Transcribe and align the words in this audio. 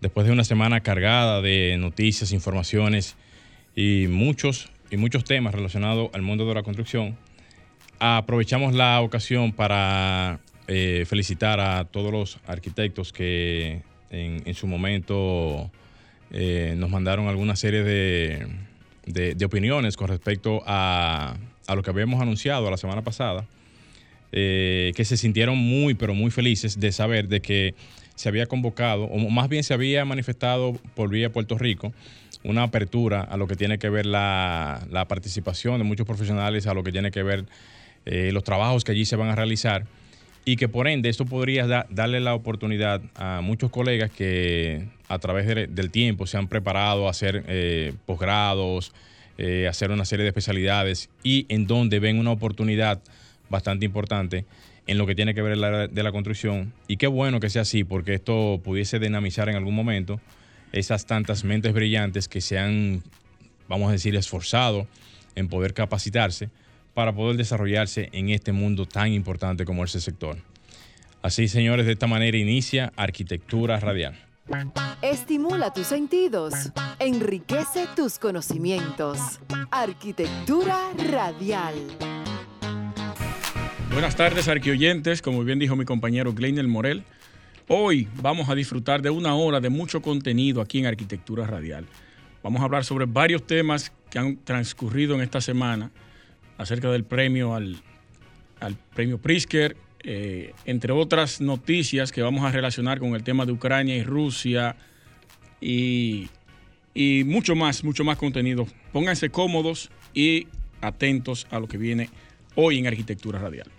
después 0.00 0.26
de 0.26 0.32
una 0.32 0.44
semana 0.44 0.80
cargada 0.80 1.40
de 1.40 1.76
noticias, 1.78 2.32
informaciones 2.32 3.16
y 3.74 4.06
muchos, 4.08 4.70
y 4.90 4.96
muchos 4.96 5.24
temas 5.24 5.54
relacionados 5.54 6.10
al 6.12 6.22
mundo 6.22 6.46
de 6.46 6.54
la 6.54 6.62
construcción, 6.62 7.16
aprovechamos 7.98 8.74
la 8.74 9.00
ocasión 9.00 9.52
para 9.52 10.40
eh, 10.66 11.04
felicitar 11.06 11.60
a 11.60 11.84
todos 11.84 12.12
los 12.12 12.38
arquitectos 12.46 13.12
que 13.12 13.82
en, 14.10 14.54
su 14.54 14.66
momento 14.66 15.70
eh, 16.30 16.74
nos 16.76 16.90
mandaron 16.90 17.28
alguna 17.28 17.56
serie 17.56 17.82
de, 17.82 19.44
opiniones 19.44 19.96
con 19.96 20.08
respecto 20.08 20.62
a, 20.66 21.36
lo 21.74 21.82
que 21.82 21.90
habíamos 21.90 22.20
anunciado 22.22 22.70
la 22.70 22.76
semana 22.76 23.02
pasada, 23.02 23.46
eh, 24.32 24.92
que 24.96 25.04
se 25.04 25.16
sintieron 25.16 25.58
muy, 25.58 25.94
pero 25.94 26.14
muy 26.14 26.30
felices 26.30 26.78
de 26.78 26.92
saber 26.92 27.28
de 27.28 27.40
que 27.40 27.74
se 28.14 28.28
había 28.28 28.46
convocado, 28.46 29.04
o 29.04 29.18
más 29.30 29.48
bien 29.48 29.64
se 29.64 29.74
había 29.74 30.04
manifestado 30.04 30.78
por 30.94 31.10
vía 31.10 31.30
Puerto 31.30 31.58
Rico, 31.58 31.92
una 32.44 32.62
apertura 32.62 33.22
a 33.22 33.36
lo 33.36 33.46
que 33.46 33.56
tiene 33.56 33.78
que 33.78 33.88
ver 33.88 34.06
la, 34.06 34.86
participación 35.08 35.78
de 35.78 35.84
muchos 35.84 36.06
profesionales, 36.06 36.66
a 36.66 36.74
lo 36.74 36.84
que 36.84 36.92
tiene 36.92 37.10
que 37.10 37.22
ver 37.22 37.46
eh, 38.06 38.30
los 38.32 38.44
trabajos 38.44 38.84
que 38.84 38.92
allí 38.92 39.04
se 39.04 39.16
van 39.16 39.30
a 39.30 39.34
realizar 39.34 39.86
y 40.44 40.56
que 40.56 40.68
por 40.68 40.88
ende 40.88 41.08
esto 41.08 41.24
podría 41.24 41.86
darle 41.88 42.20
la 42.20 42.34
oportunidad 42.34 43.00
a 43.14 43.40
muchos 43.40 43.70
colegas 43.70 44.10
que 44.10 44.86
a 45.08 45.18
través 45.18 45.46
del 45.46 45.90
tiempo 45.90 46.26
se 46.26 46.36
han 46.36 46.48
preparado 46.48 47.06
a 47.06 47.10
hacer 47.10 47.44
eh, 47.48 47.94
posgrados, 48.04 48.92
eh, 49.38 49.66
hacer 49.68 49.90
una 49.90 50.04
serie 50.04 50.24
de 50.24 50.28
especialidades 50.28 51.08
y 51.22 51.46
en 51.48 51.66
donde 51.66 51.98
ven 51.98 52.18
una 52.18 52.30
oportunidad 52.30 53.00
bastante 53.48 53.86
importante 53.86 54.44
en 54.86 54.98
lo 54.98 55.06
que 55.06 55.14
tiene 55.14 55.34
que 55.34 55.42
ver 55.42 55.56
la, 55.56 55.88
de 55.88 56.02
la 56.02 56.12
construcción. 56.12 56.72
Y 56.88 56.96
qué 56.96 57.06
bueno 57.06 57.40
que 57.40 57.50
sea 57.50 57.62
así, 57.62 57.84
porque 57.84 58.14
esto 58.14 58.60
pudiese 58.62 58.98
dinamizar 58.98 59.48
en 59.48 59.56
algún 59.56 59.74
momento 59.74 60.20
esas 60.72 61.06
tantas 61.06 61.44
mentes 61.44 61.72
brillantes 61.72 62.28
que 62.28 62.40
se 62.40 62.58
han, 62.58 63.02
vamos 63.68 63.88
a 63.88 63.92
decir, 63.92 64.14
esforzado 64.16 64.86
en 65.34 65.48
poder 65.48 65.74
capacitarse 65.74 66.50
para 66.94 67.14
poder 67.14 67.36
desarrollarse 67.36 68.08
en 68.12 68.30
este 68.30 68.52
mundo 68.52 68.86
tan 68.86 69.12
importante 69.12 69.64
como 69.64 69.84
ese 69.84 70.00
sector. 70.00 70.36
Así, 71.22 71.48
señores, 71.48 71.86
de 71.86 71.92
esta 71.92 72.06
manera 72.06 72.36
inicia 72.36 72.92
Arquitectura 72.96 73.80
Radial. 73.80 74.14
Estimula 75.00 75.72
tus 75.72 75.86
sentidos, 75.86 76.52
enriquece 76.98 77.86
tus 77.96 78.18
conocimientos. 78.18 79.18
Arquitectura 79.70 80.90
Radial. 81.10 81.74
Buenas 83.94 84.16
tardes, 84.16 84.48
arquioyentes. 84.48 85.22
Como 85.22 85.44
bien 85.44 85.60
dijo 85.60 85.76
mi 85.76 85.84
compañero 85.84 86.32
Gleiner 86.32 86.66
Morel, 86.66 87.04
hoy 87.68 88.08
vamos 88.20 88.48
a 88.48 88.56
disfrutar 88.56 89.02
de 89.02 89.10
una 89.10 89.36
hora 89.36 89.60
de 89.60 89.68
mucho 89.68 90.02
contenido 90.02 90.60
aquí 90.60 90.80
en 90.80 90.86
Arquitectura 90.86 91.46
Radial. 91.46 91.86
Vamos 92.42 92.60
a 92.60 92.64
hablar 92.64 92.84
sobre 92.84 93.06
varios 93.06 93.46
temas 93.46 93.92
que 94.10 94.18
han 94.18 94.36
transcurrido 94.38 95.14
en 95.14 95.20
esta 95.20 95.40
semana 95.40 95.92
acerca 96.58 96.90
del 96.90 97.04
premio 97.04 97.54
al, 97.54 97.80
premio 98.96 99.18
Prisker, 99.18 99.76
eh, 100.02 100.52
entre 100.64 100.92
otras 100.92 101.40
noticias 101.40 102.10
que 102.10 102.20
vamos 102.20 102.44
a 102.44 102.50
relacionar 102.50 102.98
con 102.98 103.14
el 103.14 103.22
tema 103.22 103.46
de 103.46 103.52
Ucrania 103.52 103.96
y 103.96 104.02
Rusia 104.02 104.74
y 105.60 106.28
mucho 107.26 107.54
más, 107.54 107.84
mucho 107.84 108.02
más 108.02 108.18
contenido. 108.18 108.66
Pónganse 108.92 109.30
cómodos 109.30 109.88
y 110.12 110.48
atentos 110.80 111.46
a 111.52 111.60
lo 111.60 111.68
que 111.68 111.78
viene 111.78 112.10
hoy 112.56 112.78
en 112.78 112.88
Arquitectura 112.88 113.38
Radial. 113.38 113.70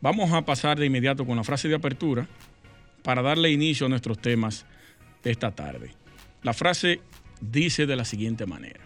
Vamos 0.00 0.32
a 0.32 0.42
pasar 0.42 0.78
de 0.78 0.86
inmediato 0.86 1.26
con 1.26 1.36
la 1.36 1.44
frase 1.44 1.68
de 1.68 1.74
apertura 1.74 2.28
para 3.02 3.22
darle 3.22 3.50
inicio 3.50 3.86
a 3.86 3.88
nuestros 3.88 4.18
temas 4.18 4.64
de 5.24 5.32
esta 5.32 5.50
tarde. 5.50 5.90
La 6.42 6.52
frase 6.52 7.00
dice 7.40 7.86
de 7.86 7.96
la 7.96 8.04
siguiente 8.04 8.46
manera. 8.46 8.80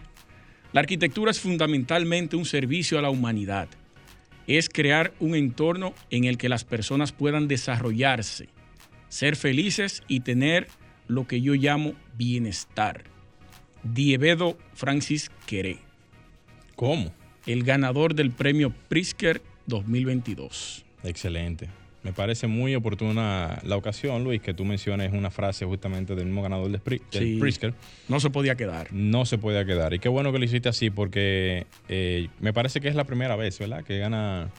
La 0.71 0.81
arquitectura 0.81 1.29
es 1.29 1.39
fundamentalmente 1.39 2.35
un 2.35 2.45
servicio 2.45 2.97
a 2.97 3.01
la 3.03 3.11
humanidad. 3.11 3.67
Es 4.47 4.69
crear 4.69 5.13
un 5.19 5.35
entorno 5.35 5.93
en 6.09 6.23
el 6.23 6.37
que 6.39 6.49
las 6.49 6.63
personas 6.63 7.11
puedan 7.11 7.47
desarrollarse, 7.47 8.49
ser 9.07 9.35
felices 9.35 10.01
y 10.07 10.21
tener 10.21 10.67
lo 11.07 11.27
que 11.27 11.41
yo 11.41 11.53
llamo 11.53 11.93
bienestar. 12.17 13.03
Dievedo 13.83 14.57
Francis 14.73 15.29
Queré. 15.45 15.77
¿Cómo? 16.75 17.13
El 17.45 17.63
ganador 17.63 18.15
del 18.15 18.31
premio 18.31 18.73
Prisker 18.89 19.43
2022. 19.67 20.85
Excelente. 21.03 21.69
Me 22.03 22.11
parece 22.11 22.47
muy 22.47 22.75
oportuna 22.75 23.59
la 23.63 23.77
ocasión, 23.77 24.25
Luis, 24.25 24.41
que 24.41 24.53
tú 24.53 24.65
menciones 24.65 25.13
una 25.13 25.31
frase 25.31 25.63
justamente 25.63 26.15
del 26.15 26.25
mismo 26.25 26.41
ganador 26.41 26.69
del, 26.69 26.81
Prisker. 26.81 27.73
No 28.09 28.19
se 28.19 28.29
podía 28.29 28.55
quedar. 28.55 28.91
No 28.91 29.25
se 29.25 29.37
podía 29.37 29.63
quedar. 29.63 29.93
Y 29.93 29.99
qué 29.99 30.09
bueno 30.09 30.33
que 30.33 30.39
lo 30.39 30.43
hiciste 30.43 30.67
así, 30.67 30.89
porque 30.89 31.65
eh, 31.87 32.27
me 32.41 32.51
parece 32.51 32.81
que 32.81 32.89
es 32.89 32.95
la 32.95 33.05
primera 33.05 33.37
vez, 33.37 33.57
¿verdad? 33.57 33.85
Que 33.85 33.99
gana. 33.99 34.49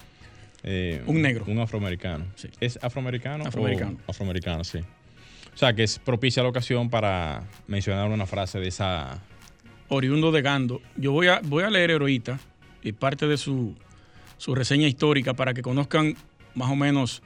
Eh, 0.62 1.02
un 1.06 1.20
negro. 1.20 1.44
Un 1.46 1.58
afroamericano. 1.58 2.24
Sí. 2.34 2.48
¿Es 2.60 2.78
afroamericano? 2.82 3.44
Afroamericano. 3.44 3.98
afroamericano, 4.06 4.64
sí. 4.64 4.78
O 4.78 5.56
sea, 5.58 5.74
que 5.74 5.82
es 5.82 5.98
propicia 5.98 6.42
la 6.42 6.48
ocasión 6.48 6.88
para 6.88 7.44
mencionar 7.66 8.08
una 8.08 8.24
frase 8.24 8.58
de 8.58 8.68
esa. 8.68 9.20
Oriundo 9.88 10.32
de 10.32 10.40
Gando. 10.40 10.80
Yo 10.96 11.12
voy 11.12 11.26
a, 11.26 11.40
voy 11.44 11.64
a 11.64 11.68
leer 11.68 11.90
Heroíta 11.90 12.40
y 12.82 12.92
parte 12.92 13.28
de 13.28 13.36
su, 13.36 13.74
su 14.38 14.54
reseña 14.54 14.88
histórica 14.88 15.34
para 15.34 15.52
que 15.52 15.60
conozcan 15.60 16.16
más 16.54 16.70
o 16.70 16.76
menos 16.76 17.22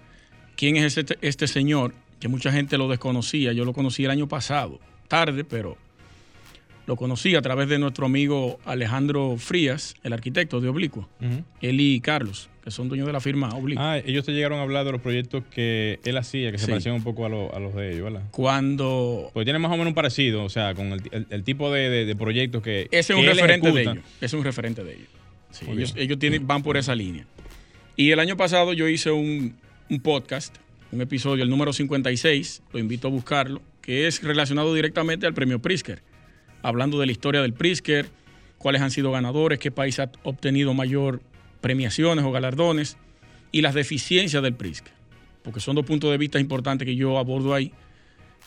quién 0.57 0.77
es 0.77 0.97
este, 0.97 1.19
este 1.21 1.47
señor, 1.47 1.95
que 2.21 2.29
mucha 2.29 2.53
gente 2.53 2.79
lo 2.79 2.89
desconocía. 2.89 3.53
Yo 3.53 3.65
lo 3.65 3.73
conocí 3.73 4.05
el 4.05 4.11
año 4.11 4.29
pasado, 4.29 4.81
tarde, 5.09 5.45
pero 5.45 5.77
lo 6.89 6.97
conocí 6.97 7.35
a 7.35 7.43
través 7.43 7.69
de 7.69 7.79
nuestro 7.79 8.07
amigo 8.07 8.59
Alejandro 8.65 9.37
Frías, 9.37 9.95
el 10.05 10.15
arquitecto 10.15 10.59
de 10.59 10.71
Oblicuo, 10.71 11.07
él 11.61 11.81
y 11.83 12.01
Carlos, 12.01 12.49
que 12.65 12.71
son 12.71 12.89
dueños 12.89 13.07
de 13.07 13.13
la 13.13 13.21
firma 13.21 13.51
Oblicuo. 13.51 13.85
Ah, 13.85 13.99
ellos 13.99 14.25
te 14.25 14.33
llegaron 14.33 14.59
a 14.59 14.63
hablar 14.63 14.87
de 14.87 14.93
los 14.93 15.03
proyectos 15.03 15.45
que 15.51 16.01
él 16.05 16.17
hacía, 16.17 16.51
que 16.51 16.57
se 16.57 16.67
parecían 16.67 16.95
un 16.95 17.05
poco 17.05 17.27
a, 17.27 17.29
los 17.29 17.75
de 17.75 17.93
ellos, 17.93 18.05
¿verdad? 18.05 18.23
Cuando... 18.31 19.31
Pues 19.35 19.45
tiene 19.45 19.59
más 19.59 19.71
o 19.71 19.73
menos 19.73 19.89
un 19.89 19.95
parecido, 19.95 20.45
o 20.45 20.49
sea, 20.49 20.75
con 20.75 20.93
el, 20.93 21.45
tipo 21.45 21.71
de, 21.71 22.17
proyectos 22.19 22.63
que... 22.63 22.89
Ese 22.91 23.13
es 23.13 23.19
un 23.19 23.27
referente 23.27 23.71
de 23.71 23.83
ellos. 23.83 23.99
Ese 24.17 24.27
es 24.27 24.33
un 24.33 24.45
referente 24.45 24.83
de 24.83 24.95
ellos. 24.95 25.95
ellos, 25.95 26.19
tienen, 26.19 26.47
van 26.47 26.63
por 26.63 26.79
esa 26.79 26.95
línea. 26.95 27.27
Y 27.99 28.13
el 28.13 28.21
año 28.21 28.37
pasado 28.37 28.75
yo 28.75 28.87
hice 28.87 29.11
un, 29.11 29.57
podcast, 30.05 30.55
un 30.93 31.01
episodio, 31.01 31.43
el 31.43 31.51
número 31.51 31.73
56, 31.73 32.63
lo 32.73 32.79
invito 32.79 33.09
a 33.09 33.11
buscarlo, 33.11 33.61
que 33.83 34.07
es 34.07 34.23
relacionado 34.23 34.73
directamente 34.73 35.27
al 35.27 35.35
premio 35.35 35.59
Prisker, 35.59 36.01
hablando 36.63 37.01
de 37.01 37.07
la 37.07 37.13
historia 37.13 37.43
del 37.43 37.55
Prisker, 37.55 38.09
cuáles 38.57 38.83
han 38.83 38.93
sido 38.93 39.11
ganadores, 39.11 39.59
qué 39.59 39.73
país 39.73 39.99
ha 39.99 40.13
obtenido 40.23 40.75
mayor 40.75 41.23
premiaciones 41.61 42.25
o 42.25 42.31
galardones 42.31 42.97
y 43.51 43.63
las 43.63 43.75
deficiencias 43.75 44.45
del 44.45 44.55
Prisker, 44.55 44.93
porque 45.43 45.59
son 45.59 45.75
dos 45.75 45.85
puntos 45.85 46.13
de 46.13 46.19
vista 46.19 46.39
importantes 46.39 46.87
que 46.87 46.95
yo 46.95 47.19
abordo 47.19 47.53
ahí, 47.53 47.73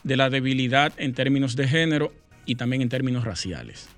de 0.05 0.15
la 0.15 0.29
debilidad 0.29 0.93
en 0.95 1.13
términos 1.13 1.57
de 1.57 1.67
género 1.67 2.13
y 2.45 2.55
también 2.55 2.81
en 2.81 2.87
términos 2.87 3.25
raciales. 3.25 3.89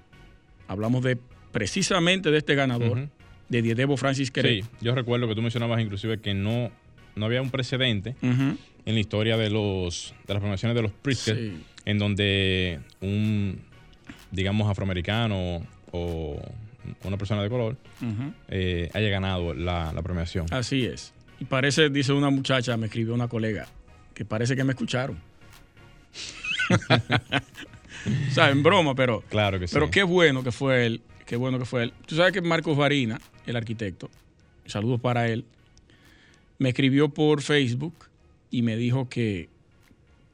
Hablamos 0.67 1.03
de 1.03 1.19
precisamente 1.51 2.31
de 2.31 2.39
este 2.39 2.55
ganador, 2.55 3.07
de 3.53 3.61
Diedebo 3.61 3.97
Francis 3.97 4.31
Queré. 4.31 4.61
Sí, 4.61 4.67
yo 4.81 4.95
recuerdo 4.95 5.27
que 5.27 5.35
tú 5.35 5.41
mencionabas 5.41 5.79
inclusive 5.81 6.19
que 6.19 6.33
no, 6.33 6.71
no 7.15 7.25
había 7.25 7.41
un 7.41 7.51
precedente 7.51 8.15
en 8.21 8.57
la 8.85 8.99
historia 8.99 9.37
de 9.37 9.49
los 9.49 10.13
de 10.27 10.33
las 10.33 10.41
promociones 10.41 10.75
de 10.75 10.81
los 10.81 10.91
Pritzker 10.91 11.53
en 11.85 11.99
donde 11.99 12.79
un, 13.01 13.59
digamos, 14.31 14.69
afroamericano 14.69 15.61
o 15.91 16.41
una 17.03 17.17
persona 17.17 17.43
de 17.43 17.49
color 17.49 17.77
eh, 18.49 18.89
haya 18.93 19.09
ganado 19.09 19.53
la, 19.53 19.93
premiación. 20.03 20.47
Así 20.51 20.85
es. 20.85 21.13
Y 21.39 21.45
parece, 21.45 21.89
dice 21.89 22.13
una 22.13 22.29
muchacha, 22.29 22.75
me 22.77 22.87
escribió 22.87 23.13
una 23.13 23.27
colega, 23.27 23.67
que 24.13 24.25
parece 24.25 24.55
que 24.55 24.63
me 24.63 24.71
escucharon. 24.73 25.17
o 28.29 28.31
sea, 28.31 28.49
en 28.49 28.63
broma, 28.63 28.95
pero. 28.95 29.21
Claro 29.29 29.59
que 29.59 29.67
sí. 29.67 29.73
Pero 29.73 29.91
qué 29.91 30.03
bueno 30.03 30.43
que 30.43 30.51
fue 30.51 30.85
él 30.85 31.01
Qué 31.25 31.35
bueno 31.35 31.57
que 31.59 31.65
fue 31.65 31.83
él. 31.83 31.93
Tú 32.05 32.15
sabes 32.15 32.33
que 32.33 32.41
Marcos 32.41 32.77
Varina, 32.77 33.19
el 33.45 33.55
arquitecto, 33.55 34.09
saludos 34.65 34.99
para 35.01 35.27
él, 35.27 35.45
me 36.59 36.69
escribió 36.69 37.09
por 37.09 37.41
Facebook 37.41 37.93
y 38.51 38.61
me 38.61 38.75
dijo 38.77 39.09
que, 39.09 39.49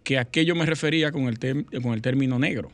que 0.04 0.18
a 0.18 0.26
qué 0.26 0.46
yo 0.46 0.56
me 0.56 0.66
refería 0.66 1.12
con 1.12 1.24
el, 1.28 1.66
con 1.82 1.94
el 1.94 2.02
término 2.02 2.38
negro. 2.40 2.72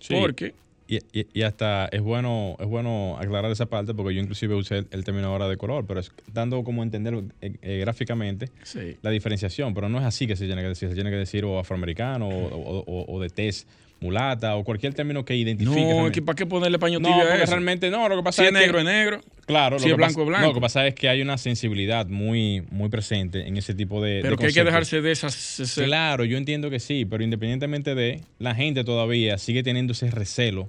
Sí. 0.00 0.14
Porque 0.18 0.54
Y, 0.88 0.96
y- 1.12 1.26
y 1.32 1.42
hasta 1.42 1.86
es 1.92 2.00
bueno 2.02 2.56
es 2.58 2.66
bueno 2.66 3.16
aclarar 3.18 3.50
esa 3.52 3.66
parte 3.66 3.94
porque 3.94 4.14
yo 4.14 4.20
inclusive 4.20 4.54
usé 4.54 4.78
el, 4.78 4.88
el 4.90 5.04
término 5.04 5.28
ahora 5.28 5.48
de 5.48 5.56
color, 5.56 5.86
pero 5.86 6.00
es 6.00 6.10
dando 6.32 6.64
como 6.64 6.82
entender 6.82 7.14
eh, 7.40 7.52
eh, 7.62 7.78
gráficamente 7.78 8.50
sí, 8.64 8.96
la 9.00 9.10
diferenciación, 9.10 9.74
pero 9.74 9.88
no 9.88 9.98
es 9.98 10.04
así 10.04 10.26
que 10.26 10.34
se 10.36 10.46
tiene 10.46 10.60
que 10.60 10.68
decir, 10.68 10.88
se 10.88 10.94
tiene 10.94 11.10
que 11.10 11.16
decir 11.16 11.44
o 11.44 11.58
afroamericano 11.58 12.28
o, 12.28 12.46
o- 12.46 12.84
o- 12.84 13.14
o 13.16 13.20
de 13.20 13.30
tez 13.30 13.66
mulata 14.02 14.56
o 14.56 14.64
cualquier 14.64 14.92
término 14.92 15.24
que 15.24 15.36
identifique. 15.36 15.74
no, 15.74 15.80
es 15.80 15.86
realmente. 15.92 16.12
que 16.20 16.22
¿para 16.22 16.36
qué 16.36 16.44
ponerle 16.44 16.78
paño 16.78 16.98
No, 16.98 17.08
tibio 17.08 17.22
a 17.22 17.26
porque 17.28 17.42
eso? 17.44 17.52
realmente 17.52 17.88
no, 17.90 18.08
lo 18.08 18.16
que 18.16 18.22
pasa 18.24 18.42
Si 18.42 18.48
es 18.48 18.52
es 18.54 18.60
negro 18.60 18.72
que, 18.74 18.78
es 18.80 18.84
negro. 18.84 19.20
claro, 19.46 19.78
si 19.78 19.84
lo 19.84 19.88
es 19.88 19.92
que 19.92 19.96
blanco, 19.96 20.12
pasa- 20.14 20.22
es 20.22 20.26
blanco. 20.28 20.42
No, 20.42 20.48
lo 20.48 20.54
que 20.54 20.60
pasa 20.60 20.86
es 20.88 20.94
que 20.94 21.08
hay 21.08 21.22
una 21.22 21.38
sensibilidad 21.38 22.06
muy 22.08 22.64
muy 22.70 22.88
presente 22.90 23.46
en 23.46 23.56
ese 23.56 23.74
tipo 23.74 24.02
de 24.02 24.18
Pero 24.20 24.32
de 24.36 24.40
que 24.40 24.46
hay 24.48 24.52
que 24.52 24.64
dejarse 24.64 25.00
de 25.00 25.12
esas... 25.12 25.60
ese- 25.60 25.84
Claro, 25.84 26.24
yo 26.24 26.36
entiendo 26.36 26.68
que 26.68 26.80
sí, 26.80 27.04
pero 27.04 27.22
independientemente 27.24 27.94
de, 27.94 28.20
la 28.38 28.54
gente 28.54 28.82
todavía 28.84 29.38
sigue 29.38 29.62
teniendo 29.62 29.92
ese 29.92 30.10
recelo 30.10 30.68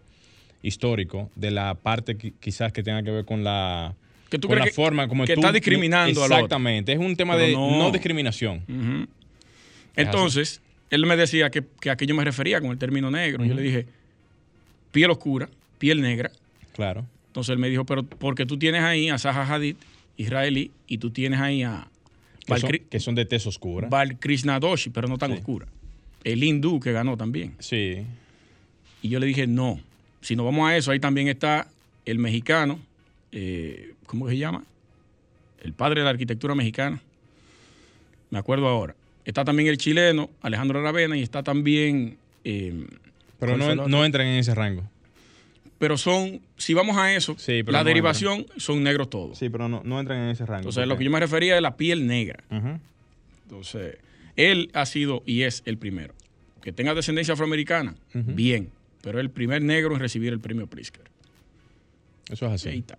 histórico 0.61 1.29
de 1.35 1.51
la 1.51 1.73
parte 1.73 2.17
qui- 2.17 2.33
quizás 2.39 2.71
que 2.71 2.83
tenga 2.83 3.03
que 3.03 3.11
ver 3.11 3.25
con 3.25 3.43
la, 3.43 3.95
Que 4.29 4.39
tú 4.39 4.47
con 4.47 4.57
la 4.57 4.63
crees 4.63 4.75
que- 4.75 4.81
forma 4.81 5.07
como 5.07 5.25
que 5.25 5.33
tú- 5.33 5.41
está 5.41 5.51
discriminando. 5.51 6.23
Exactamente, 6.23 6.93
es 6.93 6.99
un 6.99 7.15
tema 7.15 7.33
Pero 7.35 7.47
de 7.47 7.53
no. 7.53 7.77
no, 7.79 7.91
discriminación. 7.91 8.63
Entonces, 9.95 10.61
él 10.93 11.05
me 11.05 11.15
decía 11.17 11.49
que, 11.49 11.63
que 11.79 11.89
a 11.89 11.95
qué 11.95 12.05
yo 12.05 12.15
me 12.15 12.23
refería 12.23 12.61
con 12.61 12.71
el 12.71 12.77
término 12.77 13.09
negro. 13.11 13.43
Yo 13.45 13.53
le 13.53 13.61
dije, 13.61 13.85
piel 14.91 15.09
oscura, 15.11 15.49
piel 15.79 16.01
negra. 16.01 16.31
Claro. 16.73 17.05
Entonces 17.27 17.51
él 17.53 17.59
me 17.59 17.69
dijo, 17.69 17.85
pero 17.85 18.03
porque 18.03 18.45
tú 18.45 18.57
tienes 18.57 18.83
ahí 18.83 19.09
a 19.09 19.17
Zaha 19.17 19.43
Hadid, 19.51 19.75
israelí, 20.17 20.71
y 20.87 20.99
tú 20.99 21.09
tienes 21.09 21.39
ahí 21.39 21.63
a 21.63 21.87
Que 22.45 22.59
son, 22.59 22.69
Balkri- 22.69 22.81
que 22.89 22.99
son 22.99 23.15
de 23.15 23.25
tez 23.25 23.47
oscura. 23.47 23.87
Balkrishna 23.89 24.59
Doshi, 24.59 24.89
pero 24.91 25.07
no 25.07 25.17
tan 25.17 25.31
Sí. 25.31 25.37
oscura. 25.37 25.67
El 26.23 26.43
hindú 26.43 26.79
que 26.79 26.91
ganó 26.91 27.17
también. 27.17 27.55
sí. 27.59 28.05
Y 29.01 29.09
yo 29.09 29.19
le 29.19 29.25
dije, 29.25 29.47
no. 29.47 29.81
Si 30.21 30.35
nos 30.37 30.45
vamos 30.45 30.69
a 30.69 30.77
eso, 30.77 30.91
ahí 30.91 30.99
también 30.99 31.27
está 31.27 31.67
el 32.05 32.19
mexicano, 32.19 32.79
eh, 33.33 33.93
¿cómo 34.05 34.29
se 34.29 34.37
llama? 34.37 34.63
El 35.61 35.73
padre 35.73 35.99
de 35.99 36.05
la 36.05 36.11
arquitectura 36.11 36.55
mexicana. 36.55 37.01
Me 38.29 38.39
acuerdo 38.39 38.67
ahora. 38.67 38.95
Está 39.25 39.45
también 39.45 39.69
el 39.69 39.77
chileno, 39.77 40.29
Alejandro 40.41 40.79
Aravena, 40.79 41.15
y 41.17 41.21
está 41.21 41.43
también... 41.43 42.17
eh, 42.43 42.85
Pero 43.39 43.53
¿cuál 43.53 43.61
fue 43.61 43.71
el 43.71 43.77
no, 43.77 43.87
no 43.87 44.05
entran 44.05 44.27
en 44.27 44.39
ese 44.39 44.53
rango. 44.53 44.83
pero 45.79 45.97
son, 45.97 46.41
si 46.57 46.73
vamos 46.73 46.97
a 46.97 47.13
eso, 47.13 47.35
Sí, 47.37 47.63
la 47.63 47.79
no 47.79 47.83
derivación 47.85 48.45
son 48.57 48.83
negros 48.83 49.09
todos. 49.09 49.37
Sí, 49.37 49.49
pero 49.49 49.67
no, 49.69 49.81
no 49.85 49.99
entran 49.99 50.19
en 50.19 50.29
ese 50.29 50.45
rango. 50.45 50.61
Entonces, 50.61 50.87
lo 50.87 50.97
que 50.97 51.03
yo 51.05 51.11
me 51.11 51.19
refería 51.19 51.55
es 51.55 51.61
la 51.61 51.75
piel 51.77 52.05
negra. 52.07 52.43
Entonces, 53.43 53.97
él 54.35 54.69
ha 54.73 54.85
sido 54.85 55.23
y 55.25 55.41
es 55.43 55.61
el 55.65 55.77
primero. 55.77 56.13
Que 56.61 56.71
tenga 56.71 56.93
descendencia 56.93 57.33
afroamericana, 57.33 57.95
bien, 58.13 58.69
pero 59.01 59.19
el 59.19 59.29
primer 59.29 59.61
negro 59.61 59.93
en 59.93 59.99
recibir 59.99 60.31
el 60.31 60.39
premio 60.39 60.67
Pritzker. 60.67 61.03
Eso 62.29 62.45
es 62.47 62.51
así. 62.53 62.69
Ahí 62.69 62.79
está. 62.79 62.97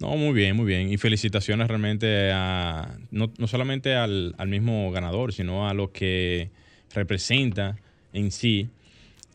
No, 0.00 0.16
muy 0.16 0.32
bien, 0.32 0.54
muy 0.54 0.66
bien. 0.66 0.92
Y 0.92 0.96
felicitaciones 0.96 1.66
realmente 1.66 2.30
a, 2.32 2.96
no, 3.10 3.32
no 3.36 3.46
solamente 3.48 3.94
al, 3.94 4.34
al 4.38 4.48
mismo 4.48 4.90
ganador, 4.92 5.32
sino 5.32 5.68
a 5.68 5.74
lo 5.74 5.92
que 5.92 6.50
representa 6.94 7.76
en 8.12 8.30
sí 8.30 8.68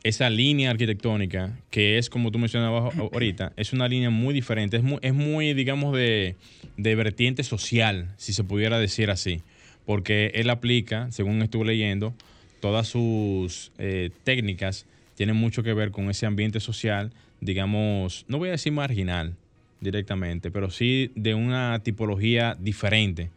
esa 0.04 0.30
línea 0.30 0.70
arquitectónica, 0.70 1.58
que 1.70 1.98
es, 1.98 2.10
como 2.10 2.32
tú 2.32 2.38
mencionabas 2.38 2.96
ahorita, 2.98 3.54
es 3.56 3.72
una 3.72 3.88
línea 3.88 4.10
muy 4.10 4.34
diferente, 4.34 4.78
es 4.78 4.84
muy, 4.84 5.00
es 5.02 5.14
muy 5.14 5.54
digamos, 5.54 5.96
de, 5.96 6.36
de 6.76 6.96
vertiente 6.96 7.44
social, 7.44 8.14
si 8.18 8.34
se 8.34 8.44
pudiera 8.44 8.80
decir 8.80 9.10
así, 9.10 9.42
porque 9.86 10.32
él 10.36 10.50
aplica, 10.50 11.10
según 11.12 11.42
estuve 11.42 11.66
leyendo, 11.66 12.14
todas 12.60 12.88
sus 12.88 13.72
eh, 13.78 14.10
técnicas 14.26 14.86
tienen 15.16 15.38
mucho 15.38 15.64
que 15.64 15.74
ver 15.74 15.92
con 15.92 16.10
ese 16.10 16.26
ambiente 16.26 16.60
social, 16.60 17.12
digamos, 17.40 18.26
no 18.28 18.40
voy 18.40 18.50
a 18.50 18.54
decir 18.54 18.74
marginal 18.74 19.36
directamente, 19.84 20.50
pero 20.50 20.70
sí 20.72 21.12
de 21.16 21.36
una 21.36 21.80
tipología 21.84 22.56
diferente, 22.60 23.30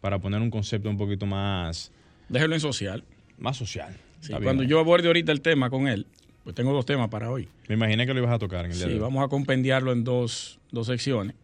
para 0.00 0.18
poner 0.18 0.40
un 0.42 0.50
concepto 0.50 0.88
un 0.90 0.98
poquito 0.98 1.26
más, 1.26 1.90
Déjelo 2.28 2.54
en 2.54 2.60
social. 2.60 3.02
más 3.38 3.56
social. 3.56 3.96
Sí, 4.20 4.32
cuando 4.42 4.62
yo 4.62 4.78
aborde 4.78 5.06
ahorita 5.08 5.32
el 5.32 5.40
tema 5.40 5.68
con 5.70 5.88
él, 5.88 6.06
pues 6.44 6.54
tengo 6.54 6.72
dos 6.72 6.86
temas 6.86 7.08
para 7.08 7.30
hoy. 7.30 7.48
Me 7.68 7.74
imaginé 7.74 8.06
que 8.06 8.14
lo 8.14 8.20
ibas 8.20 8.32
a 8.32 8.38
tocar 8.38 8.64
en 8.66 8.70
el 8.72 8.76
día 8.76 8.86
Sí, 8.86 8.90
de 8.92 8.96
hoy. 8.96 9.00
vamos 9.02 9.24
a 9.24 9.28
compendiarlo 9.28 9.92
en 9.92 10.04
dos, 10.04 10.58
dos 10.70 10.86
secciones. 10.86 11.34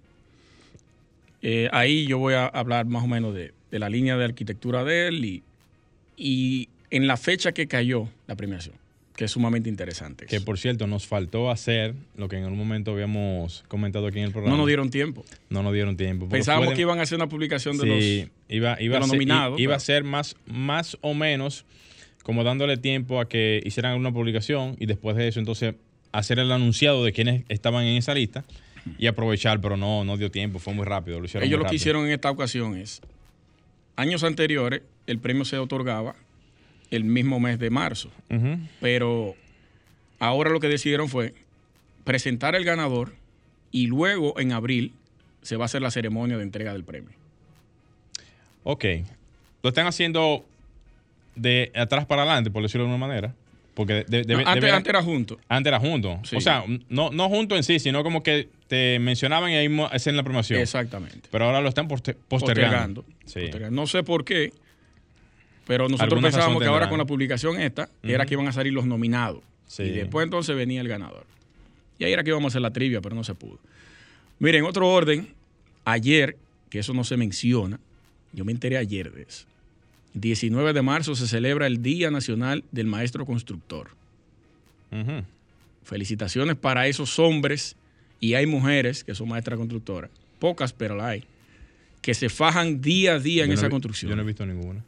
Eh, 1.42 1.68
ahí 1.72 2.06
yo 2.06 2.18
voy 2.18 2.34
a 2.34 2.46
hablar 2.46 2.86
más 2.86 3.02
o 3.02 3.06
menos 3.06 3.34
de, 3.34 3.52
de 3.70 3.78
la 3.78 3.88
línea 3.88 4.16
de 4.16 4.24
arquitectura 4.26 4.84
de 4.84 5.08
él 5.08 5.24
y, 5.24 5.42
y 6.16 6.68
en 6.90 7.06
la 7.06 7.16
fecha 7.16 7.52
que 7.52 7.66
cayó 7.66 8.08
la 8.26 8.34
premiación, 8.36 8.74
que 9.20 9.26
es 9.26 9.32
sumamente 9.32 9.68
interesante. 9.68 10.24
Que 10.24 10.40
por 10.40 10.58
cierto, 10.58 10.86
nos 10.86 11.06
faltó 11.06 11.50
hacer 11.50 11.94
lo 12.16 12.26
que 12.30 12.38
en 12.38 12.44
algún 12.44 12.58
momento 12.58 12.92
habíamos 12.92 13.64
comentado 13.68 14.06
aquí 14.06 14.18
en 14.18 14.24
el 14.24 14.30
programa. 14.32 14.56
no 14.56 14.62
nos 14.62 14.66
dieron 14.66 14.88
tiempo. 14.88 15.26
No 15.50 15.62
nos 15.62 15.74
dieron 15.74 15.98
tiempo. 15.98 16.26
Pensábamos 16.26 16.72
que 16.72 16.80
iban 16.80 16.98
a 17.00 17.02
hacer 17.02 17.16
una 17.16 17.28
publicación 17.28 17.76
de 17.76 17.82
Sí, 17.82 18.20
los... 18.22 18.30
iba, 18.48 18.80
iba, 18.80 18.92
de 18.92 18.96
a 18.96 19.00
los 19.00 19.10
ser, 19.10 19.18
nominados, 19.18 19.60
iba 19.60 19.76
a 19.76 19.78
ser 19.78 20.04
más, 20.04 20.36
más 20.46 20.96
o 21.02 21.12
menos 21.12 21.66
como 22.22 22.44
dándole 22.44 22.78
tiempo 22.78 23.20
a 23.20 23.28
que 23.28 23.60
hicieran 23.62 23.98
una 23.98 24.10
publicación 24.10 24.74
y 24.78 24.86
después 24.86 25.18
de 25.18 25.28
eso 25.28 25.38
entonces 25.38 25.74
hacer 26.12 26.38
el 26.38 26.50
anunciado 26.50 27.04
de 27.04 27.12
quienes 27.12 27.44
estaban 27.50 27.84
en 27.84 27.98
esa 27.98 28.14
lista 28.14 28.46
y 28.96 29.06
aprovechar, 29.06 29.60
pero 29.60 29.76
no, 29.76 30.02
no 30.02 30.16
dio 30.16 30.30
tiempo, 30.30 30.60
fue 30.60 30.72
muy 30.72 30.86
rápido. 30.86 31.20
Lo 31.20 31.26
hicieron 31.26 31.46
Ellos 31.46 31.58
lo 31.58 31.66
que 31.66 31.74
hicieron 31.74 32.06
en 32.06 32.12
esta 32.12 32.30
ocasión 32.30 32.74
es, 32.74 33.02
años 33.96 34.24
anteriores, 34.24 34.80
el 35.06 35.18
premio 35.18 35.44
se 35.44 35.58
otorgaba 35.58 36.16
el 36.90 37.04
mismo 37.04 37.38
mes 37.40 37.58
de 37.58 37.70
marzo, 37.70 38.10
pero 38.80 39.34
ahora 40.18 40.50
lo 40.50 40.60
que 40.60 40.68
decidieron 40.68 41.08
fue 41.08 41.34
presentar 42.04 42.54
el 42.54 42.64
ganador 42.64 43.14
y 43.70 43.86
luego 43.86 44.38
en 44.40 44.52
abril 44.52 44.92
se 45.42 45.56
va 45.56 45.64
a 45.64 45.66
hacer 45.66 45.82
la 45.82 45.90
ceremonia 45.90 46.36
de 46.36 46.42
entrega 46.42 46.72
del 46.72 46.84
premio. 46.84 47.10
Ok. 48.64 48.84
Lo 49.62 49.68
están 49.70 49.86
haciendo 49.86 50.44
de 51.36 51.70
atrás 51.74 52.06
para 52.06 52.22
adelante, 52.22 52.50
por 52.50 52.62
decirlo 52.62 52.86
de 52.86 52.92
alguna 52.92 53.06
manera. 53.06 53.34
Porque 53.74 54.04
de- 54.08 54.24
de- 54.24 54.34
No, 54.34 54.40
antes, 54.46 54.88
era 54.88 55.02
junto. 55.02 55.38
antes 55.48 55.70
era 55.70 55.78
junto. 55.80 56.18
Sí. 56.24 56.36
O 56.36 56.40
sea, 56.40 56.64
no, 56.88 57.10
no 57.10 57.28
junto 57.28 57.56
en 57.56 57.62
sí, 57.62 57.78
sino 57.78 58.02
como 58.02 58.22
que 58.22 58.48
te 58.68 58.98
mencionaban 58.98 59.50
y 59.52 59.54
ahí 59.54 59.68
mismo 59.68 59.86
hacen 59.86 60.16
la 60.16 60.22
promoción. 60.22 60.60
Exactamente. 60.60 61.28
Pero 61.30 61.46
ahora 61.46 61.60
lo 61.60 61.68
están 61.68 61.88
poste- 61.88 62.14
postergando. 62.28 63.02
Postergando. 63.02 63.04
Sí. 63.26 63.40
Postergando. 63.42 63.80
No 63.80 63.86
sé 63.86 64.02
por 64.02 64.24
qué, 64.24 64.52
pero 65.70 65.88
nosotros 65.88 66.20
pensábamos 66.20 66.60
que 66.60 66.68
ahora 66.68 66.88
con 66.88 66.98
la 66.98 67.04
publicación 67.04 67.60
esta 67.60 67.88
era 68.02 68.26
que 68.26 68.34
iban 68.34 68.48
a 68.48 68.52
salir 68.52 68.72
los 68.72 68.86
nominados. 68.86 69.40
Sí. 69.68 69.84
Y 69.84 69.90
después 69.90 70.24
entonces 70.24 70.56
venía 70.56 70.80
el 70.80 70.88
ganador. 70.88 71.24
Y 71.96 72.02
ahí 72.02 72.12
era 72.12 72.24
que 72.24 72.30
íbamos 72.30 72.46
a 72.46 72.52
hacer 72.54 72.60
la 72.62 72.72
trivia, 72.72 73.00
pero 73.00 73.14
no 73.14 73.22
se 73.22 73.36
pudo. 73.36 73.60
Miren, 74.40 74.64
otro 74.64 74.88
orden, 74.88 75.28
ayer, 75.84 76.36
que 76.70 76.80
eso 76.80 76.92
no 76.92 77.04
se 77.04 77.16
menciona, 77.16 77.78
yo 78.32 78.44
me 78.44 78.50
enteré 78.50 78.78
ayer 78.78 79.12
de 79.12 79.22
eso. 79.22 79.46
19 80.14 80.72
de 80.72 80.82
marzo 80.82 81.14
se 81.14 81.28
celebra 81.28 81.68
el 81.68 81.82
Día 81.84 82.10
Nacional 82.10 82.64
del 82.72 82.86
Maestro 82.88 83.24
Constructor. 83.24 83.90
Felicitaciones 85.84 86.56
para 86.56 86.88
esos 86.88 87.18
hombres, 87.20 87.76
y 88.18 88.34
hay 88.34 88.46
mujeres 88.46 89.04
que 89.04 89.14
son 89.14 89.28
maestras 89.28 89.56
constructoras, 89.56 90.10
pocas, 90.40 90.72
pero 90.72 90.96
la 90.96 91.10
hay, 91.10 91.24
que 92.02 92.14
se 92.14 92.28
fajan 92.28 92.80
día 92.80 93.14
a 93.14 93.18
día 93.20 93.44
en 93.44 93.50
no 93.50 93.54
esa 93.54 93.66
vi- 93.66 93.70
construcción. 93.70 94.10
Yo 94.10 94.16
no 94.16 94.22
he 94.22 94.26
visto 94.26 94.44
ninguna. 94.44 94.82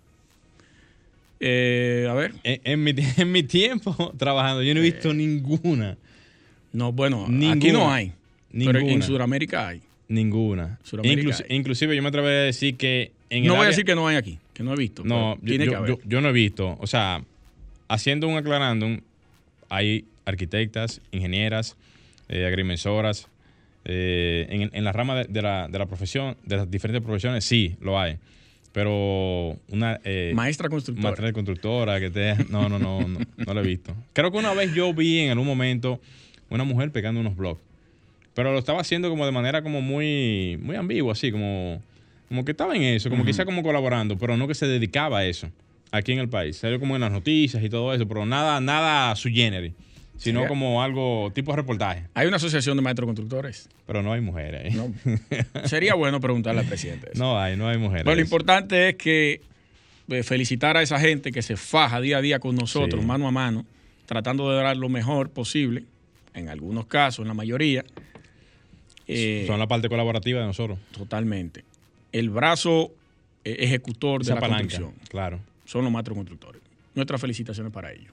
Eh, 1.45 2.07
a 2.09 2.15
ver, 2.15 2.33
En, 2.45 2.61
en 2.65 2.85
mi, 2.85 2.95
en 3.17 3.33
mi 3.33 3.43
tiempo 3.43 4.15
trabajando, 4.19 4.63
yo 4.63 4.73
no 4.75 4.81
he 4.81 4.85
visto 4.85 5.13
ninguna. 5.13 5.97
no, 6.73 6.93
bueno, 6.93 7.25
aquí 7.25 7.33
Ninguna. 7.35 7.73
no 7.73 7.93
hay, 7.93 8.13
pero 8.53 8.79
en 8.79 8.87
Ninguna. 8.87 9.07
Sudamérica 9.07 9.69
hay. 9.69 9.81
Ninguna. 10.09 10.79
Hay. 11.03 11.27
inclusive 11.49 11.97
yo 11.97 12.03
me 12.03 12.09
atrevería 12.09 12.41
a 12.41 12.45
decir 12.45 12.77
que 12.77 13.11
en 13.31 13.45
no 13.45 13.57
voy 13.57 13.65
a 13.65 13.69
decir 13.69 13.85
que 13.85 13.95
no 13.95 14.07
hay 14.07 14.17
aquí, 14.17 14.39
que 14.55 14.63
no 14.63 14.73
he 14.73 14.77
visto. 14.77 15.03
No, 15.05 15.35
yo, 15.37 15.41
tiene 15.47 15.65
yo- 15.65 15.71
que 15.71 15.77
haber. 15.77 15.91
yo- 15.91 15.99
yo 16.05 16.21
no 16.21 16.29
he 16.29 16.33
visto. 16.33 16.77
O 16.81 16.87
sea, 16.87 17.25
haciendo 17.89 18.29
un 18.29 18.37
aclarando, 18.37 18.87
hay 19.69 20.05
arquitectas, 20.27 21.01
ingenieras, 21.11 21.77
eh, 22.29 22.47
agrimensoras. 22.47 23.27
eh, 23.85 24.47
en, 24.49 24.71
en 24.73 24.85
la 24.85 24.93
rama 24.93 25.17
de, 25.17 25.25
de 25.25 25.43
la, 25.43 25.67
de 25.67 25.77
la 25.79 25.87
profesión, 25.87 26.37
de 26.45 26.57
las 26.59 26.71
diferentes 26.71 27.03
profesiones, 27.03 27.45
sí, 27.45 27.75
lo 27.81 27.99
hay. 27.99 28.17
Pero 28.73 29.59
una 29.69 30.01
eh, 30.05 30.33
Maestra 30.35 30.69
constructora. 30.69 31.11
material 31.11 31.33
constructora 31.35 32.01
que 32.01 32.11
te... 32.11 32.37
No, 32.49 32.69
no, 32.69 32.79
no, 32.79 33.07
no, 33.07 33.19
no 33.37 33.55
lo 33.55 33.61
he 33.61 33.67
visto. 33.67 33.95
Creo 34.13 34.33
que 34.33 34.39
una 34.39 34.55
vez 34.55 34.75
yo 34.75 34.93
vi 34.95 35.21
en 35.21 35.31
algún 35.31 35.47
momento 35.47 36.01
una 36.49 36.65
mujer 36.65 36.91
pegando 36.91 37.21
unos 37.21 37.37
blogs. 37.37 37.61
Pero 38.35 38.53
lo 38.53 38.59
estaba 38.59 38.81
haciendo 38.81 39.11
como 39.11 39.27
de 39.27 39.33
manera 39.33 39.63
como 39.63 39.83
muy, 39.83 40.59
muy 40.63 40.77
ambigua, 40.77 41.13
así, 41.13 41.31
como, 41.31 41.83
como 42.29 42.45
que 42.45 42.53
estaba 42.53 42.75
en 42.75 42.83
eso, 42.83 43.11
como 43.11 43.25
quizá 43.25 43.45
como 43.45 43.63
colaborando, 43.63 44.17
pero 44.17 44.37
no 44.37 44.49
que 44.49 44.55
se 44.55 44.67
dedicaba 44.67 45.19
a 45.19 45.27
eso 45.27 45.51
aquí 45.91 46.13
en 46.13 46.19
el 46.19 46.29
país. 46.29 46.57
Salió 46.57 46.81
como 46.81 46.95
en 46.95 47.03
las 47.03 47.13
noticias 47.13 47.63
y 47.63 47.69
todo 47.69 47.93
eso, 47.93 48.09
pero 48.09 48.25
nada, 48.25 48.61
nada 48.61 49.15
su 49.17 49.29
generis, 49.29 49.73
sino 50.23 50.41
Sería- 50.41 50.49
como 50.49 50.83
algo 50.83 51.33
tipo 51.35 51.55
reportaje. 51.57 52.05
Hay 52.15 52.27
una 52.29 52.37
asociación 52.37 52.77
de 52.77 52.83
maestros 52.83 53.07
constructores. 53.07 53.69
Pero 53.87 54.03
no 54.03 54.13
hay 54.13 54.21
mujeres. 54.21 54.75
No. 54.75 54.93
Sería 55.65 55.95
bueno 55.95 56.21
preguntarle 56.21 56.61
al 56.61 56.67
presidente. 56.67 57.11
eso. 57.13 57.23
No 57.23 57.39
hay, 57.39 57.57
no 57.57 57.69
hay 57.69 57.79
mujeres. 57.79 58.05
Bueno, 58.05 58.17
lo 58.17 58.23
importante 58.23 58.91
es 58.91 58.95
que 58.97 59.41
eh, 60.09 60.23
felicitar 60.23 60.77
a 60.77 60.83
esa 60.83 61.01
gente 61.01 61.33
que 61.33 61.43
se 61.43 61.57
faja 61.57 62.01
día 62.01 62.19
a 62.19 62.21
día 62.21 62.39
con 62.39 62.55
nosotros, 62.55 63.01
Sí. 63.01 63.07
mano 63.07 63.27
a 63.27 63.31
mano, 63.33 63.65
tratando 64.07 64.51
de 64.51 64.63
dar 64.63 64.77
lo 64.77 64.89
mejor 64.89 65.31
posible 65.31 65.85
en 66.35 66.49
algunos 66.49 66.87
casos, 66.87 67.23
en 67.25 67.29
la 67.29 67.35
mayoría. 67.35 67.85
Eh, 69.09 69.45
Son 69.47 69.59
la 69.59 69.67
parte 69.67 69.89
colaborativa 69.89 70.41
de 70.41 70.47
nosotros. 70.47 70.79
Totalmente. 70.97 71.65
El 72.13 72.31
brazo 72.31 72.93
eh, 73.45 73.57
ejecutor 73.59 74.25
de 74.25 74.35
la 74.35 74.41
construcción. 74.41 74.93
Claro. 75.09 75.41
Son 75.65 75.85
los 75.85 75.93
constructores. 76.05 76.63
Nuestras 76.95 77.21
felicitaciones 77.21 77.73
para 77.73 77.93
ellos. 77.93 78.13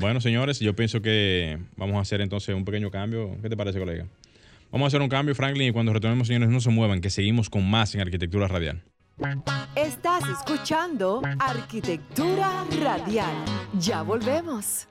Bueno, 0.00 0.20
señores, 0.20 0.58
yo 0.58 0.74
pienso 0.74 1.00
que 1.00 1.58
vamos 1.76 1.96
a 1.96 2.00
hacer 2.00 2.20
entonces 2.20 2.54
un 2.54 2.64
pequeño 2.64 2.90
cambio. 2.90 3.36
¿Qué 3.40 3.48
te 3.48 3.56
parece, 3.56 3.78
colega? 3.78 4.06
Vamos 4.72 4.86
a 4.86 4.88
hacer 4.88 5.02
un 5.02 5.08
cambio, 5.08 5.36
Franklin, 5.36 5.68
y 5.68 5.72
cuando 5.72 5.92
retornemos, 5.92 6.26
señores, 6.26 6.48
no 6.48 6.60
se 6.60 6.70
muevan, 6.70 7.00
que 7.00 7.10
seguimos 7.10 7.48
con 7.48 7.68
más 7.70 7.94
en 7.94 8.00
Arquitectura 8.00 8.48
Radial. 8.48 8.82
Estás 9.76 10.24
escuchando 10.28 11.22
Arquitectura 11.38 12.64
Radial. 12.82 13.36
Ya 13.78 14.02
volvemos. 14.02 14.88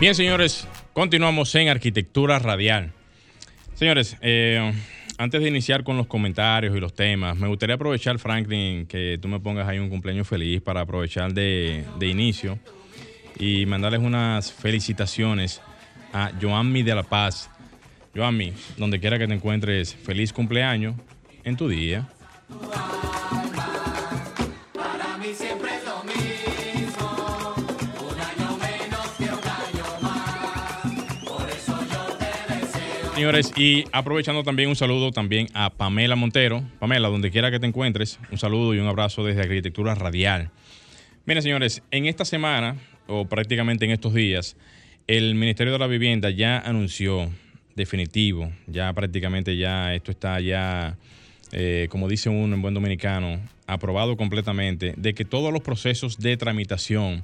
Bien, 0.00 0.14
señores, 0.14 0.66
continuamos 0.94 1.54
en 1.54 1.68
Arquitectura 1.68 2.38
Radial. 2.38 2.92
Señores, 3.74 4.16
eh, 4.22 4.72
antes 5.18 5.42
de 5.42 5.48
iniciar 5.48 5.84
con 5.84 5.98
los 5.98 6.06
comentarios 6.06 6.74
y 6.74 6.80
los 6.80 6.94
temas, 6.94 7.36
me 7.36 7.46
gustaría 7.46 7.74
aprovechar, 7.74 8.18
Franklin, 8.18 8.86
que 8.86 9.18
tú 9.20 9.28
me 9.28 9.38
pongas 9.38 9.68
ahí 9.68 9.78
un 9.78 9.90
cumpleaños 9.90 10.26
feliz 10.26 10.62
para 10.62 10.80
aprovechar 10.80 11.34
de, 11.34 11.84
de 11.98 12.06
inicio 12.06 12.58
y 13.38 13.66
mandarles 13.66 14.00
unas 14.00 14.52
felicitaciones 14.52 15.60
a 16.12 16.30
Joanmi 16.40 16.82
de 16.82 16.94
la 16.94 17.02
Paz. 17.02 17.50
Joanmi, 18.14 18.52
donde 18.76 18.98
quiera 18.98 19.18
que 19.18 19.26
te 19.26 19.34
encuentres, 19.34 19.94
feliz 19.94 20.32
cumpleaños 20.32 20.94
en 21.44 21.56
tu 21.56 21.68
día. 21.68 22.08
Señores, 33.14 33.52
y 33.56 33.84
aprovechando 33.90 34.44
también 34.44 34.68
un 34.68 34.76
saludo 34.76 35.10
también 35.10 35.48
a 35.52 35.70
Pamela 35.70 36.14
Montero. 36.14 36.62
Pamela, 36.78 37.08
donde 37.08 37.32
quiera 37.32 37.50
que 37.50 37.58
te 37.58 37.66
encuentres, 37.66 38.20
un 38.30 38.38
saludo 38.38 38.74
y 38.74 38.78
un 38.78 38.86
abrazo 38.86 39.24
desde 39.24 39.42
Arquitectura 39.42 39.96
Radial. 39.96 40.50
Miren, 41.26 41.42
señores, 41.42 41.82
en 41.90 42.06
esta 42.06 42.24
semana, 42.24 42.76
o 43.08 43.24
prácticamente 43.26 43.84
en 43.84 43.90
estos 43.90 44.14
días, 44.14 44.56
el 45.08 45.34
Ministerio 45.34 45.72
de 45.72 45.78
la 45.80 45.86
Vivienda 45.88 46.30
ya 46.30 46.58
anunció 46.58 47.28
definitivo, 47.74 48.52
ya 48.66 48.92
prácticamente 48.92 49.56
ya 49.56 49.94
esto 49.94 50.10
está 50.10 50.40
ya 50.40 50.96
eh, 51.52 51.88
como 51.90 52.08
dice 52.08 52.28
uno 52.28 52.54
en 52.54 52.62
buen 52.62 52.74
dominicano, 52.74 53.40
aprobado 53.66 54.16
completamente, 54.16 54.94
de 54.96 55.14
que 55.14 55.24
todos 55.24 55.52
los 55.52 55.62
procesos 55.62 56.18
de 56.18 56.36
tramitación 56.36 57.22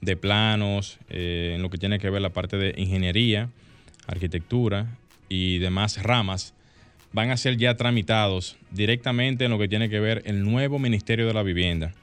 de 0.00 0.16
planos, 0.16 0.98
eh, 1.08 1.52
en 1.54 1.62
lo 1.62 1.70
que 1.70 1.78
tiene 1.78 1.98
que 1.98 2.10
ver 2.10 2.20
la 2.20 2.30
parte 2.30 2.56
de 2.56 2.74
ingeniería, 2.76 3.48
arquitectura 4.06 4.98
y 5.28 5.58
demás 5.58 6.02
ramas, 6.02 6.52
van 7.12 7.30
a 7.30 7.36
ser 7.36 7.56
ya 7.56 7.76
tramitados 7.76 8.56
directamente 8.72 9.44
en 9.44 9.52
lo 9.52 9.58
que 9.58 9.68
tiene 9.68 9.88
que 9.88 10.00
ver 10.00 10.22
el 10.26 10.42
nuevo 10.42 10.80
Ministerio 10.80 11.26
de 11.26 11.34
la 11.34 11.44
Vivienda. 11.44 11.94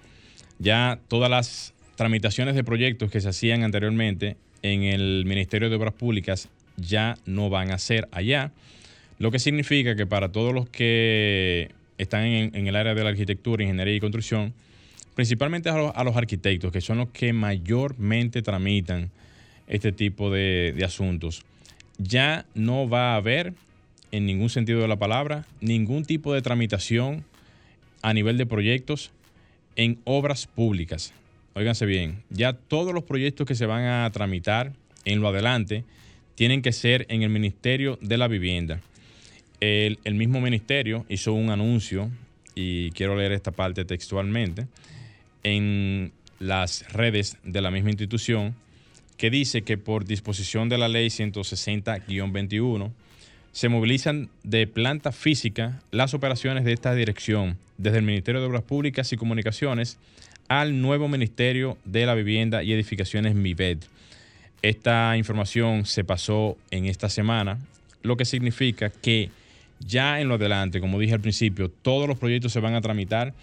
Ya 0.58 1.00
todas 1.10 1.30
las 1.30 1.71
tramitaciones 2.01 2.55
de 2.55 2.63
proyectos 2.63 3.12
que 3.12 3.22
se 3.22 3.29
hacían 3.29 3.62
anteriormente 3.62 4.36
en 4.63 4.81
el 4.81 5.24
Ministerio 5.27 5.70
de 5.70 5.75
Obras 5.75 5.93
Públicas 5.93 6.50
ya 6.75 7.15
no 7.27 7.51
van 7.51 7.70
a 7.70 7.77
ser 7.77 8.08
allá 8.12 8.51
lo 9.20 9.29
que 9.29 9.38
significa 9.38 9.96
que 9.96 10.08
para 10.08 10.31
todos 10.31 10.51
los 10.51 10.67
que 10.67 11.70
están 12.00 12.24
en, 12.24 12.65
el 12.65 12.75
área 12.75 12.96
de 12.96 13.03
la 13.03 13.12
arquitectura, 13.12 13.62
ingeniería 13.62 13.93
y 13.93 14.00
construcción, 14.00 14.51
principalmente 15.13 15.70
a 15.70 16.03
los, 16.03 16.15
arquitectos, 16.15 16.72
que 16.72 16.81
son 16.81 16.98
los 16.98 17.10
que 17.10 17.34
mayormente 17.34 18.41
tramitan 18.41 19.12
este 19.67 19.91
tipo 19.91 20.31
de, 20.31 20.75
asuntos, 20.84 21.43
ya 22.00 22.48
no 22.55 22.89
va 22.89 23.13
a 23.13 23.17
haber, 23.17 23.53
en 24.12 24.25
ningún 24.25 24.50
sentido 24.50 24.81
de 24.81 24.88
la 24.88 24.98
palabra, 24.98 25.46
ningún 25.60 26.03
tipo 26.03 26.34
de 26.34 26.41
tramitación 26.41 27.24
a 28.01 28.12
nivel 28.15 28.39
de 28.39 28.48
proyectos 28.48 29.12
en 29.75 30.00
obras 30.03 30.48
públicas. 30.48 31.13
Óiganse 31.53 31.86
bien, 31.86 32.24
ya 32.29 32.53
todos 32.53 32.93
los 32.93 33.03
proyectos 33.03 33.46
que 33.46 33.55
se 33.55 33.65
van 33.65 33.84
a 33.84 34.10
tramitar 34.12 34.72
en 35.03 35.20
lo 35.20 35.27
adelante 35.27 35.84
tienen 36.36 36.62
que 36.62 36.72
ser 36.72 37.05
en 37.10 37.24
el 37.24 37.29
Ministerio 37.29 38.00
de 38.01 38.17
la 38.17 38.27
Vivienda. 38.27 38.79
El, 39.60 40.00
mismo 40.15 40.41
ministerio 40.41 41.05
hizo 41.10 41.34
un 41.34 41.50
anuncio, 41.50 42.10
y 42.55 42.91
quiero 42.91 43.15
leer 43.15 43.34
esta 43.34 43.51
parte 43.51 43.86
textualmente, 43.86 44.65
en 45.43 46.13
las 46.39 46.91
redes 46.93 47.38
de 47.43 47.62
la 47.62 47.70
misma 47.70 47.91
institución, 47.91 48.55
que 49.17 49.29
dice 49.29 49.62
que 49.62 49.77
por 49.77 50.05
disposición 50.05 50.67
de 50.70 50.77
la 50.77 50.88
ley 50.88 51.08
160-21, 51.08 52.91
se 53.51 53.70
movilizan 53.70 54.29
de 54.43 54.65
planta 54.65 55.12
física 55.12 55.81
las 55.91 56.13
operaciones 56.13 56.63
de 56.63 56.74
esta 56.74 56.96
dirección, 56.96 57.58
desde 57.77 57.98
el 57.98 58.03
Ministerio 58.03 58.39
de 58.39 58.48
Obras 58.48 58.63
Públicas 58.63 59.12
y 59.12 59.17
Comunicaciones 59.17 60.00
al 60.51 60.81
nuevo 60.81 61.08
Ministerio 61.08 61.77
de 61.86 62.05
la 62.05 62.13
Vivienda 62.13 62.62
y 62.62 62.74
Edificaciones 62.74 63.36
MIVED. 63.36 63.77
Esta 64.62 65.15
información 65.15 65.86
se 65.86 66.03
pasó 66.03 66.58
en 66.72 66.88
esta 66.88 67.08
semana, 67.08 67.58
lo 68.03 68.17
que 68.17 68.25
significa 68.25 68.89
que 68.89 69.29
ya 69.79 70.20
en 70.20 70.27
lo 70.27 70.36
adelante, 70.36 70.81
como 70.81 71.00
dije 71.00 71.13
al 71.13 71.22
principio, 71.22 71.70
todos 71.70 72.05
los 72.05 72.17
proyectos 72.17 72.51
se 72.51 72.60
van 72.60 72.74
a 72.74 72.81
tramitar 72.81 73.34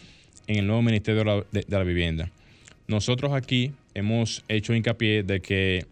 en 0.49 0.59
el 0.59 0.67
nuevo 0.67 0.83
Ministerio 0.83 1.47
de 1.51 1.65
la, 1.67 1.83
Vivienda. 1.83 2.31
Nosotros 2.89 3.33
aquí 3.33 3.73
hemos 3.95 4.45
hecho 4.49 4.75
hincapié 4.75 5.23
de 5.23 5.41
que 5.41 5.87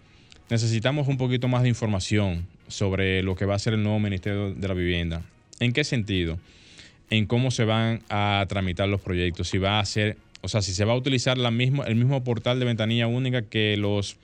necesitamos 0.51 1.09
un 1.09 1.17
poquito 1.17 1.49
más 1.49 1.63
de 1.63 1.71
información 1.71 2.47
sobre 2.69 3.23
lo 3.23 3.37
que 3.37 3.47
va 3.47 3.55
a 3.55 3.59
ser 3.59 3.73
el 3.73 3.83
nuevo 3.83 3.99
Ministerio 4.01 4.53
de 4.53 4.69
la 4.69 4.75
Vivienda. 4.75 5.23
¿En 5.61 5.73
qué 5.73 5.83
sentido? 5.83 6.39
En 7.09 7.25
cómo 7.25 7.51
se 7.51 7.65
van 7.65 8.03
a 8.11 8.45
tramitar 8.51 8.87
los 8.87 9.01
proyectos, 9.01 9.49
si 9.49 9.57
va 9.57 9.81
a 9.81 9.85
ser, 9.87 10.19
o 10.47 10.49
sea, 10.49 10.63
si 10.63 10.73
se 10.73 10.85
va 10.85 10.93
a 10.93 10.97
utilizar 10.97 11.39
la 11.39 11.51
mismo, 11.51 11.85
el 11.85 11.97
mismo 11.97 12.23
portal 12.23 12.61
de 12.61 12.67
ventanilla 12.67 13.09
única 13.09 13.43
que 13.43 13.77
los 13.77 14.17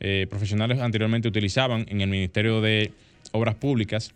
eh, 0.00 0.26
profesionales 0.30 0.80
anteriormente 0.80 1.28
utilizaban 1.28 1.84
en 1.90 2.00
el 2.00 2.08
Ministerio 2.08 2.62
de 2.62 2.90
Obras 3.32 3.54
Públicas 3.56 4.14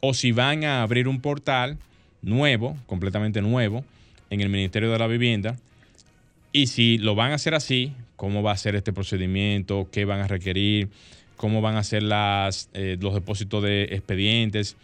o 0.00 0.14
si 0.14 0.32
van 0.32 0.64
a 0.64 0.80
abrir 0.80 1.06
un 1.06 1.20
portal 1.20 1.76
nuevo, 2.22 2.74
completamente 2.86 3.42
nuevo, 3.42 3.84
en 4.30 4.40
el 4.40 4.48
Ministerio 4.48 4.90
de 4.90 4.98
la 4.98 5.06
Vivienda. 5.08 5.56
Y 6.52 6.68
si 6.68 6.96
lo 6.96 7.14
van 7.14 7.32
a 7.32 7.34
hacer 7.34 7.54
así, 7.54 7.92
cómo 8.16 8.42
va 8.42 8.52
a 8.52 8.56
ser 8.56 8.74
este 8.74 8.94
procedimiento, 8.94 9.90
qué 9.92 10.06
van 10.06 10.20
a 10.20 10.26
requerir, 10.26 10.88
cómo 11.36 11.60
van 11.60 11.76
a 11.76 11.84
ser 11.84 12.02
las, 12.02 12.70
eh, 12.72 12.96
los 12.98 13.12
depósitos 13.12 13.62
de 13.62 13.82
expedientes, 13.90 14.78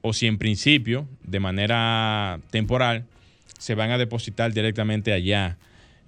o 0.00 0.14
si 0.14 0.26
en 0.26 0.38
principio, 0.38 1.06
de 1.24 1.40
manera 1.40 2.40
temporal, 2.50 3.04
se 3.58 3.74
van 3.74 3.90
a 3.90 3.98
depositar 3.98 4.52
directamente 4.52 5.12
allá 5.12 5.56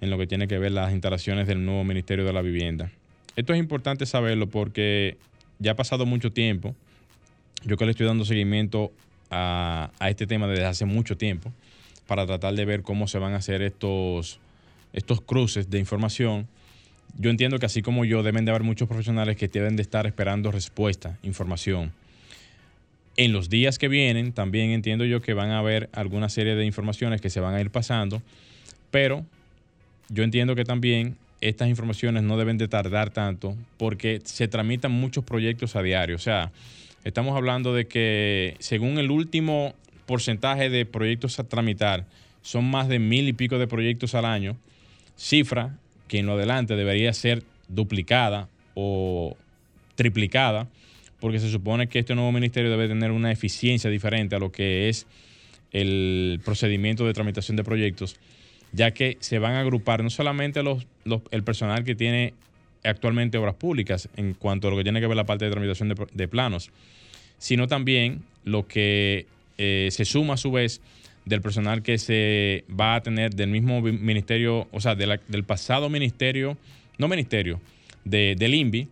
en 0.01 0.09
lo 0.09 0.17
que 0.17 0.27
tiene 0.27 0.47
que 0.47 0.59
ver 0.59 0.71
las 0.71 0.91
instalaciones 0.91 1.47
del 1.47 1.65
nuevo 1.65 1.83
Ministerio 1.83 2.25
de 2.25 2.33
la 2.33 2.41
Vivienda. 2.41 2.91
Esto 3.35 3.53
es 3.53 3.59
importante 3.59 4.05
saberlo 4.05 4.47
porque 4.47 5.17
ya 5.59 5.71
ha 5.71 5.75
pasado 5.75 6.05
mucho 6.05 6.31
tiempo 6.31 6.75
yo 7.65 7.77
que 7.77 7.85
le 7.85 7.91
estoy 7.91 8.05
dando 8.05 8.25
seguimiento 8.25 8.91
a, 9.31 9.89
este 10.07 10.27
tema 10.27 10.47
desde 10.47 10.65
hace 10.65 10.85
mucho 10.85 11.17
tiempo 11.17 11.51
para 12.07 12.25
tratar 12.25 12.53
de 12.53 12.63
ver 12.63 12.83
cómo 12.83 13.07
se 13.07 13.17
van 13.17 13.33
a 13.33 13.37
hacer 13.37 13.63
estos, 13.63 14.39
estos 14.93 15.21
cruces 15.21 15.69
de 15.69 15.79
información. 15.79 16.47
Yo 17.17 17.31
entiendo 17.31 17.57
que 17.57 17.65
así 17.65 17.81
como 17.81 18.05
yo 18.05 18.21
deben 18.21 18.45
de 18.45 18.51
haber 18.51 18.63
muchos 18.63 18.87
profesionales 18.87 19.35
que 19.35 19.47
deben 19.47 19.75
de 19.75 19.81
estar 19.81 20.05
esperando 20.05 20.51
respuesta, 20.51 21.17
información. 21.23 21.91
En 23.17 23.31
los 23.31 23.49
días 23.49 23.77
que 23.77 23.87
vienen 23.87 24.33
también 24.33 24.71
entiendo 24.71 25.05
yo 25.05 25.21
que 25.21 25.33
van 25.33 25.51
a 25.51 25.59
haber 25.59 25.89
alguna 25.93 26.29
serie 26.29 26.55
de 26.55 26.65
informaciones 26.65 27.21
que 27.21 27.29
se 27.29 27.39
van 27.39 27.55
a 27.55 27.61
ir 27.61 27.69
pasando, 27.69 28.21
pero 28.91 29.25
yo 30.09 30.23
entiendo 30.23 30.55
que 30.55 30.65
también 30.65 31.15
estas 31.41 31.69
informaciones 31.69 32.23
no 32.23 32.37
deben 32.37 32.57
de 32.57 32.67
tardar 32.67 33.11
tanto 33.11 33.55
porque 33.77 34.21
se 34.23 34.47
tramitan 34.47 34.91
muchos 34.91 35.23
proyectos 35.23 35.75
a 35.75 35.81
diario. 35.81 36.15
O 36.15 36.19
sea, 36.19 36.51
Estamos 37.05 37.37
hablando 37.37 37.71
de 37.75 37.87
que 37.87 38.55
según 38.57 38.97
el 38.97 39.11
último 39.11 39.75
porcentaje 40.07 40.71
de 40.71 40.87
proyectos 40.87 41.39
a 41.39 41.43
tramitar, 41.43 42.07
son 42.41 42.65
más 42.65 42.87
de 42.87 42.97
mil 42.97 43.27
y 43.27 43.33
pico 43.33 43.59
de 43.59 43.67
proyectos 43.67 44.15
al 44.15 44.25
año, 44.25 44.57
cifra 45.15 45.77
que 46.07 46.17
en 46.17 46.25
lo 46.25 46.33
adelante 46.33 46.75
debería 46.75 47.13
ser 47.13 47.43
duplicada 47.67 48.49
o 48.73 49.37
triplicada, 49.93 50.67
porque 51.19 51.39
se 51.39 51.49
supone 51.49 51.87
que 51.87 51.99
este 51.99 52.15
nuevo 52.15 52.31
ministerio 52.31 52.69
debe 52.69 52.87
tener 52.87 53.11
una 53.11 53.31
eficiencia 53.31 53.89
diferente 53.89 54.35
a 54.35 54.39
lo 54.39 54.51
que 54.51 54.89
es 54.89 55.07
el 55.71 56.39
procedimiento 56.43 57.05
de 57.05 57.13
tramitación 57.13 57.57
de 57.57 57.63
proyectos, 57.63 58.17
ya 58.71 58.91
que 58.91 59.17
se 59.19 59.39
van 59.39 59.53
a 59.53 59.61
agrupar 59.61 60.03
no 60.03 60.09
solamente 60.09 60.63
los, 60.63 60.85
el 61.31 61.43
personal 61.43 61.83
que 61.83 61.95
tiene 61.95 62.33
actualmente 62.83 63.37
obras 63.37 63.55
públicas 63.55 64.09
en 64.15 64.33
cuanto 64.33 64.67
a 64.67 64.71
lo 64.71 64.77
que 64.77 64.83
tiene 64.83 65.01
que 65.01 65.07
ver 65.07 65.17
la 65.17 65.25
parte 65.25 65.45
de 65.45 65.51
tramitación 65.51 65.93
de, 66.13 66.27
planos, 66.27 66.71
sino 67.37 67.67
también 67.67 68.21
lo 68.43 68.67
que 68.67 69.25
eh, 69.57 69.89
se 69.91 70.05
suma 70.05 70.35
a 70.35 70.37
su 70.37 70.51
vez 70.51 70.81
del 71.25 71.41
personal 71.41 71.81
que 71.81 71.97
se 71.97 72.63
va 72.79 72.95
a 72.95 73.01
tener 73.01 73.33
del 73.33 73.49
mismo 73.49 73.81
ministerio, 73.81 74.67
o 74.71 74.79
sea, 74.79 74.95
del 74.95 75.43
pasado 75.43 75.89
ministerio, 75.89 76.57
no 76.97 77.07
ministerio, 77.07 77.59
del 78.03 78.53
INVI, 78.53 78.87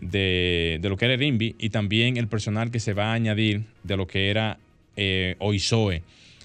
de, 0.00 0.80
lo 0.82 0.96
que 0.96 1.04
era 1.06 1.14
el 1.14 1.54
y 1.58 1.70
también 1.70 2.16
el 2.16 2.28
personal 2.28 2.70
que 2.70 2.80
se 2.80 2.92
va 2.92 3.10
a 3.10 3.14
añadir 3.14 3.62
de 3.82 3.96
lo 3.96 4.06
que 4.06 4.30
era 4.30 4.58
eh, 4.96 5.36
OISOE 5.38 6.02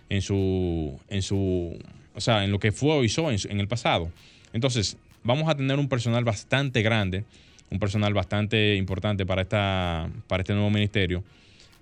en 0.10 0.22
su, 0.22 1.00
en 1.10 1.22
su, 1.22 1.78
o 2.14 2.22
sea, 2.22 2.44
en 2.44 2.52
lo 2.52 2.60
que 2.60 2.72
fue 2.72 2.94
OISOE 2.94 3.36
en, 3.50 3.60
el 3.60 3.68
pasado. 3.68 4.12
Entonces, 4.54 4.98
vamos 5.24 5.50
a 5.50 5.56
tener 5.56 5.80
un 5.80 5.90
personal 5.90 6.24
bastante 6.24 6.82
grande, 6.82 7.24
un 7.70 7.80
personal 7.80 8.14
bastante 8.14 8.76
importante 8.76 9.26
para, 9.26 9.42
esta, 9.42 10.10
para 10.28 10.42
este 10.42 10.54
nuevo 10.54 10.70
ministerio, 10.70 11.24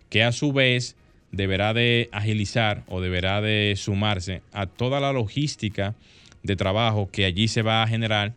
que 0.09 0.23
a 0.23 0.31
su 0.31 0.53
vez 0.53 0.95
deberá 1.31 1.73
de 1.73 2.09
agilizar 2.11 2.83
o 2.87 3.01
deberá 3.01 3.41
de 3.41 3.73
sumarse 3.75 4.41
a 4.53 4.67
toda 4.67 4.99
la 4.99 5.11
logística 5.11 5.95
de 6.43 6.55
trabajo 6.55 7.09
que 7.11 7.25
allí 7.25 7.47
se 7.47 7.63
va 7.63 7.81
a 7.81 7.87
generar 7.87 8.33